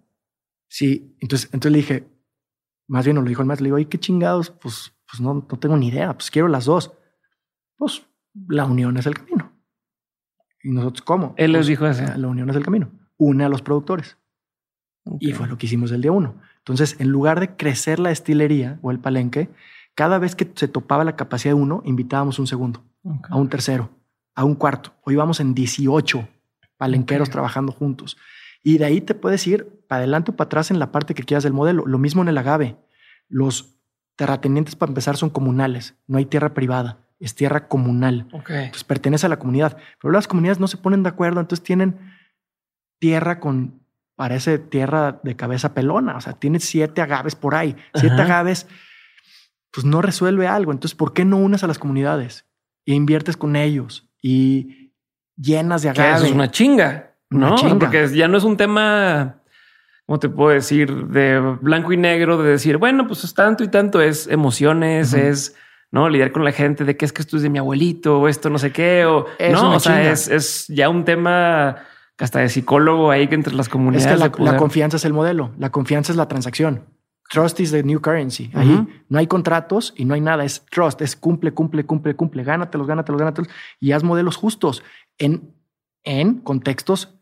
[0.69, 1.17] si?
[1.21, 2.09] Entonces, entonces le dije,
[2.89, 5.35] más bien no lo dijo el más, le digo, ay, qué chingados, pues, pues no,
[5.35, 6.93] no tengo ni idea, pues quiero las dos.
[7.77, 8.03] Pues
[8.49, 9.53] la unión es el camino.
[10.63, 11.35] Y nosotros, ¿cómo?
[11.39, 12.19] Él les Pues, dijo ese.
[12.19, 12.91] La unión es el camino.
[13.17, 14.19] Une a los productores.
[15.21, 15.39] Y Ok.
[15.39, 16.35] fue lo que hicimos el día uno.
[16.59, 19.49] Entonces, en lugar de crecer la destilería o el palenque,
[19.95, 22.83] cada vez que se topaba la capacidad de uno, invitábamos un segundo,
[23.29, 23.91] a un tercero,
[24.35, 24.93] a un cuarto.
[25.05, 26.29] Hoy vamos en 18
[26.77, 28.17] palenqueros trabajando juntos.
[28.63, 31.23] Y de ahí te puedes ir para adelante o para atrás en la parte que
[31.25, 31.85] quieras del modelo.
[31.87, 32.77] Lo mismo en el agave.
[33.29, 33.77] Los
[34.17, 35.95] terratenientes para empezar son comunales.
[36.07, 38.51] No hay tierra privada, es tierra comunal Ok.
[38.71, 39.79] pues pertenece a la comunidad.
[40.01, 41.99] Pero las comunidades no se ponen de acuerdo, entonces tienen
[42.99, 43.81] tierra con,
[44.17, 48.25] parece tierra de cabeza pelona, o sea, tiene siete agaves por ahí, siete Ajá.
[48.25, 48.67] agaves,
[49.73, 50.73] pues no resuelve algo.
[50.73, 52.47] Entonces, ¿por qué no unes a las comunidades
[52.87, 54.93] e inviertes con ellos y
[55.37, 56.27] llenas de Que eso agave?
[56.29, 57.57] es una chinga, Una ¿no?
[57.57, 57.79] chinga.
[57.79, 59.43] Porque ya no es un tema,
[60.07, 61.07] ¿cómo te puedo decir?
[61.07, 65.55] De blanco y negro, de decir, bueno, pues es tanto y tanto, es emociones, es
[65.93, 68.29] no lidiar con la gente de que es que esto es de mi abuelito o
[68.29, 71.79] esto no sé qué, o Es no, una o sea, es, es ya un tema
[72.17, 74.07] que hasta de psicólogo ahí que entre las Es comunidades.
[74.13, 76.85] que la, de poder- la confianza es el modelo, la confianza es la transacción.
[77.31, 78.51] Trust is the new currency.
[78.55, 80.45] Ahí no hay contratos y no hay nada.
[80.45, 82.43] Es trust, es cumple, cumple, cumple, cumple.
[82.43, 83.51] Gánatelos, gánatelos, gánatelos.
[83.79, 84.83] Y haz modelos justos
[85.17, 85.55] en,
[86.03, 87.15] en contextos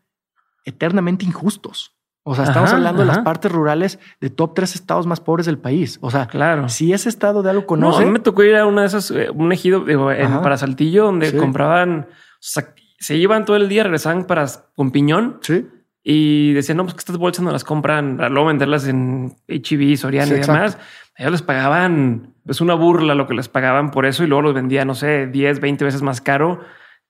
[0.65, 1.95] eternamente injustos.
[2.23, 5.45] O sea, estamos Ajá, hablando de las partes rurales de top tres estados más pobres
[5.45, 5.97] del país.
[6.01, 6.69] O sea, Claro.
[6.69, 8.87] si ese estado de algo No, conoce, a mí me tocó ir a una de
[8.87, 11.37] esas, eh, un ejido digo, en, para Saltillo, donde Sí.
[11.37, 14.45] compraban, o sea, se iban todo el día, regresaban para
[14.75, 15.65] con piñón sí,
[16.03, 19.97] y decían, no, pues que estas bolsas no las compran para luego venderlas en HB,
[19.97, 20.73] Soriana Sí, y demás.
[20.73, 20.85] exacto.
[21.17, 24.53] Ellos les pagaban, es una burla lo que les pagaban por eso y luego los
[24.53, 26.61] vendían, no sé, 10, 20 veces más caro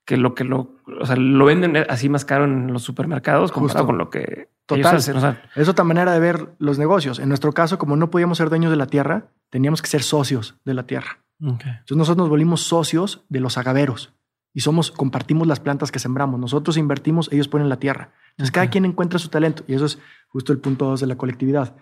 [0.05, 3.81] que lo que lo, o sea, lo venden así más caro en los supermercados comparado
[3.81, 3.85] Justo.
[3.85, 4.79] con lo que Total.
[4.79, 5.17] ellos hacen.
[5.17, 7.19] O sea, es otra manera de ver los negocios.
[7.19, 10.55] En nuestro caso, como no podíamos ser dueños de la tierra, teníamos que ser socios
[10.65, 11.19] de la tierra.
[11.39, 14.11] Entonces nosotros nos volvimos socios de los agaveros
[14.53, 16.39] y somos, compartimos las plantas que sembramos.
[16.39, 18.13] Nosotros invertimos, ellos ponen la tierra.
[18.31, 21.15] Entonces cada quien encuentra su talento y eso es justo el punto dos de la
[21.15, 21.75] colectividad.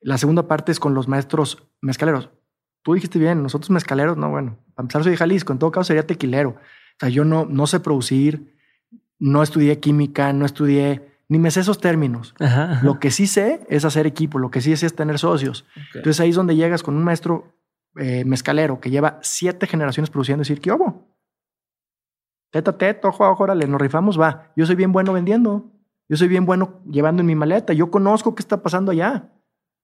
[0.00, 2.30] La segunda parte es con los maestros mezcaleros.
[2.82, 5.84] Tú dijiste bien, nosotros mezcaleros, no, bueno, para empezar soy de Jalisco, en todo caso
[5.84, 6.50] sería tequilero.
[6.50, 8.56] O sea, yo no, no sé producir,
[9.18, 12.34] no estudié química, no estudié ni me sé esos términos.
[12.40, 12.84] Ajá, ajá.
[12.84, 15.64] Lo que sí sé es hacer equipo, lo que sí sé es tener socios.
[15.76, 15.96] Ok.
[15.96, 17.54] Entonces ahí es donde llegas con un maestro
[17.96, 21.09] eh, mezcalero que lleva siete generaciones produciendo y decir, ¿qué hubo?
[22.50, 24.52] Teta, teta, ojo, ojo, órale, nos rifamos, va.
[24.56, 25.70] Yo soy bien bueno vendiendo.
[26.08, 27.72] Yo soy bien bueno llevando en mi maleta.
[27.72, 29.32] Yo conozco qué está pasando allá.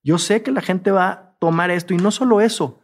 [0.02, 2.80] Yo sé que la gente va a tomar esto y no solo eso.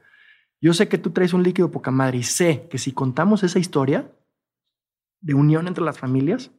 [0.60, 3.58] Yo sé que tú traes un líquido poca madre y sé que si contamos esa
[3.58, 4.12] historia
[5.20, 6.52] de unión entre las familias,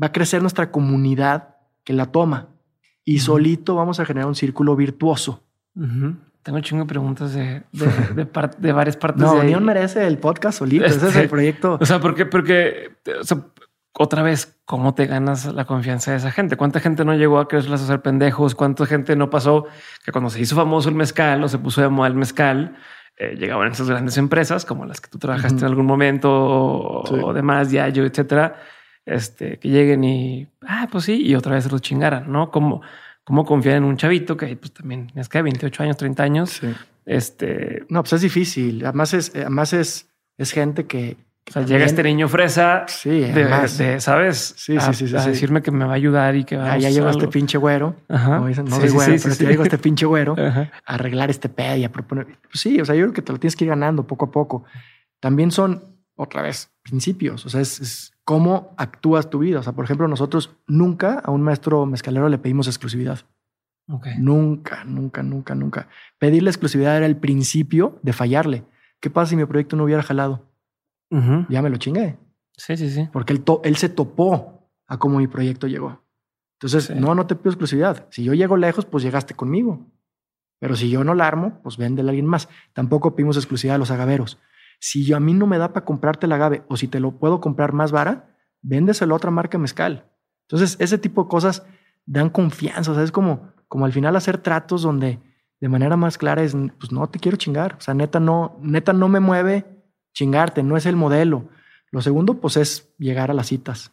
[0.00, 2.48] va a crecer nuestra comunidad que la toma
[3.04, 5.42] y solito vamos a generar un círculo virtuoso.
[5.74, 6.16] Ujú.
[6.44, 9.22] Tengo un chingo de preguntas de, de, de, par- de varias partes.
[9.22, 9.40] No, de.
[9.40, 10.84] Unión merece el podcast solito.
[10.84, 11.78] Ese es Este, el proyecto.
[11.80, 13.38] O sea, porque, porque, o sea,
[13.94, 16.56] otra vez, ¿cómo te ganas la confianza de esa gente?
[16.56, 18.54] ¿Cuánta gente no llegó a quererlas hacer pendejos?
[18.54, 19.66] ¿Cuánta gente no pasó
[20.04, 22.76] que cuando se hizo famoso el mezcal o se puso de moda el mezcal,
[23.16, 27.14] eh, llegaban esas grandes empresas como las que tú trabajaste en algún momento o, Sí.
[27.22, 28.56] o demás, ya yo, etcétera,
[29.06, 32.50] este, que lleguen y, ah, pues sí, y otra vez se los chingaran, ¿no?
[32.50, 32.82] ¿Cómo,
[33.24, 36.68] cómo confiar en un chavito que pues también es que 28 años, 30 años, Sí.
[37.06, 38.84] este, No, pues es difícil.
[38.84, 41.16] Además es, además es, es gente que...
[41.48, 43.76] o sea, llega este niño fresa Sí, de, además.
[43.78, 44.54] de, ¿sabes?
[44.56, 45.30] Sí, sí, a, sí, sí, a sí.
[45.30, 47.96] decirme que me va a ayudar y que va Ah, ya llegó este pinche güero.
[48.08, 48.38] Ajá.
[48.40, 50.34] No Sí, soy sí, güero, sí, pero te digo este pinche güero.
[50.38, 50.70] Ajá.
[50.86, 52.26] a arreglar este pedo y a proponer.
[52.42, 54.30] Pues sí, o sea, yo creo que te lo tienes que ir ganando poco a
[54.30, 54.64] poco.
[55.20, 55.82] También son,
[56.16, 57.44] otra vez, principios.
[57.46, 59.60] O sea, es, es cómo actúas tu vida.
[59.60, 63.20] O sea, por ejemplo, nosotros nunca a un maestro mezcalero le pedimos exclusividad.
[63.88, 64.06] Ok.
[64.18, 65.88] Nunca, nunca, nunca, nunca.
[66.18, 68.64] Pedirle exclusividad era el principio de fallarle.
[69.00, 70.48] ¿Qué pasa si mi proyecto no hubiera jalado?
[71.48, 72.16] Ya me lo chingué.
[72.56, 73.08] Sí, sí, sí.
[73.12, 76.02] Porque él, se topó a cómo mi proyecto llegó.
[76.58, 76.94] Entonces, Sí.
[76.96, 78.08] no, no te pido exclusividad.
[78.10, 79.86] Si yo llego lejos, pues llegaste conmigo.
[80.58, 82.48] Pero si yo no la armo, pues véndele a alguien más.
[82.72, 84.38] Tampoco pedimos exclusividad a los agaveros.
[84.86, 87.12] Si yo a mí no me da para comprarte el agave o si te lo
[87.12, 90.12] puedo comprar más vara, véndeselo a otra marca mezcal.
[90.42, 91.64] Entonces, ese tipo de cosas
[92.04, 93.02] dan confianza.
[93.02, 95.20] Es como, como al final hacer tratos donde
[95.58, 97.76] de manera más clara es, pues no te quiero chingar.
[97.78, 99.64] O sea, neta no, neta no me mueve
[100.12, 101.48] chingarte, no es el modelo.
[101.90, 103.90] Lo segundo, pues es llegar a las citas.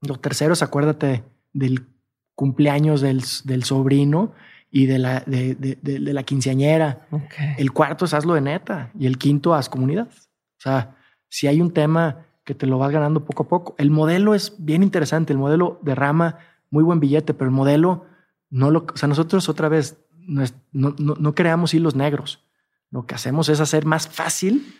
[0.00, 1.88] Lo tercero es acuérdate del
[2.36, 4.32] cumpleaños del, del sobrino
[4.76, 7.06] y de la, de, de- de- de la quinceañera.
[7.12, 7.32] Ok.
[7.58, 10.08] El cuarto es hazlo de neta y el quinto haz comunidad.
[10.10, 10.96] O sea,
[11.28, 13.76] si hay un tema que te lo vas ganando poco a poco.
[13.78, 15.32] El modelo es bien interesante.
[15.32, 16.38] El modelo derrama
[16.70, 18.04] muy buen billete, pero el modelo
[18.50, 18.84] no lo.
[18.92, 19.96] O sea, nosotros otra vez
[20.26, 20.42] no,
[20.72, 22.44] no, no- no creamos hilos negros.
[22.90, 24.74] Lo que hacemos es hacer más fácil,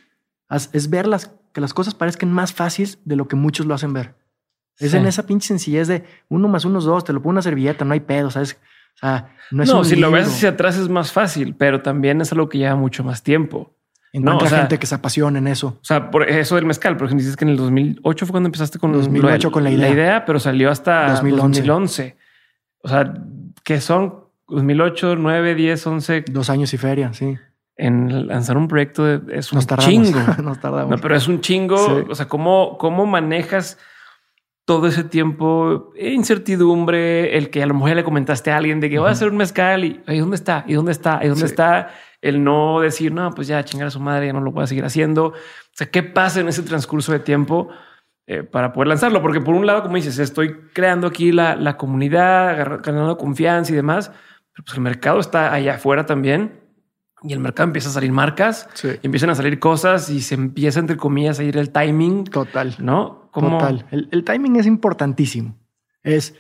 [0.73, 3.93] es ver las, que las cosas parezcan más fáciles de lo que muchos lo hacen
[3.93, 4.17] ver.
[4.79, 4.97] Es Sí.
[4.97, 7.43] en esa pinche sencillez de uno más uno es dos, te lo pongo en una
[7.43, 8.59] servilleta, no hay pedo, ¿sabes?
[8.95, 10.35] O sea, no es No, un si lo ves libro.
[10.37, 13.75] hacia atrás es más fácil, pero también es algo que lleva mucho más tiempo.
[14.13, 15.79] Encuentra o sea- gente que se apasiona en eso.
[15.81, 18.47] O sea, por eso del mezcal, por ejemplo, dices que en el 2008 fue cuando
[18.49, 20.25] empezaste con 2008 lo- con la idea.
[20.25, 21.61] pero salió hasta 2011.
[21.63, 22.17] 2011.
[22.83, 23.13] O sea,
[23.65, 24.15] que son
[24.49, 27.37] 2008, 9, 10, 11 Dos años y feria, sí.
[27.77, 29.91] en lanzar un proyecto de- es un Nos tardamos.
[29.93, 30.19] chingo.
[30.45, 30.91] Nos tardamos.
[30.91, 31.77] No, pero es un chingo.
[31.79, 32.07] Sí.
[32.09, 33.79] O sea, ¿cómo, cómo manejas
[34.65, 35.93] todo ese tiempo?
[36.45, 39.13] Incertidumbre, el que a lo mejor ya le comentaste a alguien de que voy a
[39.13, 40.65] hacer un mezcal y ¿y dónde está?
[40.67, 41.21] ¿Y dónde está?
[41.23, 41.53] ¿Y dónde Sí.
[41.53, 41.91] está?
[42.23, 44.67] El no decir, no, pues ya chingar a su madre, ya no lo voy a
[44.67, 45.27] seguir haciendo.
[45.27, 45.33] O
[45.73, 47.69] sea, ¿qué pasa en ese transcurso de tiempo
[48.27, 49.21] eh, para poder lanzarlo?
[49.21, 53.77] Porque por un lado, como dices, estoy creando aquí la, la comunidad, ganando confianza y
[53.77, 54.11] demás,
[54.53, 56.61] pero pues el mercado está allá afuera también.
[57.23, 58.89] Y el mercado empieza a salir marcas Sí.
[59.03, 62.75] y empiezan a salir cosas y se empieza, entre comillas, a ir el timing, Total.
[62.79, 63.24] ¿no?
[63.35, 63.87] Como Total.
[63.91, 65.59] El, el timing es importantísimo.
[66.05, 66.37] Es,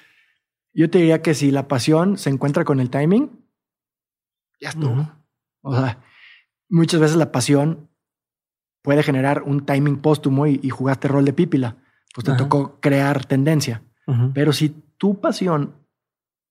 [0.72, 3.44] yo te diría que si la pasión se encuentra con el timing,
[4.60, 4.92] ya estuvo.
[4.92, 5.08] Ujú.
[5.62, 5.98] O sea,
[6.68, 7.90] muchas veces la pasión
[8.80, 11.78] puede generar un timing póstumo y, y jugaste rol de pípila.
[12.14, 13.82] Pues te tocó crear tendencia.
[14.34, 14.68] Pero si
[14.98, 15.74] tu pasión,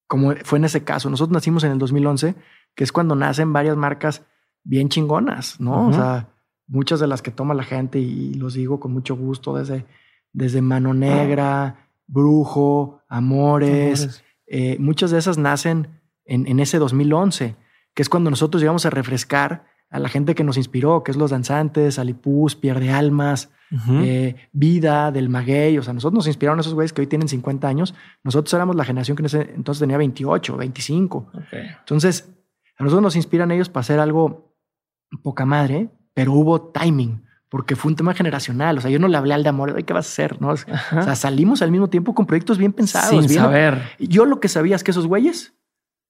[0.07, 2.35] como fue en ese caso, nosotros nacimos en el 2011,
[2.75, 4.25] que es cuando nacen varias marcas
[4.65, 5.87] bien chingonas, ¿no?
[5.87, 6.27] O sea,
[6.67, 9.85] muchas de las que toma la gente y los digo con mucho gusto desde,
[10.33, 14.23] desde Mano Negra, Brujo, Amores, Amores.
[14.47, 17.55] eh, muchas de esas nacen en, en ese 2011,
[17.93, 21.17] que es cuando nosotros llegamos a refrescar a la gente que nos inspiró, que es
[21.17, 23.51] Los Danzantes, Alipuz, Pierde Almas,
[24.03, 25.77] eh, Vida, del Maguey.
[25.77, 27.93] O sea, nosotros nos inspiraron esos güeyes que hoy tienen 50 años.
[28.23, 31.17] Nosotros éramos la generación que en ese entonces tenía 28, 25.
[31.31, 31.43] Ok.
[31.79, 32.33] Entonces,
[32.77, 34.55] a nosotros nos inspiran ellos para hacer algo
[35.21, 37.22] poca madre, pero hubo timing,
[37.53, 38.79] porque fue un tema generacional.
[38.79, 40.41] O sea, yo no le hablé al de amor, "Ay, ¿qué vas a hacer?
[40.41, 40.49] ¿No?
[40.49, 43.11] O sea, salimos al mismo tiempo con proyectos bien pensados.
[43.11, 43.79] Sin bien- saber.
[43.99, 45.53] Yo lo que sabía es que esos güeyes,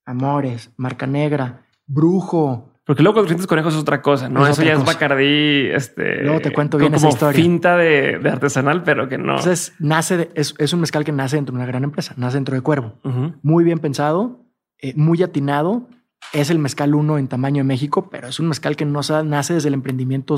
[0.05, 4.45] Amores, Marca Negra, Brujo, Porque luego 400 conejos es otra cosa, ¿no?
[4.45, 4.85] Es Eso ya es.
[4.85, 6.21] Bacardí, este...
[6.23, 7.41] Luego te cuento como bien esa historia.
[7.43, 9.31] finta de, de artesanal, pero que no.
[9.37, 12.35] Entonces, nace de- es, es un mezcal que nace dentro de una gran empresa, nace
[12.37, 12.93] dentro de Cuervo.
[13.41, 14.45] Muy bien pensado,
[14.79, 15.87] eh, muy atinado.
[16.31, 19.53] Es el mezcal uno en tamaño de México, pero es un mezcal que no nace
[19.53, 20.35] desde el emprendimiento.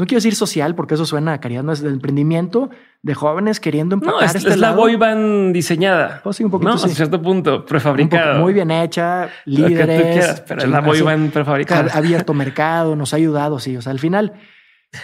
[0.00, 2.70] No quiero decir social, porque eso suena a caridad, no es del emprendimiento
[3.02, 6.20] de jóvenes queriendo empacar No, es, este es la boy band diseñada.
[6.24, 6.78] Pues sí, un poquito ¿no?
[6.78, 6.90] sí.
[6.90, 8.40] A cierto punto, prefabricado.
[8.40, 10.00] muy bien hecha, líderes.
[10.00, 11.92] quieras, pero es la boy band prefabricada.
[11.92, 13.76] ha abierto mercado, nos ha ayudado, sí.
[13.76, 14.32] O sea, al final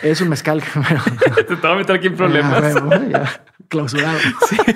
[0.02, 1.02] es un mezcal bueno,
[1.47, 2.77] Te voy a meter aquí en problemas.
[2.77, 4.18] Ah, ya, clausurado.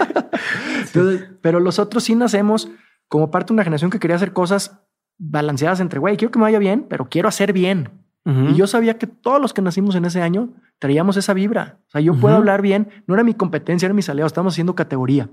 [0.80, 2.70] Entonces, pero los otros sí nacemos
[3.08, 4.82] como parte de una generación que quería hacer cosas
[5.18, 7.99] balanceadas entre, güey, quiero que me vaya bien, pero quiero hacer bien.
[8.24, 11.78] Y yo sabía que todos los que nacimos en ese año traíamos esa vibra.
[11.88, 14.74] O sea, yo puedo hablar bien, no era mi competencia, era mis aliados, estamos haciendo
[14.74, 15.30] categoría.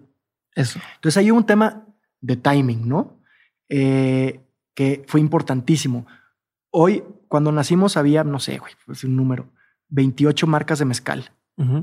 [0.56, 0.80] Eso.
[0.96, 1.86] Entonces ahí hubo un tema
[2.22, 3.20] de timing, ¿no?
[3.70, 4.42] Eh,
[4.74, 6.08] que fue importantísimo.
[6.72, 9.50] Hoy, cuando nacimos, había, no sé, güey, pues un número,
[9.90, 11.32] 28 marcas de mezcal.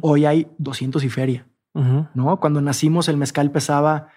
[0.02, 1.46] Hoy hay 200 y feria.
[1.74, 2.38] ¿no?
[2.38, 4.08] Cuando nacimos, el mezcal pesaba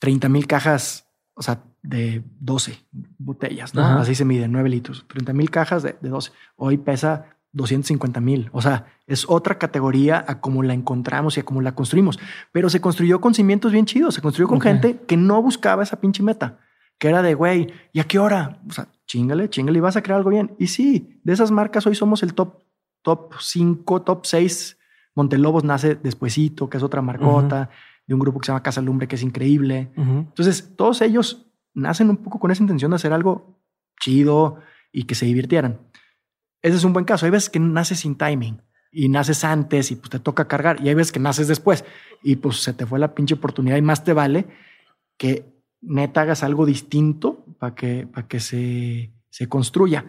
[0.00, 1.06] 30 mil cajas,
[1.40, 2.84] o sea, de 12
[3.16, 3.80] botellas, ¿no?
[3.80, 4.00] Ajá.
[4.00, 5.06] Así se mide, 9 litros.
[5.08, 6.32] 30 mil cajas de, de 12.
[6.56, 8.50] Hoy pesa 250 mil.
[8.52, 12.18] O sea, es otra categoría a como la encontramos y a como la construimos.
[12.52, 14.16] Pero se construyó con cimientos bien chidos.
[14.16, 16.58] Se construyó con gente que no buscaba esa pinche meta,
[16.98, 18.60] que era de, güey, ¿y a qué hora?
[18.68, 20.54] O sea, chingale, chingale y vas a crear algo bien.
[20.58, 22.58] Y sí, de esas marcas hoy somos el top,
[23.00, 24.76] top 5, top 6.
[25.14, 27.70] Montelobos nace despuesito, que es otra marcota,
[28.10, 29.92] de un grupo que se llama Casa Lumbre, que es increíble.
[29.94, 33.62] Entonces, todos ellos nacen un poco con esa intención de hacer algo
[34.00, 34.58] chido
[34.90, 35.78] y que se divirtieran.
[36.60, 37.24] Ese es un buen caso.
[37.24, 40.88] Hay veces que naces sin timing y naces antes y pues te toca cargar y
[40.88, 41.84] hay veces que naces después
[42.20, 44.48] y pues se te fue la pinche oportunidad y más te vale
[45.16, 45.44] que
[45.80, 50.04] neta hagas algo distinto para que, para que se, se construya.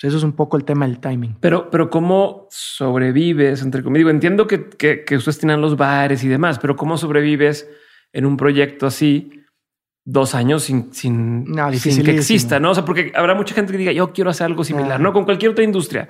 [0.00, 1.36] Eso es un poco el tema del timing.
[1.40, 4.00] Pero, pero cómo sobrevives, entre comillas.
[4.00, 7.68] Digo, entiendo que, que, que ustedes tienen los bares y demás, pero cómo sobrevives
[8.12, 9.32] en un proyecto así
[10.04, 12.70] dos años sin, sin, No, sin que exista, ¿no?
[12.70, 15.00] O sea, porque habrá mucha gente que diga, yo quiero hacer algo similar.
[15.00, 15.12] ¿no?
[15.12, 16.08] Con cualquier otra industria.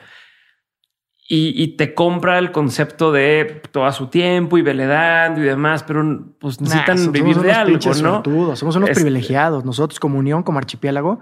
[1.31, 6.03] Y, y te compra el concepto de todo su tiempo y veledando y demás, pero
[6.39, 8.23] pues necesitan Nah, vivir de algo, ¿no?
[8.57, 9.63] somos unos Este- privilegiados.
[9.65, 11.21] Nosotros como Unión, como Archipiélago,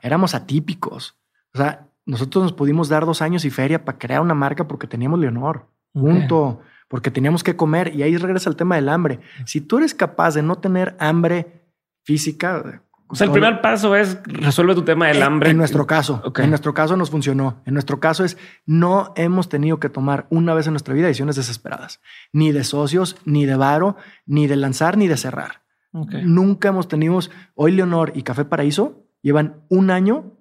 [0.00, 1.16] éramos atípicos.
[1.54, 4.86] O sea, nosotros nos pudimos dar dos años y feria para crear una marca porque
[4.86, 5.66] teníamos Leonor.
[5.92, 6.60] Punto.
[6.88, 7.94] Porque teníamos que comer.
[7.94, 9.20] Y ahí regresa el tema del hambre.
[9.44, 11.66] Si tú eres capaz de no tener hambre
[12.04, 12.82] física.
[13.08, 15.50] O sea, el primer paso es resuelve tu tema del en- hambre.
[15.50, 17.62] En nuestro caso, en nuestro caso nos funcionó.
[17.66, 18.36] En nuestro caso es
[18.66, 22.00] no hemos tenido que tomar una vez en nuestra vida decisiones desesperadas,
[22.32, 25.62] ni de socios, ni de varo, ni de lanzar, ni de cerrar.
[25.92, 27.18] Nunca hemos tenido.
[27.54, 30.32] Hoy Leonor y Café Paraíso llevan un año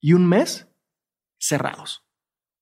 [0.00, 0.68] y un mes
[1.46, 2.04] cerrados.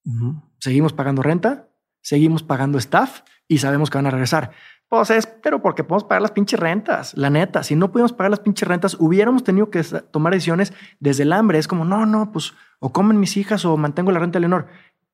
[0.04, 0.42] Ujú.
[0.58, 1.68] Seguimos pagando renta,
[2.00, 4.52] seguimos pagando staff y sabemos que van a regresar.
[4.88, 7.16] Pues es, pero porque podemos pagar las pinches rentas.
[7.16, 11.22] La neta, si no pudiéramos pagar las pinches rentas, hubiéramos tenido que tomar decisiones desde
[11.22, 11.58] el hambre.
[11.58, 14.66] Es como, no, no, pues o comen mis hijas o mantengo la renta de Leonor.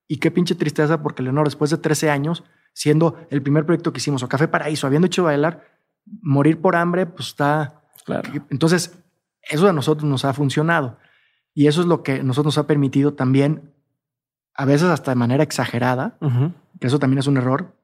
[0.09, 2.43] Y qué pinche tristeza porque Leonor, después de 13 años,
[2.73, 5.65] siendo el primer proyecto que hicimos, o Café Paraíso, habiendo hecho bailar,
[6.23, 8.31] morir por hambre, pues está Claro.
[8.51, 8.99] entonces,
[9.43, 10.99] eso a nosotros nos ha funcionado.
[11.59, 13.72] Y eso es lo que nosotros nos ha permitido también,
[14.55, 16.16] a veces hasta de manera exagerada,
[16.78, 17.74] que eso también es un error.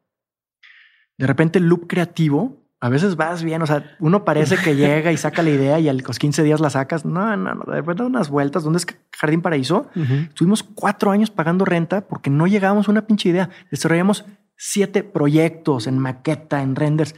[1.19, 5.11] De repente el loop creativo, a veces vas bien, o sea, uno parece que llega
[5.11, 7.05] y saca la idea y a los 15 días la sacas.
[7.05, 8.63] No, no, no, de repente unas vueltas.
[8.63, 9.89] ¿Dónde es Jardín Paraíso?
[9.97, 10.15] Ujú.
[10.29, 13.51] Estuvimos cuatro años pagando renta porque no llegábamos a una pinche idea.
[13.73, 14.25] Desarrollamos
[14.57, 17.17] siete proyectos en maqueta, en renders.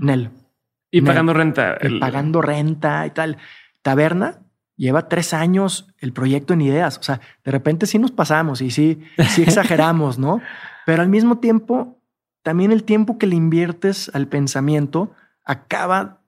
[0.00, 0.30] Nel,
[0.90, 1.76] Y pagando renta.
[1.82, 3.36] y pagando renta y tal.
[3.82, 4.38] Taberna
[4.76, 6.98] lleva tres años el proyecto en ideas.
[6.98, 10.40] O sea, de repente sí nos pasamos y sí, sí exageramos, ¿no?
[10.86, 11.98] Pero al mismo tiempo,
[12.42, 15.12] también el tiempo que le inviertes al pensamiento
[15.44, 16.20] acaba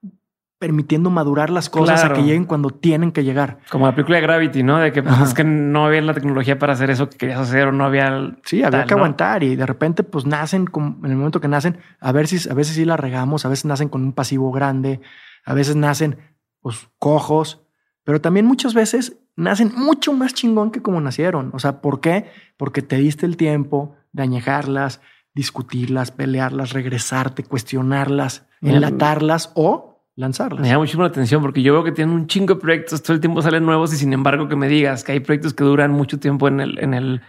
[0.59, 2.15] permitiendo madurar las cosas Claro.
[2.15, 3.59] a que lleguen cuando tienen que llegar.
[3.71, 4.79] Como la película de Gravity, ¿no?
[4.79, 7.69] De que pues, es que no había la tecnología para hacer eso que querías hacer
[7.69, 8.07] o no había.
[8.09, 8.99] el- Sí, había tal, que ¿no?
[9.01, 12.49] aguantar y de repente pues nacen como- en el momento que nacen, a ver si
[12.49, 15.03] a veces sí la regamos, a veces nacen con un pasivo grande,
[15.45, 16.17] a veces nacen
[16.63, 17.66] pues cojos,
[18.07, 21.51] pero también muchas veces nacen mucho más chingón que como nacieron.
[21.53, 22.31] O sea, ¿por qué?
[22.57, 25.01] Porque te diste el tiempo de añejarlas,
[25.35, 30.61] discutirlas, pelearlas, regresarte, cuestionarlas, Mira, enlatarlas o lanzarlas.
[30.61, 33.15] Me llama muchísimo la atención porque yo veo que tienen un chingo de proyectos, todo
[33.15, 35.91] el tiempo salen nuevos y sin embargo que me digas que hay proyectos que duran
[35.91, 37.23] mucho tiempo en el, en el,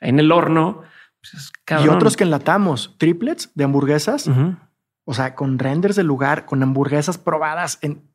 [0.00, 0.80] en el horno.
[1.20, 1.52] pues es
[1.84, 4.30] Y otros que enlatamos, triplets de hamburguesas.
[5.04, 8.08] O sea, con renders del lugar, con hamburguesas probadas en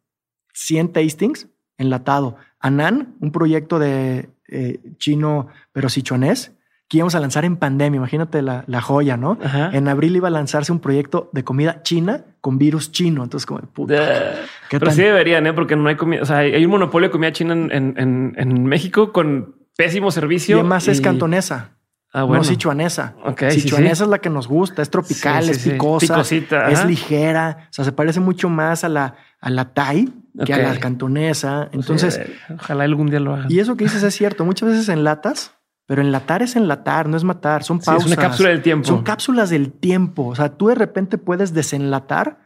[0.56, 1.48] 100 tastings
[1.78, 2.38] enlatado.
[2.60, 6.54] Anan, un proyecto de eh, chino, pero sichuanés,
[6.88, 7.98] que íbamos a lanzar en pandemia.
[7.98, 9.38] Imagínate la, joya, ¿no?
[9.74, 13.24] En abril iba a lanzarse un proyecto de comida china con virus chino.
[13.24, 14.36] Entonces, como puta.
[14.70, 15.54] pero sí deberían, ¿eh?
[15.54, 16.22] Porque no hay comida.
[16.22, 20.58] O sea, hay un monopolio de comida china en, México con pésimo servicio.
[20.58, 21.72] Y además es cantonesa.
[22.14, 22.42] Ah, bueno.
[22.42, 23.16] No sichuanesa.
[23.50, 27.68] sichuanesa es la que nos gusta, es tropical, es picosa, es ligera.
[27.70, 30.10] O sea, se parece mucho más a la, a la Thai
[30.46, 31.70] que a la cantonesa.
[31.72, 32.20] Entonces,
[32.54, 33.48] ojalá algún día lo hagan.
[33.50, 34.46] Y eso que dices es cierto.
[34.46, 35.58] Muchas veces en latas
[35.88, 38.12] pero enlatar es enlatar, no es matar, son pausas.
[38.12, 38.86] es una cápsula del tiempo.
[38.86, 40.28] Son cápsulas del tiempo.
[40.28, 42.42] O sea, tú de repente puedes desenlatar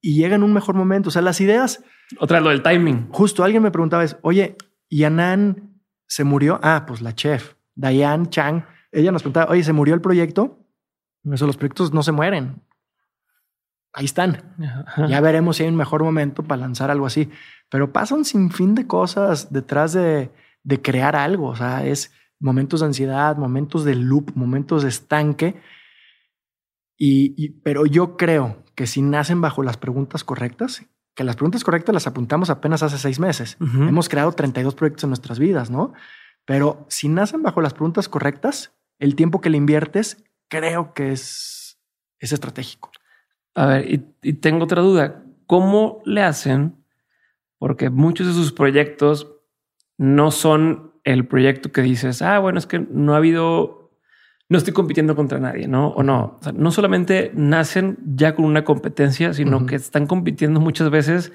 [0.00, 1.08] y llega en un mejor momento.
[1.08, 1.82] O sea, las ideas.
[2.20, 3.08] Otra lo del timing.
[3.10, 4.56] Justo alguien me preguntaba, es, oye,
[4.90, 6.60] Yanan se murió?
[6.62, 8.64] Ah, pues la chef, Diane Chang.
[8.92, 10.64] Ella nos preguntaba, oye, ¿se murió el proyecto?
[11.32, 12.62] Eso, los proyectos no se mueren.
[13.92, 14.54] Ahí están.
[15.08, 17.30] Ya veremos si hay un mejor momento para lanzar algo así.
[17.68, 20.30] Pero pasa un sinfín de cosas detrás de,
[20.62, 21.48] de crear algo.
[21.48, 25.60] O sea, es momentos de ansiedad, momentos de loop, momentos de estanque.
[26.96, 31.92] Y, pero yo creo que si nacen bajo las preguntas correctas, que las preguntas correctas
[31.92, 33.56] las apuntamos apenas hace seis meses.
[33.60, 35.92] Hemos creado 32 proyectos en nuestras vidas, ¿no?
[36.44, 41.78] Pero si nacen bajo las preguntas correctas, el tiempo que le inviertes creo que es,
[42.20, 42.92] es estratégico.
[43.54, 45.22] A ver, y, y tengo otra duda.
[45.46, 46.76] ¿Cómo le hacen?
[47.58, 49.28] Porque muchos de sus proyectos
[49.98, 53.92] no son el proyecto que dices, ah, bueno, es que no ha habido,
[54.48, 55.88] no estoy compitiendo contra nadie, ¿no?
[55.88, 61.32] O no, no solamente nacen ya con una competencia, sino que están compitiendo muchas veces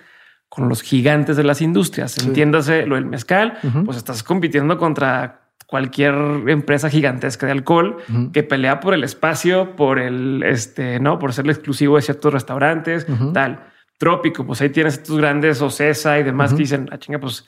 [0.49, 2.18] con los gigantes de las industrias.
[2.26, 6.15] Entiéndase lo del mezcal, pues estás compitiendo contra cualquier
[6.47, 7.97] empresa gigantesca de alcohol
[8.31, 12.34] que pelea por el espacio, por el este, no, por ser el exclusivo de ciertos
[12.34, 13.67] restaurantes, tal.
[13.97, 17.47] Trópico, pues ahí tienes estos grandes Ocesa y demás que dicen, ah, chinga, pues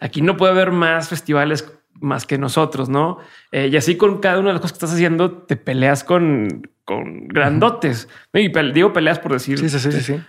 [0.00, 3.18] Aquí no puede haber más festivales más que nosotros, ¿no?
[3.50, 6.70] Eh, y así con cada una de las cosas que estás haciendo, te peleas con,
[6.84, 8.08] con grandotes.
[8.32, 9.58] Y digo peleas por decir.
[9.58, 10.20] Sí, sí, sí, sí.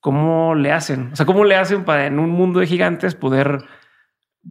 [0.00, 1.10] ¿Cómo le hacen?
[1.12, 3.64] O sea, ¿cómo le hacen para en un mundo de gigantes poder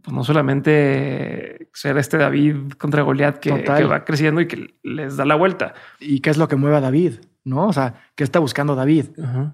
[0.02, 5.24] pues, no solamente ser este David contra Goliat que, va creciendo y que les da
[5.24, 5.74] la vuelta?
[6.00, 7.14] ¿Y qué es lo que mueve a David?
[7.44, 7.66] ¿No?
[7.66, 9.06] O sea, ¿qué está buscando David?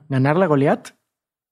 [0.09, 0.91] ¿Ganar la Goliat?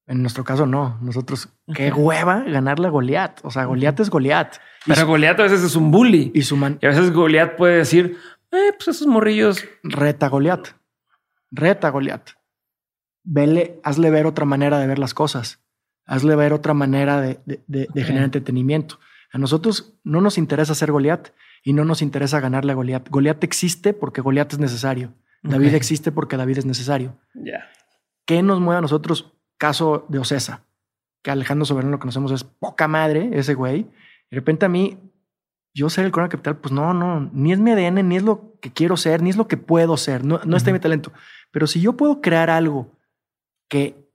[0.06, 0.98] En nuestro caso, no.
[1.01, 3.40] Nosotros, qué hueva ganarle a Goliat.
[3.44, 4.56] O sea, Goliat es Goliat.
[4.85, 6.32] Pero Goliat a veces es un bully.
[6.35, 8.19] Y, su man y a veces Goliat puede decir,
[8.51, 9.64] eh, pues esos morrillos.
[9.82, 10.69] Reta Goliat.
[11.52, 12.31] Reta Goliat.
[13.24, 15.61] Vele, hazle ver otra manera de ver las cosas.
[16.07, 17.39] Hazle ver otra manera de,
[17.95, 18.99] generar entretenimiento.
[19.33, 21.31] A nosotros no nos interesa ser Goliat
[21.62, 23.09] y no nos interesa ganarle a Goliat.
[23.09, 25.15] Goliat existe porque Goliat es necesario.
[25.43, 27.16] David existe porque David es necesario.
[27.35, 27.69] Ya.
[28.27, 30.65] ¿Qué nos mueve a nosotros caso de Ocesa,
[31.23, 33.85] que Alejandro Soberano lo conocemos es poca madre, ese güey.
[34.29, 34.99] De repente a mí,
[35.73, 38.59] yo ser el Corona Capital, pues no, no, ni es mi ADN, ni es lo
[38.61, 41.12] que quiero ser, ni es lo que puedo ser, no, no está en mi talento.
[41.53, 42.91] Pero si yo puedo crear algo
[43.69, 44.11] que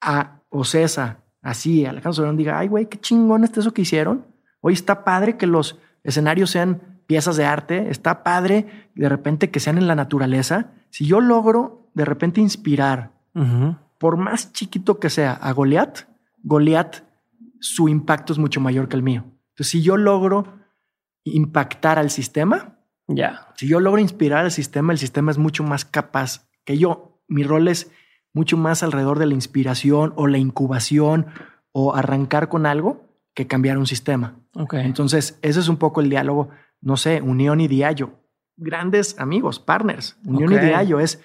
[0.00, 4.26] a Ocesa, así, Alejandro Soberano diga, ay, güey, qué chingón está eso que hicieron.
[4.60, 9.60] Hoy está padre que los escenarios sean piezas de arte, está padre de repente que
[9.60, 10.72] sean en la naturaleza.
[10.90, 13.10] Si yo logro de repente inspirar
[13.98, 16.00] por más chiquito que sea a Goliat,
[16.42, 16.96] Goliat,
[17.60, 19.24] su impacto es mucho mayor que el mío.
[19.50, 20.60] Entonces, si yo logro
[21.24, 23.48] impactar al sistema, ya.
[23.56, 27.20] Si yo logro inspirar al sistema, el sistema es mucho más capaz que yo.
[27.28, 27.90] Mi rol es
[28.34, 31.26] mucho más alrededor de la inspiración o la incubación
[31.72, 34.36] o arrancar con algo que cambiar un sistema.
[34.54, 34.84] Okay.
[34.84, 36.50] Entonces, ese es un poco el diálogo,
[36.80, 38.20] no sé, Unión y Diallo.
[38.56, 40.18] Grandes amigos, partners.
[40.24, 41.22] Unión y Diallo es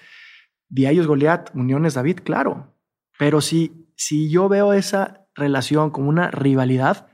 [0.68, 2.74] Diallo es Goliat, Unión es David, claro.
[3.18, 7.07] Pero si, si yo veo esa relación como una rivalidad,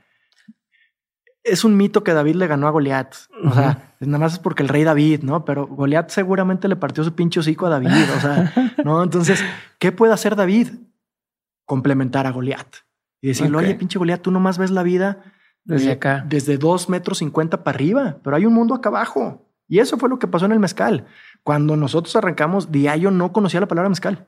[1.45, 3.15] es un mito que David le ganó a Goliat.
[3.43, 5.45] O sea, nada más es porque el rey David, ¿no?
[5.45, 7.91] Pero Goliat seguramente le partió su pinche hocico a David.
[8.17, 8.53] O sea,
[8.83, 9.03] ¿no?
[9.03, 9.43] Entonces,
[9.79, 10.69] ¿qué puede hacer David?
[11.65, 12.67] Complementar a Goliat
[13.21, 15.23] y decirle, oye, pinche Goliat, tú nomás ves la vida
[15.63, 19.49] desde, acá, desde dos metros cincuenta para arriba, pero hay un mundo acá abajo.
[19.67, 21.05] Y eso fue lo que pasó en el mezcal.
[21.43, 24.27] Cuando nosotros arrancamos, Diallo no conocía la palabra mezcal.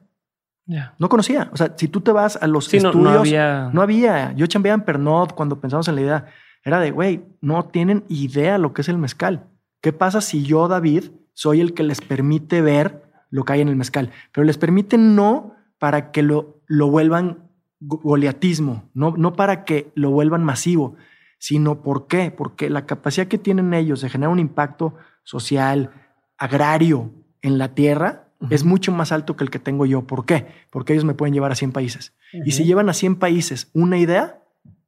[0.97, 1.49] No conocía.
[1.53, 3.69] O sea, si tú te vas a los estudios, no, había...
[3.71, 4.33] no, había...
[4.33, 6.25] Yo chambeaba en Pernod cuando pensamos en la idea.
[6.67, 9.47] Era de, güey, no tienen idea lo que es el mezcal.
[9.79, 13.69] ¿Qué pasa si yo, David, soy el que les permite ver lo que hay en
[13.69, 14.11] el mezcal?
[14.33, 17.49] Pero les permite no para que lo, lo vuelvan
[17.79, 20.97] goliatismo, no, no para que lo vuelvan masivo,
[21.39, 22.31] sino ¿por qué?
[22.31, 25.91] Porque la capacidad que tienen ellos de generar un impacto social,
[26.37, 30.05] agrario en la tierra es mucho más alto que el que tengo yo.
[30.05, 30.47] ¿Por qué?
[30.69, 32.13] Porque ellos me pueden llevar a 100 países.
[32.45, 34.43] Y si llevan a 100 países una idea,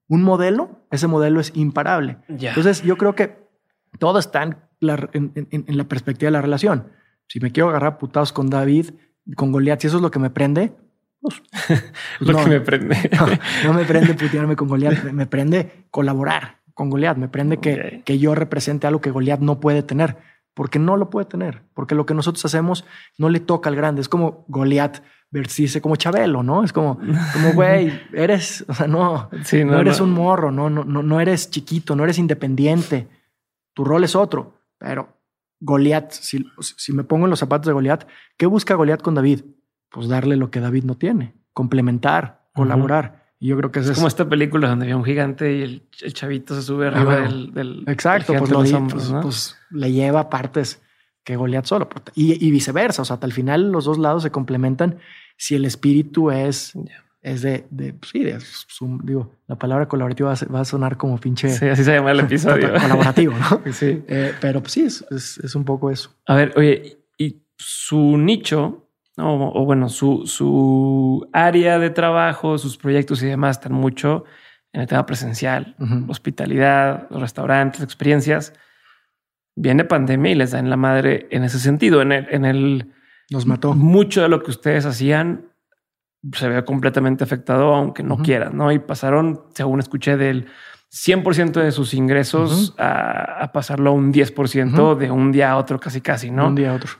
[0.10, 2.18] un modelo, ese modelo es imparable.
[2.28, 3.38] Entonces yo creo que
[3.98, 6.92] todo está en la, en, la, perspectiva de la relación.
[7.28, 8.92] Si me quiero agarrar putados con David,
[9.36, 10.74] con Goliat, si eso es lo que me prende,
[11.22, 11.42] pues,
[12.20, 12.96] lo que me prende.
[13.66, 18.20] No, me prende putearme con Goliat, me, prende colaborar con Goliat, me prende que, que
[18.20, 20.18] yo represente algo que Goliat no puede tener,
[20.60, 22.84] porque no lo puede tener, porque lo que nosotros hacemos
[23.18, 24.02] no le toca al grande.
[24.02, 26.66] Es como Goliat verse como Chabelo, ¿no?
[26.66, 31.02] Es como, como güey, eres, o sea, no, no, eres un morro, no, no, no,
[31.02, 33.08] no eres chiquito, no eres independiente.
[33.74, 35.22] Tu rol es otro, pero
[35.62, 38.06] Goliat, si, si me pongo en los zapatos de Goliat,
[38.36, 39.46] ¿qué busca Goliat con David?
[39.90, 43.19] Pues darle lo que David no tiene, complementar, colaborar.
[43.40, 46.14] Y yo creo que es, es como esta película donde había un gigante y el,
[46.14, 50.82] chavito se sube arriba del, Exacto, pues, pues, pues, le lleva partes
[51.24, 51.88] que Goliat solo.
[52.16, 53.02] Y, y, viceversa.
[53.02, 55.00] O sea, hasta el final los dos lados se complementan
[55.38, 56.74] si el espíritu es,
[57.22, 58.40] es de, de, pues sí, de,
[59.04, 61.50] digo, la palabra colaborativa va a, sonar como pinche.
[61.50, 62.74] Sí, así se llama el episodio.
[62.74, 63.62] colaborativo, ¿no?
[63.72, 64.04] sí.
[64.08, 66.12] Eh, pero pues sí, es, es, un poco eso.
[66.26, 68.89] A ver, oye, y su nicho,
[69.20, 74.26] o, bueno, su, su área de trabajo, sus proyectos y demás están mucho
[74.72, 75.76] en el tema presencial,
[76.08, 78.54] hospitalidad, restaurantes, experiencias.
[79.56, 82.94] Viene pandemia y les da en la madre en ese sentido, en el, en el
[83.30, 83.74] nos mató.
[83.74, 85.50] Mucho de lo que ustedes hacían
[86.34, 88.72] se ve completamente afectado, aunque no quieran, ¿no?
[88.72, 90.48] Y pasaron, según escuché, del
[90.92, 96.02] 100% de sus ingresos a, pasarlo a un 10% de un día a otro, casi
[96.02, 96.48] casi, ¿no?
[96.48, 96.92] Un día a otro.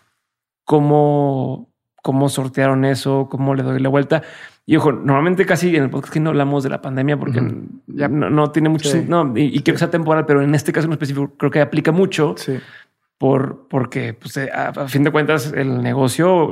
[0.64, 1.69] ¿Cómo,
[2.02, 3.28] cómo sortearon eso?
[3.30, 4.24] ¿Cómo le doy la vuelta?
[4.66, 7.42] Y ojo, normalmente casi en el podcast que no hablamos de la pandemia porque
[7.88, 10.86] ya no, tiene mucho no, y, y quiero que sea temporal, pero en este caso
[10.86, 12.36] en específico creo que aplica mucho.
[12.38, 12.60] Sí
[13.20, 16.52] por, porque pues, eh, a, fin de cuentas el negocio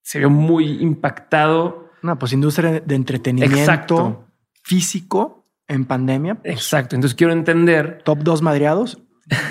[0.00, 1.90] se vio muy impactado.
[2.02, 4.24] No, pues industria de entretenimiento
[4.62, 6.36] físico en pandemia.
[6.36, 6.94] Pues, Exacto.
[6.94, 8.00] Entonces quiero entender.
[8.04, 9.02] Top dos madreados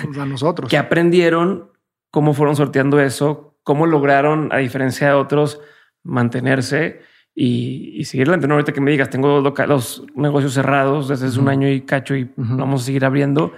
[0.04, 0.70] pues, a nosotros.
[0.70, 1.70] que aprendieron,
[2.10, 5.60] cómo fueron sorteando eso, cómo lograron, a diferencia de otros,
[6.04, 7.00] mantenerse
[7.34, 8.46] y, seguir adelante.
[8.48, 12.30] ahorita que me digas, tengo los negocios cerrados desde hace un año y cacho y
[12.36, 13.52] vamos a seguir abriendo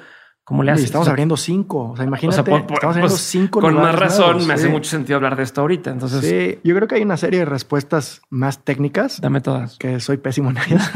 [0.44, 0.86] ¿Cómo le haces?
[0.86, 1.90] Estamos abriendo cinco.
[1.90, 3.60] O sea, imagínate, estamos abriendo pues, cinco.
[3.60, 5.90] Con más razón, me hace mucho sentido hablar de esto ahorita.
[5.90, 9.20] Entonces, sí, yo creo que hay una serie de respuestas más técnicas.
[9.20, 9.76] Dame todas.
[9.76, 10.90] Que soy pésimo en ellas.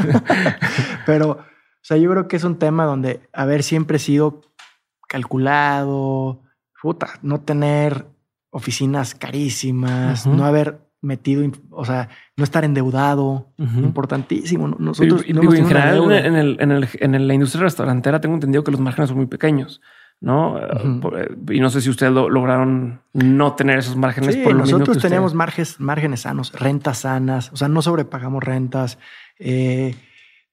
[1.05, 1.45] Pero, o
[1.81, 4.41] sea, yo creo que es un tema donde haber siempre sido
[5.07, 6.41] calculado,
[6.81, 8.07] puta, no tener
[8.53, 12.07] oficinas carísimas, no haber metido, o sea,
[12.37, 14.67] no estar endeudado, importantísimo.
[14.67, 18.79] Nosotros en general en, el, en, el, en, la industria restaurantera tengo entendido que los
[18.79, 19.81] márgenes son muy pequeños.
[20.21, 20.57] ¿no?
[20.57, 24.37] Eh, y no sé si ustedes lograron no tener esos márgenes.
[24.37, 28.99] por nosotros teníamos márgenes, márgenes sanos, rentas sanas, o sea, no sobrepagamos rentas,
[29.39, 29.95] eh,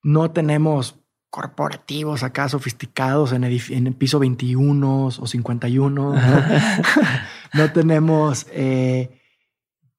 [0.03, 0.97] no tenemos
[1.29, 6.15] corporativos acá sofisticados en, en piso 21 o 51.
[7.53, 9.21] no tenemos eh,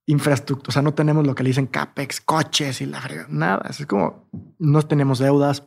[0.05, 3.69] infraestructura, o sea, no tenemos lo que le dicen CAPEX, coches y la nada.
[3.69, 4.29] Es como
[4.59, 5.63] no tenemos deudas,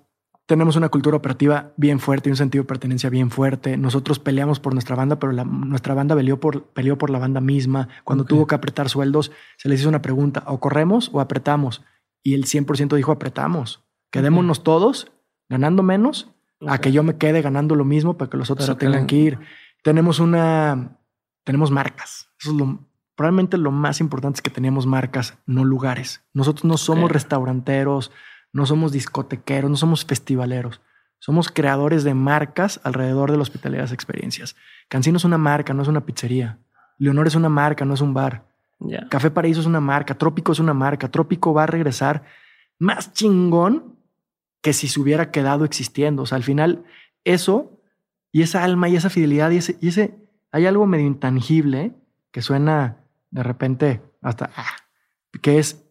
[0.47, 3.77] tenemos una cultura operativa bien fuerte y un sentido de pertenencia bien fuerte.
[3.79, 7.89] Nosotros peleamos por nuestra banda, pero nuestra banda peleó por, peleó por la banda misma.
[8.05, 11.83] Cuando tuvo que apretar sueldos, se les hizo una pregunta, o corremos o apretamos.
[12.23, 13.85] Y el 100% dijo apretamos.
[14.11, 15.11] Quedémonos todos
[15.49, 16.31] ganando menos
[16.67, 19.17] a que yo me quede ganando lo mismo para que los otros se tengan que
[19.17, 19.39] ir.
[19.83, 20.99] Tenemos una,
[21.45, 22.29] tenemos marcas.
[22.41, 22.81] Eso es lo,
[23.15, 26.25] probablemente lo más importante es que tenemos marcas, no lugares.
[26.33, 28.11] Nosotros no somos restauranteros,
[28.53, 30.81] no somos discotequeros, no somos festivaleros.
[31.19, 34.57] Somos creadores de marcas alrededor de la hospitalidad de las experiencias.
[34.89, 36.59] Cancino es una marca, no es una pizzería.
[36.99, 38.47] Leonor es una marca, no es un bar.
[39.09, 41.11] Café Paraíso es una marca, Trópico es una marca.
[41.11, 42.25] Trópico va a regresar
[42.79, 43.97] más chingón
[44.61, 46.23] que si se hubiera quedado existiendo.
[46.23, 46.85] O sea, al final,
[47.25, 47.81] eso
[48.31, 50.24] y esa alma y esa fidelidad y ese, y ese
[50.55, 51.97] hay algo medio intangible
[52.31, 52.99] que suena
[53.33, 54.77] de repente hasta ah,
[55.43, 55.85] que es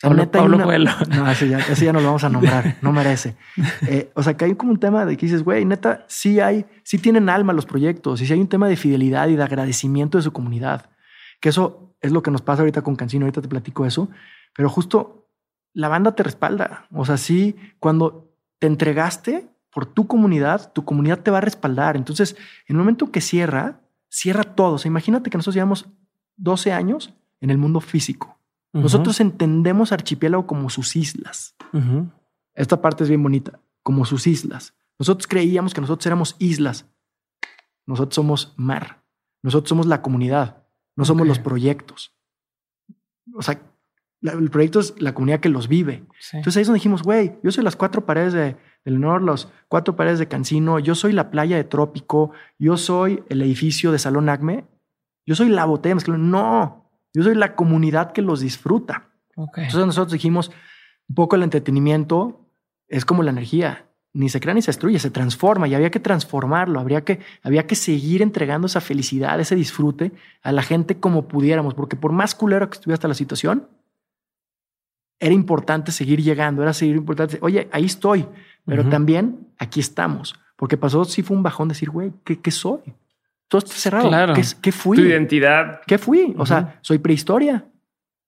[0.00, 0.56] Pablo,
[1.10, 3.36] No, ese ya, ese ya nos lo vamos a nombrar, no merece.
[3.86, 6.64] Eh, o sea, que hay como un tema de que dices, güey, neta, sí hay,
[6.84, 10.16] sí tienen alma los proyectos y sí hay un tema de fidelidad y de agradecimiento
[10.16, 10.88] de su comunidad.
[11.40, 14.08] Que eso es lo que nos pasa ahorita con Cancino, ahorita te platico eso,
[14.54, 15.28] pero justo
[15.74, 16.86] la banda te respalda.
[16.94, 21.96] O sea, sí, cuando te entregaste por tu comunidad, tu comunidad te va a respaldar.
[21.96, 22.36] Entonces,
[22.68, 24.74] en el momento que cierra, cierra todo.
[24.74, 25.88] O sea, imagínate que nosotros llevamos
[26.36, 28.38] 12 años en el mundo físico.
[28.72, 31.56] Nosotros entendemos archipiélago como sus islas.
[32.54, 34.74] Esta parte es bien bonita, como sus islas.
[34.98, 36.86] Nosotros creíamos que nosotros éramos islas.
[37.86, 39.02] Nosotros somos mar.
[39.42, 40.64] Nosotros somos la comunidad.
[40.96, 42.14] No somos los proyectos.
[43.34, 43.60] O sea,
[44.22, 46.04] el proyecto es la comunidad que los vive.
[46.32, 49.48] Entonces ahí es donde dijimos, güey, yo soy las cuatro paredes de, de Leonor, los
[49.68, 53.98] cuatro paredes de Cancino, yo soy la playa de Trópico, yo soy el edificio de
[53.98, 54.64] Salón Acme,
[55.26, 59.10] yo soy la botella No, yo soy la comunidad que los disfruta.
[59.36, 60.50] Entonces nosotros dijimos,
[61.08, 62.48] un poco el entretenimiento
[62.88, 66.00] es como la energía, ni se crea ni se destruye, se transforma y había que
[66.00, 71.28] transformarlo, habría que, había que seguir entregando esa felicidad, ese disfrute a la gente como
[71.28, 73.68] pudiéramos, porque por más culero que estuviera hasta la situación,
[75.20, 78.26] era importante seguir llegando, era seguir importante, oye, ahí estoy,
[78.64, 82.80] pero también aquí estamos, porque pasó, sí fue un bajón decir, güey, ¿qué, ¿qué, soy?
[83.48, 84.34] Todo está cerrado, claro.
[84.34, 84.96] ¿Qué, fui?
[84.96, 85.80] Tu identidad.
[85.86, 86.34] ¿Qué fui?
[86.36, 87.64] O sea, soy prehistoria,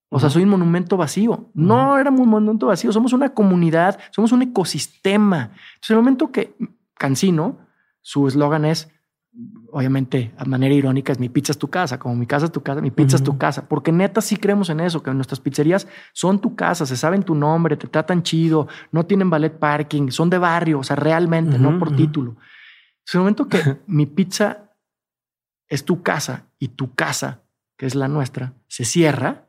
[0.09, 1.51] o sea, soy un monumento vacío.
[1.55, 5.53] No éramos un monumento vacío, somos una comunidad, somos un ecosistema.
[5.75, 6.55] Entonces, en el momento que
[6.95, 7.59] Cancino,
[8.03, 8.91] su eslogan es,
[9.73, 12.63] obviamente, a manera irónica, es mi pizza es tu casa, como mi casa es tu
[12.63, 15.87] casa, mi pizza es tu casa, porque neta sí creemos en eso, que nuestras pizzerías
[16.13, 20.31] son tu casa, se saben tu nombre, te tratan chido, no tienen ballet parking, son
[20.31, 22.33] de barrio, o sea, realmente, no por título.
[22.33, 24.71] En el momento que mi pizza
[25.69, 27.43] es tu casa y tu casa,
[27.77, 29.47] que es la nuestra, se cierra,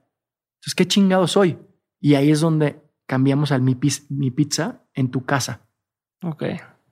[0.61, 1.57] entonces, ¿qué chingado soy?
[1.99, 5.68] Y ahí es donde cambiamos al mi, pizza en tu casa.
[6.23, 6.43] Ok.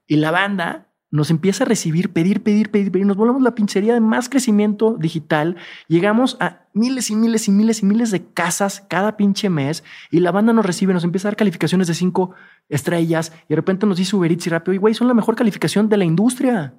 [0.07, 3.05] Y la banda nos empieza a recibir, pedir, pedir, pedir, pedir.
[3.05, 5.55] Nos volvemos la pincería de más crecimiento digital.
[5.87, 10.19] Llegamos a miles y miles y miles y miles de casas cada pinche mes y
[10.19, 12.31] la banda nos recibe, nos empieza a dar calificaciones de cinco
[12.69, 15.35] estrellas y de repente nos dice Uber Eats y rápido, y güey, son la mejor
[15.35, 16.73] calificación de la industria.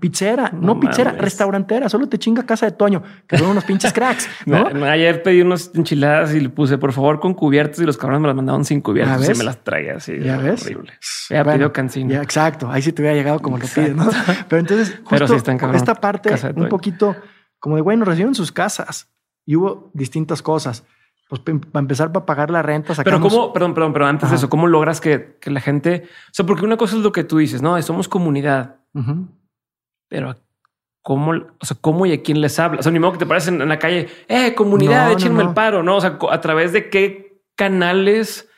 [0.00, 4.28] Pizzera, no, pizzera, restaurantera, solo te chinga casa de Toño, que son unos pinches cracks.
[4.90, 8.26] Ayer pedí unas enchiladas y le puse por favor con cubiertos y los cabrones me
[8.26, 10.18] las mandaron sin cubiertos y me las traía así.
[10.18, 10.62] ¿Ya ves?
[10.62, 10.94] Horrible.
[11.30, 12.10] Ya pidió cancino.
[12.10, 12.68] Ya, exacto.
[12.68, 14.08] Ahí sí te hubiera llegado como lo pides, ¿no?
[14.48, 17.14] Pero entonces, justo esta parte un poquito
[17.60, 19.12] como de güey, nos recibieron sus casas
[19.44, 20.84] y hubo distintas cosas.
[21.28, 23.20] Pues para empezar, para pagar la renta, sacamos...
[23.20, 26.04] Pero cómo, perdón, perdón, pero antes de eso, ¿cómo logras que, que, la gente...
[26.26, 27.80] O sea, porque una cosa es lo que tú dices, ¿no?
[27.82, 28.76] Somos comunidad.
[30.08, 30.36] Pero
[31.02, 32.80] ¿cómo, o sea, cómo y a quién les habla?
[32.80, 35.82] O sea, ni modo que te parecen en la calle, eh, comunidad, échenme el paro,
[35.84, 35.96] ¿no?
[35.96, 38.48] O sea, a través de qué canales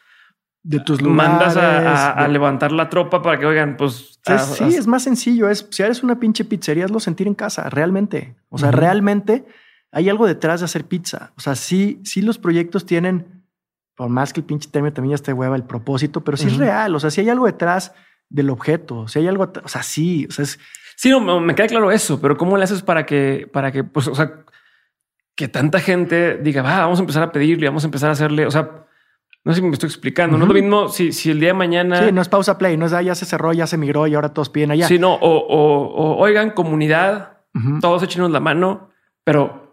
[0.63, 5.03] de tus lugares, mandas a, levantar la tropa para que oigan, pues sí, es más
[5.03, 5.49] sencillo.
[5.49, 8.37] Es si eres una pinche pizzería, hazlo sentir en casa, realmente.
[8.49, 9.47] O sea, realmente
[9.93, 11.33] hay algo detrás de hacer pizza.
[11.37, 13.45] O sea, sí, sí los proyectos tienen,
[13.95, 16.57] por más que el pinche término también ya esté hueva el propósito, pero sí es
[16.57, 16.95] real.
[16.95, 17.93] O sea, si hay algo detrás
[18.29, 20.59] del objeto, si hay algo, o sea, sí, o sea, es,
[20.99, 24.09] Sí, no, me queda claro eso, pero ¿cómo le haces para que, para que, pues,
[24.09, 24.43] o sea,
[25.37, 28.47] que tanta gente diga, va, vamos a empezar a pedirle, vamos a empezar a hacerle,
[28.47, 28.85] o sea,
[29.45, 30.37] no sé si me estoy explicando.
[30.37, 32.05] No es lo mismo si, si el día de mañana.
[32.05, 34.17] Sí, no es pausa play, no es ah, ya se cerró, ya se migró y
[34.17, 34.89] ahora todos piden allá.
[34.89, 37.43] Sí, no, o, o, oigan, comunidad,
[37.81, 38.91] todos echenos la mano,
[39.23, 39.68] pero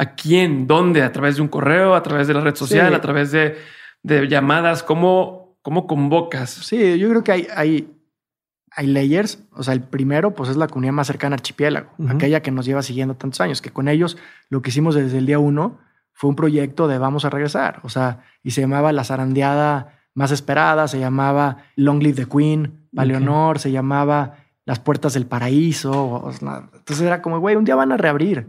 [0.00, 0.66] ¿a quién?
[0.66, 1.02] ¿Dónde?
[1.02, 1.94] ¿A través de un correo?
[1.94, 2.94] ¿A través de la red social?
[2.94, 3.56] ¿A través de,
[4.02, 4.82] de llamadas?
[4.82, 6.50] ¿Cómo, ¿Cómo convocas?
[6.50, 8.00] Sí, yo creo que hay, hay
[8.72, 9.42] hay layers.
[9.52, 12.66] O sea, el primero, pues es la comunidad más cercana al archipiélago, aquella que nos
[12.66, 14.16] lleva siguiendo tantos años, que con ellos
[14.48, 15.78] lo que hicimos desde el día uno
[16.12, 17.80] fue un proyecto de vamos a regresar.
[17.82, 22.88] O sea, y se llamaba La Zarandeada Más Esperada, se llamaba Long Live the Queen,
[22.94, 26.30] Paleonor, se llamaba Las Puertas del Paraíso.
[26.30, 28.46] Entonces era como, güey, un día van a reabrir.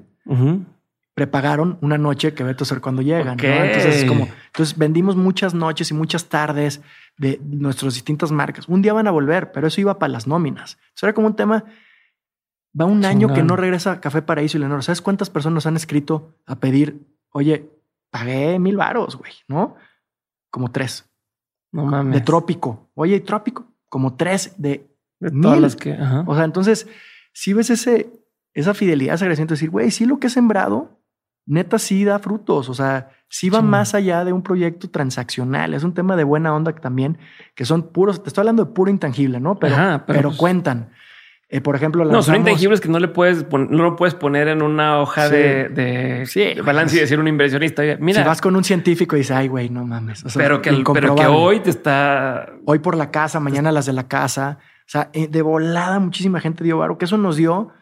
[1.13, 3.37] Prepagaron una noche que vete a ser cuando llegan.
[3.39, 6.81] Entonces es como, entonces vendimos muchas noches y muchas tardes
[7.17, 8.67] de nuestras distintas marcas.
[8.69, 10.77] Un día van a volver, pero eso iba para las nóminas.
[10.95, 11.65] Eso era como un tema.
[12.79, 14.83] Va un año que no regresa Café Paraíso y Leonor.
[14.83, 17.69] ¿Sabes cuántas personas han escrito a pedir, oye,
[18.09, 19.75] pagué mil varos, güey, ¿no?
[20.49, 21.09] Como tres.
[21.73, 22.13] No mames.
[22.13, 22.89] De trópico.
[22.93, 23.65] Oye, trópico.
[23.89, 24.89] Como tres de,
[25.19, 25.97] de que.
[26.25, 26.87] O sea, entonces,
[27.33, 28.09] si ves ese,
[28.53, 31.00] esa fidelidad, ese agradecimiento, decir, güey, sí lo que he sembrado,
[31.45, 32.69] neta sí da frutos.
[32.69, 35.73] O sea, sí va más allá de un proyecto transaccional.
[35.73, 37.17] Es un tema de buena onda también,
[37.55, 39.57] que son puros, te estoy hablando de puro intangible, ¿no?
[39.57, 40.91] Pero, pero, pues cuentan.
[41.53, 44.61] Eh, por ejemplo, no son intangibles que no le puedes no lo puedes poner en
[44.61, 47.83] una hoja de, de, balance y decir un inversionista.
[47.99, 50.23] Mira, si vas con un científico y dices, ay, güey, no mames.
[50.33, 54.07] pero, que pero que hoy te está hoy por la casa, mañana las de la
[54.07, 54.59] casa.
[54.61, 57.73] O sea, eh, de volada muchísima gente dio varo, que eso nos dio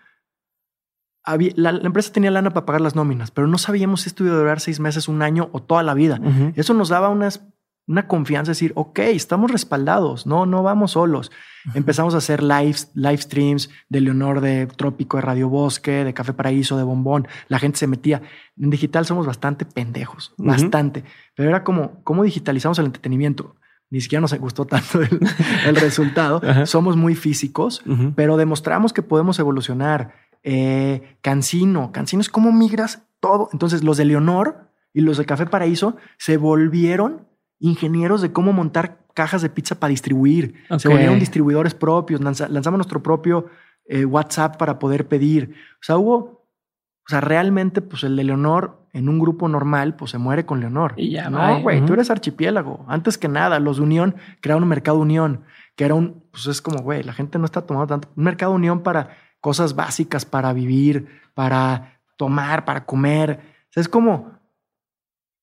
[1.55, 4.37] la, empresa tenía lana para pagar las nóminas, pero no sabíamos si esto iba a
[4.37, 6.19] durar seis meses, un año o toda la vida.
[6.55, 11.31] Eso nos daba una confianza, decir, ok, estamos respaldados, no, no vamos solos.
[11.73, 16.33] Empezamos a hacer live, live streams de Leonor de Trópico, de Radio Bosque, de Café
[16.33, 17.27] Paraíso, de Bombón.
[17.47, 18.21] La gente se metía.
[18.57, 21.03] En digital somos bastante pendejos, bastante.
[21.35, 23.55] Pero era como, ¿cómo digitalizamos el entretenimiento?
[23.91, 26.41] Ni siquiera nos gustó tanto el, resultado.
[26.65, 27.81] Somos muy físicos,
[28.15, 30.13] pero demostramos que podemos evolucionar
[30.43, 31.91] eh, Cancino.
[31.91, 33.49] Cancino es como migras todo.
[33.53, 37.27] Entonces, los de Leonor y los de Café Paraíso se volvieron
[37.59, 40.55] ingenieros de cómo montar cajas de pizza para distribuir.
[40.79, 43.47] Se volvieron distribuidores propios, lanza- lanzamos nuestro propio
[43.85, 45.55] eh, WhatsApp para poder pedir.
[45.75, 50.11] O sea, hubo, o sea, realmente, pues el de Leonor en un grupo normal, pues
[50.11, 50.93] se muere con Leonor.
[50.95, 52.85] Y ya, No, güey, tú eres archipiélago.
[52.87, 55.43] Antes que nada, los de Unión crearon un mercado Unión,
[55.75, 58.07] que era un, pues es como, güey, la gente no está tomando tanto.
[58.15, 59.09] Un mercado Unión para
[59.41, 63.39] cosas básicas, para vivir, para tomar, para comer.
[63.69, 64.31] O sea, es como,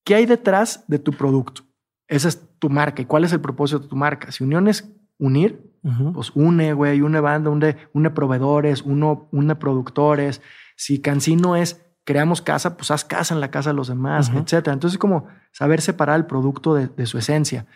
[0.04, 1.62] ¿qué hay detrás de tu producto?
[2.08, 3.02] Esa es tu marca.
[3.02, 4.30] ¿Y cuál es el propósito de tu marca?
[4.32, 6.12] Si Unión es unir, Ujú.
[6.12, 10.42] pues une, güey, une banda, une, une proveedores, uno, une productores.
[10.76, 14.38] Si Cancino es creamos casa, pues haz casa en la casa de los demás, Ujú.
[14.38, 14.74] etcétera.
[14.74, 17.66] Entonces, como saber separar el producto de, de su esencia.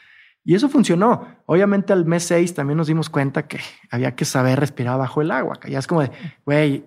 [0.45, 1.27] Y eso funcionó.
[1.47, 3.61] Obviamente, al mes 6 también nos dimos cuenta que
[3.91, 5.57] había que saber respirar bajo el agua.
[5.61, 6.11] Que ya es como de,
[6.45, 6.87] güey,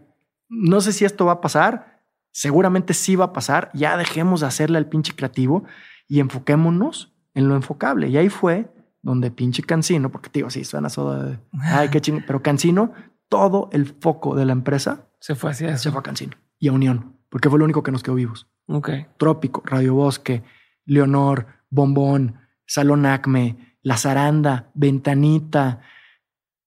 [0.49, 2.01] no sé si esto va a pasar.
[2.31, 3.69] Seguramente sí va a pasar.
[3.73, 5.65] Ya dejemos de hacerle al pinche creativo
[6.07, 8.09] y enfoquémonos en lo enfocable.
[8.09, 8.71] Y ahí fue
[9.01, 12.93] donde pinche Cancino, porque digo, sí, suena soda de, ay, qué chingo, pero Cancino,
[13.27, 15.91] todo el foco de la empresa Se fue hacia se eso.
[15.91, 18.47] fue a Cancino y a Unión, porque fue lo único que nos quedó vivos.
[18.67, 18.89] Ok.
[19.17, 20.43] Trópico, Radio Bosque,
[20.85, 25.81] Leonor, Bombón, Salón Acme, La Zaranda, Ventanita,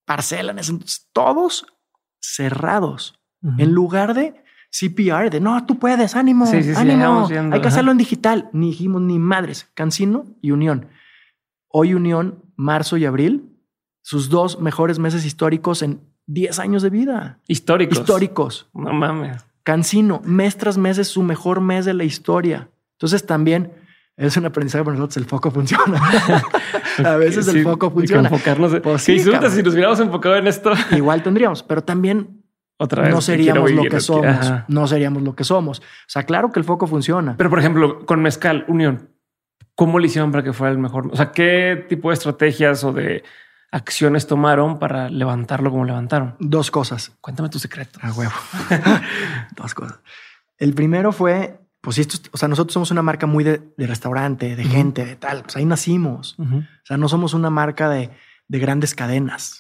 [0.05, 1.67] Parcela, en ese entonces, todos
[2.21, 3.21] cerrados.
[3.59, 7.61] En lugar de CPR, de no, tú puedes, ánimo, Sí, sí, sí, ánimo, viendo, hay
[7.61, 7.75] que ajá.
[7.75, 8.51] hacerlo en digital.
[8.53, 10.89] Ni dijimos ni madres, Cancino y Unión.
[11.69, 13.57] Hoy Unión, marzo y abril,
[14.03, 17.41] sus dos mejores meses históricos en 10 años de vida.
[17.47, 17.99] Históricos.
[17.99, 18.69] Históricos.
[18.75, 19.45] No mames.
[19.63, 22.71] Cancino, mes tras mes es su mejor mes de la historia.
[22.93, 23.73] Entonces también
[24.17, 26.01] es un aprendizaje para nosotros, el foco funciona.
[27.05, 28.29] a veces Sí, el foco funciona.
[28.29, 28.81] enfocarnos.
[28.83, 30.73] Pues sí, si nos hubiéramos enfocado en esto.
[30.93, 32.43] Igual tendríamos, pero también
[32.79, 33.15] Otra vez.
[33.15, 34.27] no seríamos lo que somos.
[34.27, 34.65] Ajá.
[34.69, 35.81] No seríamos lo que somos.
[35.81, 37.35] O sea, claro que el foco funciona.
[37.37, 39.11] Pero, por ejemplo, con Mezcal, Unión,
[39.75, 41.09] ¿cómo le hicieron para que fuera el mejor?
[41.13, 43.23] O sea, ¿qué tipo de estrategias o de
[43.71, 46.37] acciones tomaron para levantarlo como levantaron?
[46.39, 47.13] Dos cosas.
[47.21, 47.99] Cuéntame tu secreto.
[48.03, 48.33] A huevo.
[49.57, 49.99] Dos cosas.
[50.57, 53.87] El primero fue, pues esto, es- o sea, nosotros somos una marca muy de, de
[53.87, 55.43] restaurante, de gente, de tal.
[55.45, 56.35] Pues ahí nacimos.
[56.37, 56.45] O
[56.85, 58.11] sea, no somos una marca de,
[58.49, 59.59] de grandes cadenas.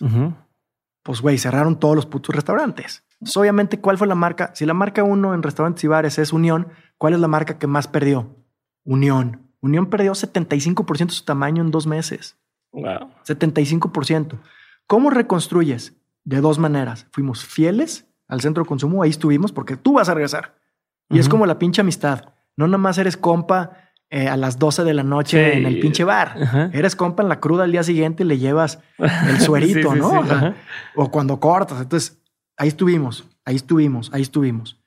[1.04, 3.04] Pues, güey, cerraron todos los putos restaurantes.
[3.12, 4.50] Entonces, obviamente, ¿cuál fue la marca?
[4.56, 6.66] Si la marca uno en restaurantes y bares es Unión,
[6.98, 8.36] ¿cuál es la marca que más perdió?
[8.84, 9.42] Unión.
[9.60, 12.36] Unión perdió 75% de su tamaño en dos meses.
[12.72, 13.08] Wow.
[13.24, 14.38] 75%.
[14.88, 15.94] ¿Cómo reconstruyes?
[16.24, 17.06] De dos maneras.
[17.12, 20.56] Fuimos fieles al centro de consumo, ahí estuvimos porque tú vas a regresar.
[21.10, 22.32] Y es como la pinche amistad.
[22.56, 23.70] No nada más eres compa
[24.10, 25.58] eh, a las 12 de la noche Sí.
[25.58, 26.36] en el pinche bar.
[26.42, 26.70] Ajá.
[26.72, 30.10] Eres compa en la cruda al día siguiente y le llevas el suerito, Sí, ¿no?
[30.10, 30.54] sí, O sea, ajá.
[30.94, 31.80] o cuando cortas.
[31.80, 32.22] Entonces,
[32.56, 34.80] ahí estuvimos, ahí estuvimos, ahí estuvimos.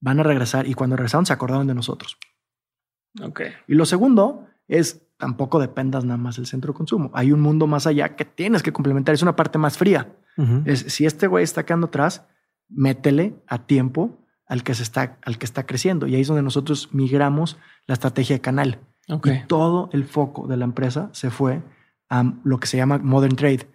[0.00, 2.18] Van a regresar y cuando regresaron se acordaron de nosotros.
[3.22, 3.40] Ok.
[3.66, 7.10] Y lo segundo es tampoco dependas nada más del centro de consumo.
[7.14, 9.14] Hay un mundo más allá que tienes que complementar.
[9.14, 10.12] Es una parte más fría.
[10.66, 12.26] Es si este güey está quedando atrás,
[12.68, 16.06] métele a tiempo al que se está, al que está creciendo.
[16.06, 18.80] Y ahí es donde nosotros migramos la estrategia de canal.
[19.08, 19.26] Ok.
[19.28, 21.62] Y todo el foco de la empresa se fue
[22.08, 23.68] a lo que se llama Modern Trade,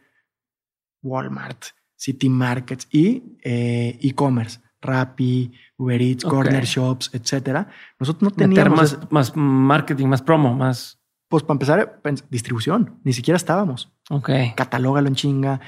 [1.03, 1.65] Walmart,
[1.95, 6.23] City Markets y eh, e-commerce, Rappi, Uber Eats.
[6.23, 7.67] Corner Shops, etcétera.
[7.99, 10.99] Nosotros no teníamos, más, más marketing, más promo, más.
[11.27, 13.91] pues para empezar, distribución, ni siquiera estábamos.
[14.09, 14.29] Ok.
[14.55, 15.61] Catalógalo en chinga,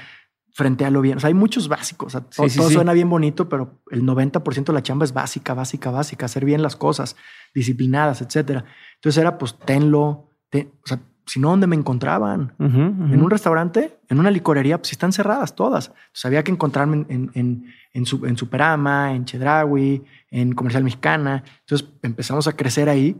[0.54, 1.16] frentealo bien.
[1.18, 2.14] O sea, hay muchos básicos.
[2.14, 2.74] O sea, todo, Sí, sí, todo sí.
[2.74, 6.62] suena bien bonito, pero el 90% de la chamba es básica, básica, básica, hacer bien
[6.62, 7.16] las cosas,
[7.54, 8.64] disciplinadas, etcétera.
[8.96, 10.30] Entonces era, pues, tenlo.
[10.50, 12.54] ten- o sea, si no, ¿dónde me encontraban?
[12.58, 13.14] Ujú, ujú.
[13.14, 15.86] En un restaurante, en una licorería, pues están cerradas todas.
[15.88, 20.84] Entonces había que encontrarme en, en, en, en, Su- en Superama, en Chedraui, en Comercial
[20.84, 21.42] Mexicana.
[21.60, 23.16] Entonces empezamos a crecer ahí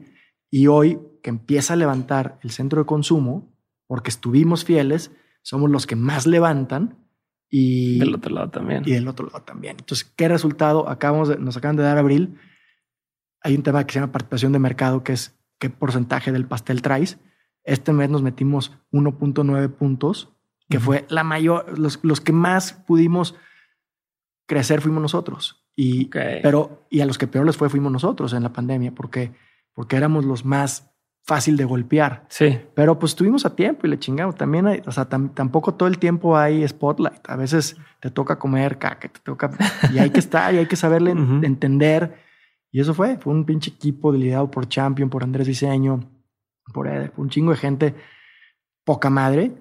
[0.50, 3.52] y hoy que empieza a levantar el centro de consumo,
[3.88, 5.10] porque estuvimos fieles,
[5.42, 6.98] somos los que más levantan
[7.56, 8.82] y, Del otro lado también.
[8.84, 9.76] y del otro lado también.
[9.78, 10.88] Entonces, ¿qué resultado?
[10.88, 12.36] Acabamos de- nos acaban de dar abril.
[13.42, 16.82] Hay un tema que se llama participación de mercado, que es qué porcentaje del pastel
[16.82, 17.18] traes.
[17.62, 20.32] Este mes nos metimos 1.9 puntos,
[20.68, 23.36] que fue la mayor, los, los que más pudimos
[24.46, 25.64] crecer fuimos nosotros.
[25.76, 26.16] Y, Ok.
[26.42, 29.32] pero, y a los que peor les fue fuimos nosotros en la pandemia, porque,
[29.74, 30.93] porque éramos los más
[31.26, 32.26] fácil de golpear.
[32.28, 32.60] Sí.
[32.74, 34.34] Pero pues estuvimos a tiempo y le chingamos.
[34.36, 37.28] También hay, o sea, tam- tampoco todo el tiempo hay spotlight.
[37.28, 39.50] A veces te toca comer caca, te toca
[39.92, 42.22] y hay que estar y hay que saberle entender.
[42.70, 46.00] Y eso fue, fue un pinche equipo liderado por Champion, por Andrés Diseño,
[46.72, 47.94] por Eder, por un chingo de gente
[48.84, 49.56] poca madre.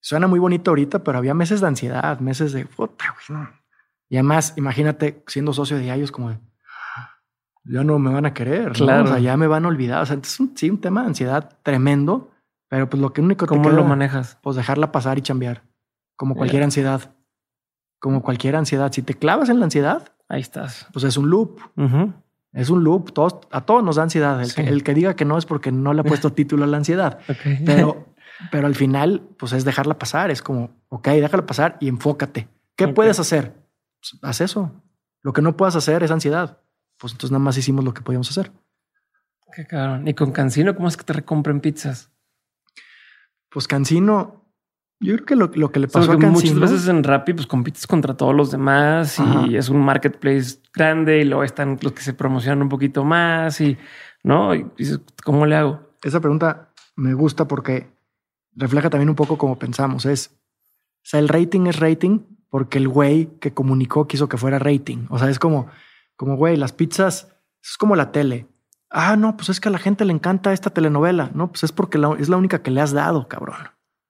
[0.00, 3.48] Suena muy bonito ahorita, pero había meses de ansiedad, meses de puta, güey, no.
[4.10, 6.38] Y además, imagínate siendo socio de ellos como de,
[7.64, 8.72] ya no me van a querer, ¿no?
[8.72, 9.04] Claro.
[9.04, 10.02] O sea, ya me van a olvidar.
[10.02, 12.30] O sea, es un, sí, un tema de ansiedad tremendo,
[12.68, 14.38] Pero pues lo que único ¿Cómo lo manejas?
[14.42, 15.62] Pues dejarla pasar y chambear.
[16.16, 17.14] Como cualquier ansiedad.
[17.98, 18.92] Como cualquier ansiedad.
[18.92, 20.86] Si te clavas en la ansiedad, ahí estás.
[20.92, 21.60] Pues es un loop.
[22.52, 23.12] Es un loop.
[23.12, 24.40] Todos, a todos nos da ansiedad.
[24.42, 27.18] El, que, diga que no es porque no le ha puesto título a la ansiedad.
[27.64, 28.14] Pero,
[28.50, 30.30] pero al final, pues es dejarla pasar.
[30.30, 32.48] Es como, ok, déjala pasar y enfócate.
[32.76, 33.54] ¿Qué puedes hacer?
[34.00, 34.72] Pues, haz eso.
[35.22, 36.58] Lo que no puedas hacer es ansiedad.
[36.98, 38.52] Pues entonces nada más hicimos lo que podíamos hacer.
[39.54, 40.06] Qué cabrón.
[40.08, 42.10] ¿Y con Cancino cómo es que te recompren pizzas?
[43.50, 44.44] Pues Cancino,
[45.00, 46.54] yo creo que lo, que le pasó a Cancino...
[46.54, 51.20] Muchas veces en Rappi pues compites contra todos los demás y es un marketplace grande
[51.20, 53.76] y luego están los que se promocionan un poquito más y,
[54.22, 54.54] ¿no?
[54.54, 55.90] Y dices, ¿cómo le hago?
[56.02, 57.92] Esa pregunta me gusta porque
[58.56, 60.04] refleja también un poco cómo pensamos.
[60.06, 64.58] Es, o sea, el rating es rating porque el güey que comunicó quiso que fuera
[64.58, 65.06] rating.
[65.10, 65.68] O sea, es como,
[66.16, 67.28] como güey, las pizzas
[67.62, 68.46] es como la tele.
[68.90, 71.30] Ah, no, pues es que a la gente le encanta esta telenovela.
[71.34, 73.56] No, pues es porque es la única que le has dado, cabrón.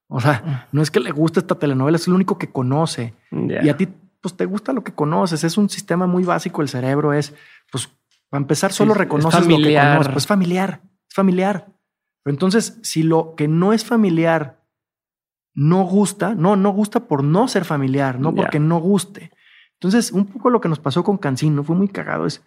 [0.09, 3.15] O sea, no es que le guste esta telenovela, es lo único que conoce.
[3.31, 3.89] Y a ti,
[4.21, 5.43] pues te gusta lo que conoces.
[5.45, 6.61] Es un sistema muy básico.
[6.61, 7.35] El cerebro es,
[7.73, 7.89] pues,
[8.29, 10.13] para empezar, solo reconoces lo que conoces.
[10.13, 11.67] Pues familiar, es familiar.
[12.23, 14.63] Pero entonces, si lo que no es familiar
[15.55, 19.31] no gusta, no, no gusta por no ser familiar, no porque no guste.
[19.85, 22.25] Entonces, un poco lo que nos pasó con Cancino fue muy cagado.
[22.25, 22.43] Es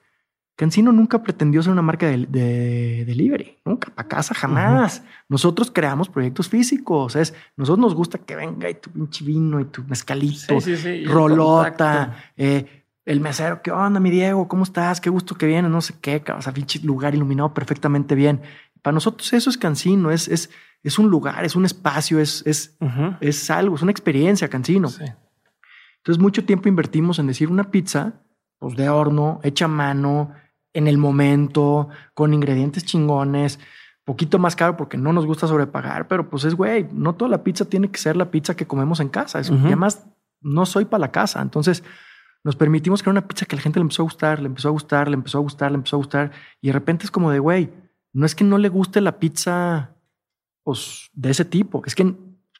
[0.55, 5.03] Cancino nunca pretendió ser una marca de, delivery, nunca para casa, jamás.
[5.29, 7.15] Nosotros creamos proyectos físicos.
[7.15, 10.57] Es nosotros nos gusta que venga y tu pinche vino y tu mezcalito,
[11.05, 14.47] rolota, eh, el mesero, ¿qué onda, mi Diego?
[14.47, 14.99] ¿Cómo estás?
[14.99, 18.41] Qué gusto que vienes, no sé qué, o sea, pinche lugar iluminado perfectamente bien.
[18.81, 20.49] Para nosotros eso es Cancino, es, es,
[20.81, 22.75] es un lugar, es un espacio, es, es,
[23.21, 24.89] es algo, es una experiencia, Cancino.
[26.07, 28.13] Entonces, mucho tiempo invertimos en decir una pizza,
[28.59, 30.31] pues de horno, hecha a mano,
[30.71, 33.59] en el momento, con ingredientes chingones,
[34.05, 37.43] poquito más caro porque no nos gusta sobrepagar, pero pues es, güey, no toda la
[37.43, 39.41] pizza tiene que ser la pizza que comemos en casa.
[39.41, 40.07] Es, además,
[40.39, 41.41] no soy para la casa.
[41.41, 41.83] Entonces,
[42.41, 44.69] nos permitimos crear una pizza que a la gente le empezó a gustar, le empezó
[44.69, 46.31] a gustar, le empezó a gustar, le empezó a gustar.
[46.61, 47.69] Y de repente es como de, güey,
[48.13, 49.93] no es que no le guste la pizza
[50.63, 52.15] pues, de ese tipo, es que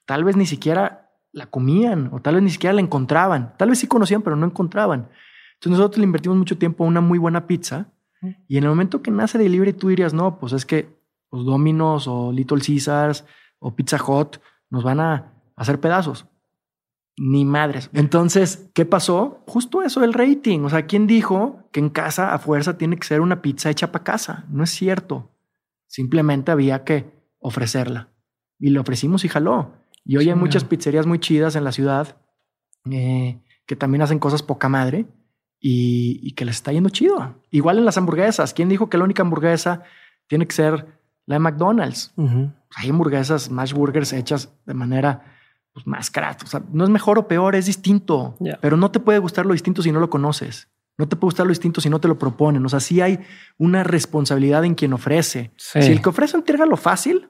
[0.06, 3.54] tal vez ni siquiera la comían o tal vez ni siquiera la encontraban.
[3.58, 5.10] Tal vez sí conocían, pero no encontraban.
[5.56, 7.92] Entonces nosotros le invertimos mucho tiempo a una muy buena pizza
[8.48, 10.90] y en el momento que nace Delivery tú dirías, no, pues es que
[11.32, 13.26] los Domino's o Little Caesars
[13.60, 14.38] o Pizza Hut
[14.70, 16.26] nos van a hacer pedazos.
[17.20, 17.90] Ni madres.
[17.94, 19.44] Entonces, ¿qué pasó?
[19.48, 20.60] Justo eso, el rating.
[20.62, 23.92] O sea, ¿quién dijo que en casa a fuerza tiene que ser una pizza hecha
[23.92, 24.46] para casa?
[24.50, 25.32] No es cierto.
[25.88, 28.10] Simplemente había que ofrecerla.
[28.60, 29.74] Y le ofrecimos y jaló.
[30.08, 32.16] Y hoy hay muchas pizzerías muy chidas en la ciudad
[32.90, 35.06] eh, que también hacen cosas poca madre
[35.60, 37.44] y, que les está yendo chido.
[37.52, 38.54] Igual en las hamburguesas.
[38.54, 39.84] ¿Quién dijo que la única hamburguesa
[40.28, 40.88] tiene que ser
[41.26, 42.14] la de McDonald's?
[42.76, 45.36] Hay hamburguesas, más burgers hechas de manera
[45.74, 46.44] pues, más craft.
[46.44, 48.38] O sea, no es mejor o peor, es distinto.
[48.62, 50.70] Pero no te puede gustar lo distinto si no lo conoces.
[50.98, 52.66] No te puede gustar lo distinto si no te lo proponen.
[52.66, 53.20] O sea, sí hay
[53.58, 55.52] una responsabilidad en quien ofrece.
[55.58, 57.28] Si el que ofrece entrega lo fácil,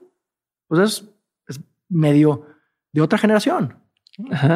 [0.67, 1.09] pues es,
[1.47, 1.59] es
[1.89, 2.45] medio
[2.97, 3.75] de otra generación.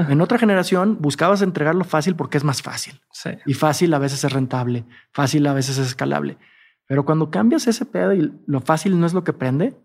[0.10, 3.00] En otra generación buscabas entregarlo fácil porque es más fácil.
[3.46, 6.40] Y fácil a veces es rentable, fácil a veces es escalable.
[6.88, 9.78] Pero cuando cambias ese pedo y lo fácil no es lo que prende,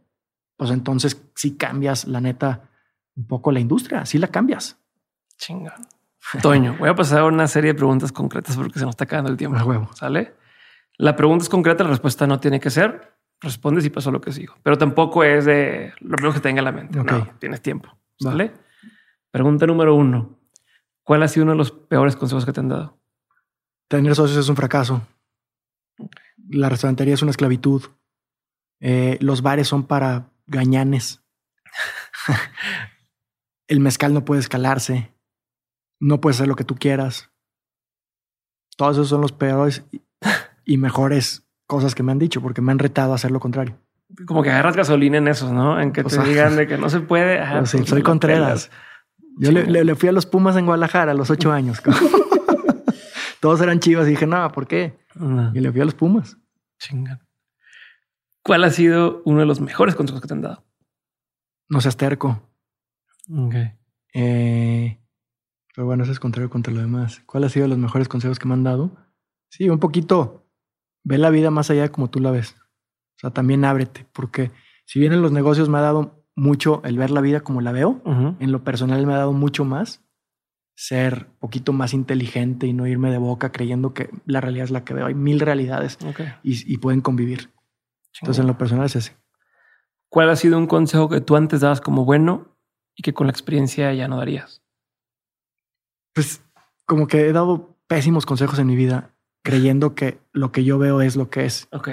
[0.56, 2.70] pues entonces sí cambias la neta
[3.14, 4.78] un poco la industria, sí la cambias.
[5.36, 5.74] Chinga.
[6.40, 9.30] Toño, voy a pasar a una serie de preguntas concretas porque se nos está acabando
[9.30, 9.62] el tiempo.
[9.62, 9.90] huevo.
[9.92, 10.34] ¿Sale?
[10.96, 13.12] La pregunta es concreta, la respuesta no tiene que ser.
[13.40, 14.54] Respondes y pasó lo que sigo.
[14.62, 16.98] Pero tampoco es de lo primero que tenga en la mente.
[16.98, 17.90] No, tienes tiempo.
[18.18, 18.52] ¿Sale?
[19.30, 20.38] Pregunta número uno.
[21.02, 22.98] ¿Cuál ha sido uno de los peores consejos que te han dado?
[23.88, 25.06] Tener socios es un fracaso.
[26.48, 27.82] La restaurantería es una esclavitud.
[28.80, 31.22] Eh, los bares son para gañanes.
[33.68, 35.12] El mezcal no puede escalarse.
[36.00, 37.30] No puede hacer lo que tú quieras.
[38.76, 39.84] Todos esos son los peores
[40.64, 43.78] y mejores cosas que me han dicho porque me han retado a hacer lo contrario.
[44.26, 45.80] Como que agarras gasolina en esos, ¿no?
[45.80, 47.40] En que te digan de que no se puede.
[47.58, 48.70] Pues soy Contreras.
[49.38, 51.82] Yo le, fui a los Pumas en Guadalajara a los ocho años.
[53.40, 54.98] Todos eran chivas y dije, no, ¿por qué?
[55.52, 56.38] Y le fui a los Pumas.
[56.78, 57.20] Chinga.
[58.42, 60.64] ¿Cuál ha sido uno de los mejores consejos que te han dado?
[61.68, 62.48] No seas terco.
[63.30, 63.54] Ok.
[64.14, 64.98] Eh,
[65.74, 67.22] pero bueno, eso es contrario contra lo demás.
[67.26, 68.96] ¿Cuál ha sido los mejores consejos que me han dado?
[69.50, 70.46] Sí, un poquito.
[71.02, 72.56] Ve la vida más allá de como tú la ves.
[73.16, 74.50] O sea, también ábrete, porque
[74.84, 77.72] si bien en los negocios me ha dado mucho el ver la vida como la
[77.72, 78.02] veo.
[78.40, 80.04] En lo personal me ha dado mucho más
[80.74, 84.84] ser poquito más inteligente y no irme de boca creyendo que la realidad es la
[84.84, 85.06] que veo.
[85.06, 85.98] Hay mil realidades
[86.42, 87.50] y, pueden convivir.
[88.20, 89.16] Entonces, en lo personal es ese.
[90.08, 92.56] ¿cuál ha sido un consejo que tú antes dabas como bueno
[92.94, 94.62] y que con la experiencia ya no darías?
[96.14, 96.42] Pues
[96.86, 101.02] como que he dado pésimos consejos en mi vida, creyendo que lo que yo veo
[101.02, 101.68] es lo que es.
[101.72, 101.90] Ok.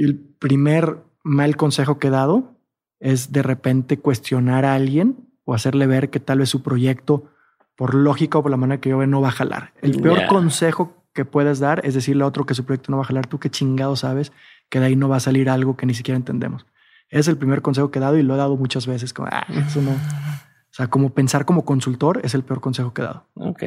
[0.00, 2.56] Y el primer mal consejo que he dado
[3.00, 7.30] es de repente cuestionar a alguien o hacerle ver que tal vez su proyecto,
[7.76, 9.74] por lógica o por la manera que yo veo, no va a jalar.
[9.82, 13.02] El peor consejo que puedes dar es decirle a otro que su proyecto no va
[13.02, 13.26] a jalar.
[13.26, 14.32] Tú qué chingado sabes
[14.70, 16.64] que de ahí no va a salir algo que ni siquiera entendemos.
[17.10, 19.12] Es el primer consejo que he dado y lo he dado muchas veces.
[19.12, 19.90] Como, ah, eso no.
[19.90, 23.26] O sea, como pensar como consultor es el peor consejo que he dado.
[23.34, 23.64] Ok.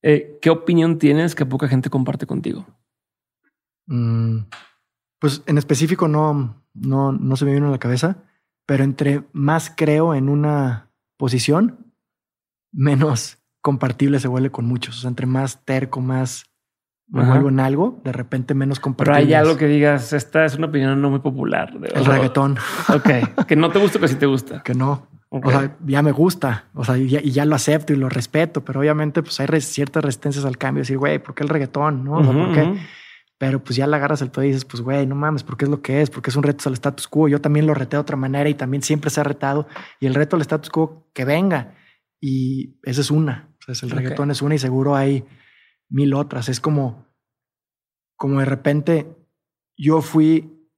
[0.00, 2.64] Eh, ¿Qué opinión tienes que poca gente comparte contigo?
[3.84, 4.38] Mm,
[5.18, 8.18] pues en específico no, no, no se me vino a la cabeza,
[8.66, 11.92] pero entre más creo en una posición,
[12.72, 14.98] menos compartible se vuelve con muchos.
[14.98, 16.44] O sea, entre más terco, más
[17.10, 17.30] me Ajá.
[17.32, 19.20] vuelvo en algo, de repente menos Pero compartible.
[19.20, 21.78] hay algo que digas, esta es una opinión no muy popular.
[21.78, 22.58] de- El reggaetón,
[22.94, 23.46] Ok.
[23.46, 24.62] Que no te gusta, que sí te gusta.
[24.62, 25.06] que no.
[25.30, 28.08] O sea, ya me gusta, o sea, y ya, y ya lo acepto y lo
[28.08, 30.80] respeto, pero obviamente pues hay res- ciertas resistencias al cambio.
[30.82, 32.02] Decir, güey, ¿por qué el reggaetón?
[32.04, 32.12] ¿No?
[32.18, 32.78] O sea, ¿por qué?
[33.38, 35.70] Pero pues ya le agarras el pedo y dices, pues güey, no mames, porque es
[35.70, 37.28] lo que es, porque es un reto al status quo.
[37.28, 39.68] Yo también lo reté de otra manera y también siempre se ha retado.
[40.00, 41.76] Y el reto al status quo, que venga.
[42.20, 43.54] Y esa es una.
[43.60, 45.24] O sea, es el reggaetón es una y seguro hay
[45.88, 46.48] mil otras.
[46.48, 47.06] Es como,
[48.16, 49.16] como de repente
[49.76, 50.68] yo fui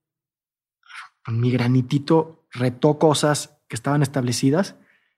[1.24, 4.76] con mi granitito, retó cosas que estaban establecidas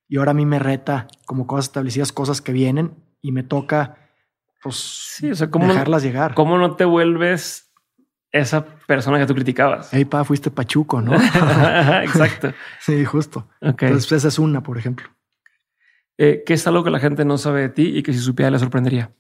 [0.08, 4.01] y ahora a mí me reta como cosas establecidas, cosas que vienen y me toca
[4.62, 6.34] pues Sí, o sea, ¿cómo, dejarlas llegar.
[6.34, 7.70] ¿cómo no te vuelves
[8.30, 9.92] esa persona que tú criticabas?
[9.92, 11.14] Ey, pa, fuiste pachuco, ¿no?
[12.02, 12.54] Exacto.
[12.80, 13.46] sí, justo.
[13.60, 15.08] Entonces, esa es una, por ejemplo.
[16.16, 18.50] Eh, ¿Qué es algo que la gente no sabe de ti y que si supiera
[18.50, 19.12] le sorprendería?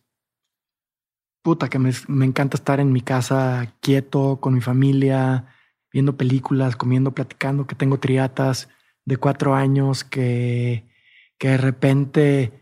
[1.42, 5.46] Puta, que me, me encanta estar en mi casa quieto, con mi familia,
[5.92, 8.70] viendo películas, comiendo, platicando, que tengo triatas
[9.04, 10.88] de cuatro años, que,
[11.38, 12.61] que de repente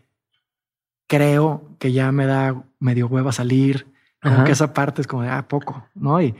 [1.11, 3.85] creo que ya me da medio hueva salir.
[4.21, 4.43] Como Ajá.
[4.45, 6.21] que esa parte es como de, ah, poco, ¿no?
[6.21, 6.35] Y,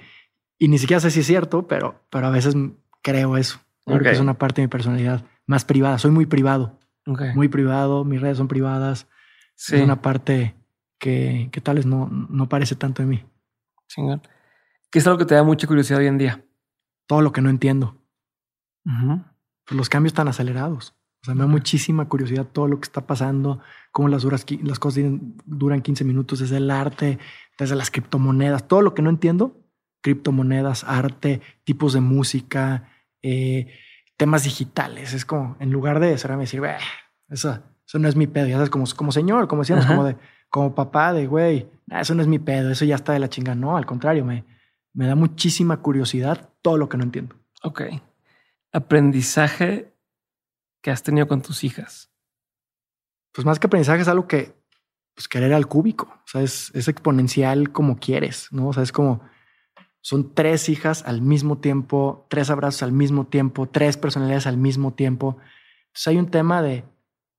[0.57, 2.55] y ni siquiera sé si es cierto, pero, pero a veces
[3.01, 3.59] creo eso.
[3.85, 5.97] Creo que es una parte de mi personalidad más privada.
[5.97, 6.79] Soy muy privado.
[7.35, 9.07] Muy privado, mis redes son privadas.
[9.55, 9.75] Sí.
[9.75, 10.55] Es una parte
[10.99, 13.25] que, que tal vez no, no parece tanto de mí.
[13.87, 14.21] Chingón.
[14.89, 16.45] ¿Qué es algo que te da mucha curiosidad hoy en día?
[17.07, 17.97] Todo lo que no entiendo.
[18.85, 20.95] Pues los cambios están acelerados.
[21.21, 23.59] O sea, me da muchísima curiosidad todo lo que está pasando,
[23.91, 27.19] cómo las, duras, las cosas duran- duran 15 minutos, desde el arte,
[27.59, 29.55] desde las criptomonedas, todo lo que no entiendo,
[30.01, 32.89] criptomonedas, arte, tipos de música,
[33.21, 33.67] eh,
[34.17, 35.13] temas digitales.
[35.13, 36.77] Es como, en lugar de cerrarme y decir, "Bah,
[37.29, 39.93] eso, eso no es mi pedo, ya sabes, como, como señor, como decíamos, Ajá.
[39.95, 40.15] como de,
[40.49, 43.29] como papá de, güey, "Nah, eso no es mi pedo, eso ya está de la
[43.29, 43.53] chinga.
[43.53, 44.43] No, al contrario, me,
[44.93, 47.35] me da muchísima curiosidad todo lo que no entiendo.
[47.61, 47.81] Ok.
[48.73, 49.90] Aprendizaje
[50.81, 52.11] que has tenido con tus hijas.
[53.33, 54.53] Pues más que aprendizaje es algo que,
[55.15, 58.67] pues querer al cúbico, o sea, es, es exponencial como quieres, ¿no?
[58.69, 59.21] O sea, es como,
[60.01, 64.93] son tres hijas al mismo tiempo, tres abrazos al mismo tiempo, tres personalidades al mismo
[64.93, 65.37] tiempo.
[65.87, 66.83] Entonces hay un tema de,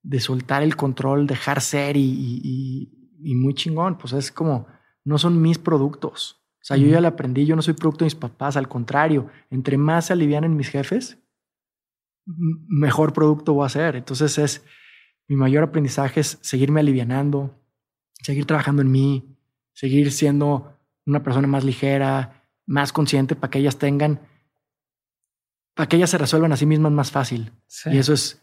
[0.02, 4.66] de soltar el control, dejar ser y, y- y- y muy chingón, pues es como,
[5.04, 6.40] no son mis productos.
[6.60, 9.28] O sea, yo ya lo aprendí, yo no soy producto de mis papás, al contrario,
[9.50, 11.18] entre más se alivianen mis jefes,
[12.26, 13.96] mejor producto voy a hacer.
[13.96, 14.64] Entonces es,
[15.28, 17.58] mi mayor aprendizaje es seguirme alivianando,
[18.22, 19.36] seguir trabajando en mí,
[19.72, 24.20] seguir siendo una persona más ligera, más consciente para que ellas tengan,
[25.74, 27.52] para que ellas se resuelvan a sí mismas más fácil.
[27.66, 27.90] Sí.
[27.90, 28.42] Y eso es,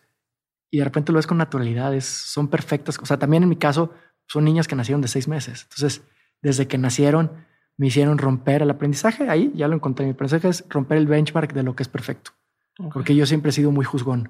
[0.71, 2.97] y de repente lo ves con naturalidad, es- son perfectas.
[3.01, 3.93] O sea, también en mi caso
[4.27, 5.63] son niñas que nacieron de seis meses.
[5.63, 6.01] Entonces,
[6.41, 7.45] desde que nacieron,
[7.77, 9.29] me hicieron romper el aprendizaje.
[9.29, 10.05] Ahí ya lo encontré.
[10.05, 12.31] Mi aprendizaje es romper el benchmark de lo que es perfecto.
[12.79, 12.93] Ok.
[12.93, 14.29] Porque yo siempre he sido muy juzgón.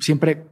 [0.00, 0.46] Siempre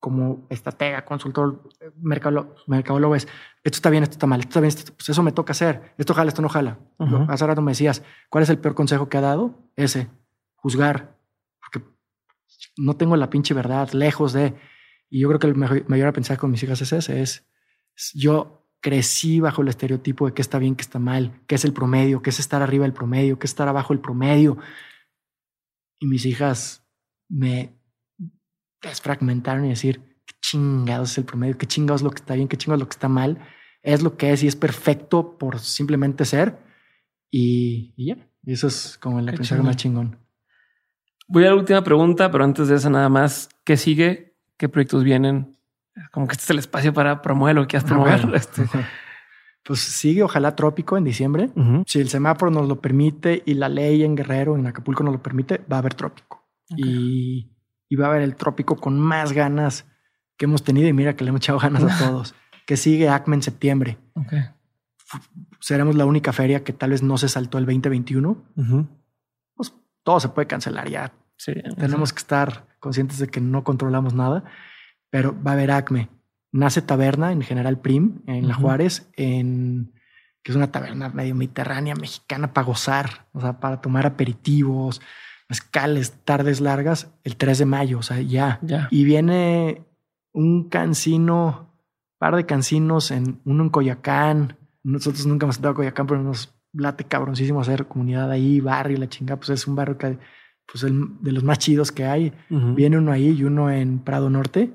[0.00, 1.68] como estratega, consultor,
[2.00, 3.26] mercadólogo, mercadólogo es,
[3.64, 5.92] esto está bien, esto está mal, esto está bien, esto, pues eso me toca hacer,
[5.98, 6.78] esto jala, esto no jala.
[7.00, 7.32] Lo- Ujú.
[7.32, 9.58] hace rato me decías, ¿cuál es el peor consejo que ha dado?
[9.74, 10.08] Ese,
[10.54, 11.16] juzgar,
[11.60, 11.84] porque
[12.76, 14.54] no tengo la pinche verdad, lejos de,
[15.10, 17.44] y yo creo que el mejor, mayor aprendizaje con mis hijas es ese, es,
[17.96, 21.64] es yo crecí bajo el estereotipo de qué está bien, qué está mal, qué es
[21.64, 24.58] el promedio, qué es estar arriba del promedio, qué es estar abajo del promedio.
[25.98, 26.86] Y mis hijas
[27.28, 27.78] me
[28.82, 32.48] desfragmentaron y decir, qué chingados es el promedio, qué chingados es lo que está bien,
[32.48, 33.38] qué chingados es lo que está mal,
[33.82, 36.58] es lo que es y es perfecto por simplemente ser.
[37.30, 40.18] Y, y ya, y eso es como el aprendizaje más chingón.
[41.26, 44.36] Voy a la última pregunta, pero antes de esa nada más, ¿qué sigue?
[44.56, 45.58] ¿Qué proyectos vienen?
[46.10, 48.22] Como que este es el espacio para promover lo que quieras promover.
[48.22, 48.36] bueno.
[48.36, 48.62] Este,
[49.64, 51.50] pues sigue ojalá trópico en diciembre.
[51.86, 55.22] Si el semáforo nos lo permite y la ley en Guerrero, en Acapulco nos lo
[55.22, 56.48] permite, va a haber trópico.
[56.74, 57.50] Y,
[57.98, 59.86] va a haber el trópico con más ganas
[60.36, 60.88] que hemos tenido.
[60.88, 62.34] Y mira que le hemos echado ganas a todos.
[62.66, 63.98] que sigue ACME en septiembre.
[65.60, 68.42] Seremos la única feria que tal vez no se saltó el 2021.
[69.54, 71.12] Pues todo se puede cancelar ya.
[71.76, 74.44] Tenemos que estar conscientes de que no controlamos nada,
[75.10, 76.08] pero va a haber ACME
[76.52, 79.92] nace taberna en General Prim, en La Juárez, en
[80.42, 85.00] que es una taberna medio mediterránea mexicana para gozar, o sea, para tomar aperitivos,
[85.48, 88.60] mezcales, tardes largas, el 3 de mayo, o sea, ya.
[88.90, 89.82] Y viene
[90.32, 91.74] un cancino,
[92.18, 94.56] par de cancinos, en, uno en Coyacán.
[94.82, 99.08] Nosotros nunca hemos estado a Coyacán, pero nos late cabroncísimo hacer comunidad ahí, barrio, la
[99.08, 100.18] chingada, pues es un barrio que,
[100.70, 102.32] pues de los más chidos que hay.
[102.48, 104.72] Viene uno ahí y uno en Prado Norte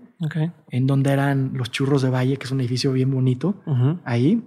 [0.69, 3.61] en donde eran los churros de Valle, que es un edificio bien bonito
[4.05, 4.43] ahí.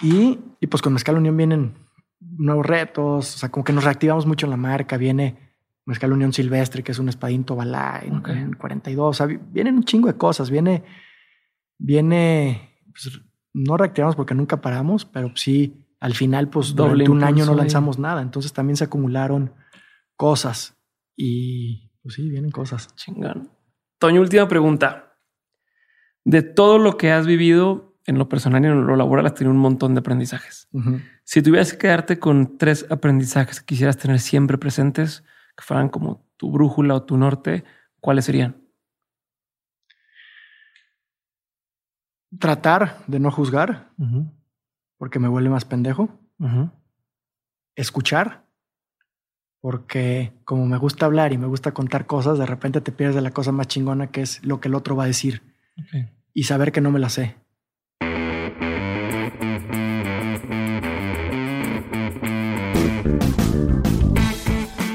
[0.00, 1.74] Y, y, pues con Mezcal Unión vienen
[2.20, 5.54] nuevos retos, o sea, como que nos reactivamos mucho en la marca, viene
[5.86, 10.06] Mezcal Unión Silvestre, que es un espadín Tobalá en, 42, o sea, vienen un chingo
[10.08, 10.84] de cosas, viene,
[11.78, 13.20] viene, pues,
[13.54, 17.54] no reactivamos porque nunca paramos, pero sí, al final, pues Doble durante un año no
[17.54, 19.52] lanzamos nada, entonces también se acumularon
[20.14, 20.76] cosas.
[21.16, 22.94] Y pues sí, vienen cosas.
[22.94, 23.50] Chingón.
[23.98, 25.16] Toño, última pregunta.
[26.24, 29.52] De todo lo que has vivido en lo personal y en lo laboral, has tenido
[29.52, 30.68] un montón de aprendizajes.
[31.24, 35.24] Si tuvieras que quedarte con tres aprendizajes que quisieras tener siempre presentes,
[35.56, 37.64] que fueran como tu brújula o tu norte,
[38.00, 38.56] ¿cuáles serían?
[42.38, 43.90] Tratar de no juzgar,
[44.96, 46.18] porque me vuelve más pendejo.
[47.74, 48.47] Escuchar
[49.60, 53.22] porque como me gusta hablar y me gusta contar cosas, de repente te pierdes de
[53.22, 55.42] la cosa más chingona que es lo que el otro va a decir
[56.34, 57.36] y saber que no me la sé.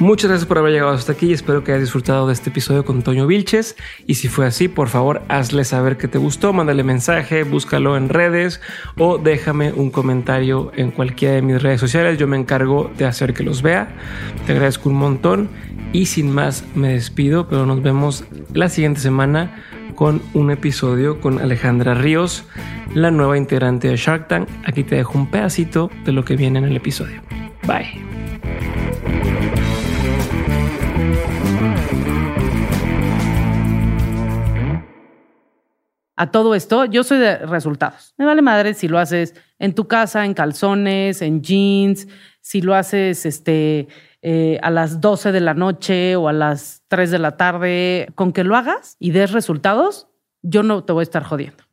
[0.04, 2.84] Muchas gracias por haber llegado hasta aquí y espero que hayas disfrutado de este episodio
[2.84, 3.78] con Toño Vilches.
[4.06, 8.10] Y si fue así, por favor, hazle saber que te gustó, mándale mensaje, búscalo en
[8.10, 8.60] redes
[8.98, 12.18] o déjame un comentario en cualquiera de mis redes sociales.
[12.18, 13.96] Yo me encargo de hacer que los vea.
[14.46, 15.48] Te agradezco un montón
[15.94, 19.64] y sin más me despido, pero nos vemos la siguiente semana
[19.96, 22.44] con un episodio con Alejandra Ríos,
[22.94, 24.50] la nueva integrante de Shark Tank.
[24.66, 27.22] Aquí te dejo un pedacito de lo que viene en el episodio.
[27.66, 28.13] Bye.
[36.16, 38.14] A todo esto, yo soy de resultados.
[38.18, 42.08] Me vale madre si lo haces en tu casa, en calzones, en jeans,
[42.42, 43.88] si lo haces este,
[44.22, 48.32] eh, a las 12 de la noche o a las 3 de la tarde, con
[48.32, 50.08] que lo hagas y des resultados,
[50.42, 51.64] yo no te voy a estar jodiendo.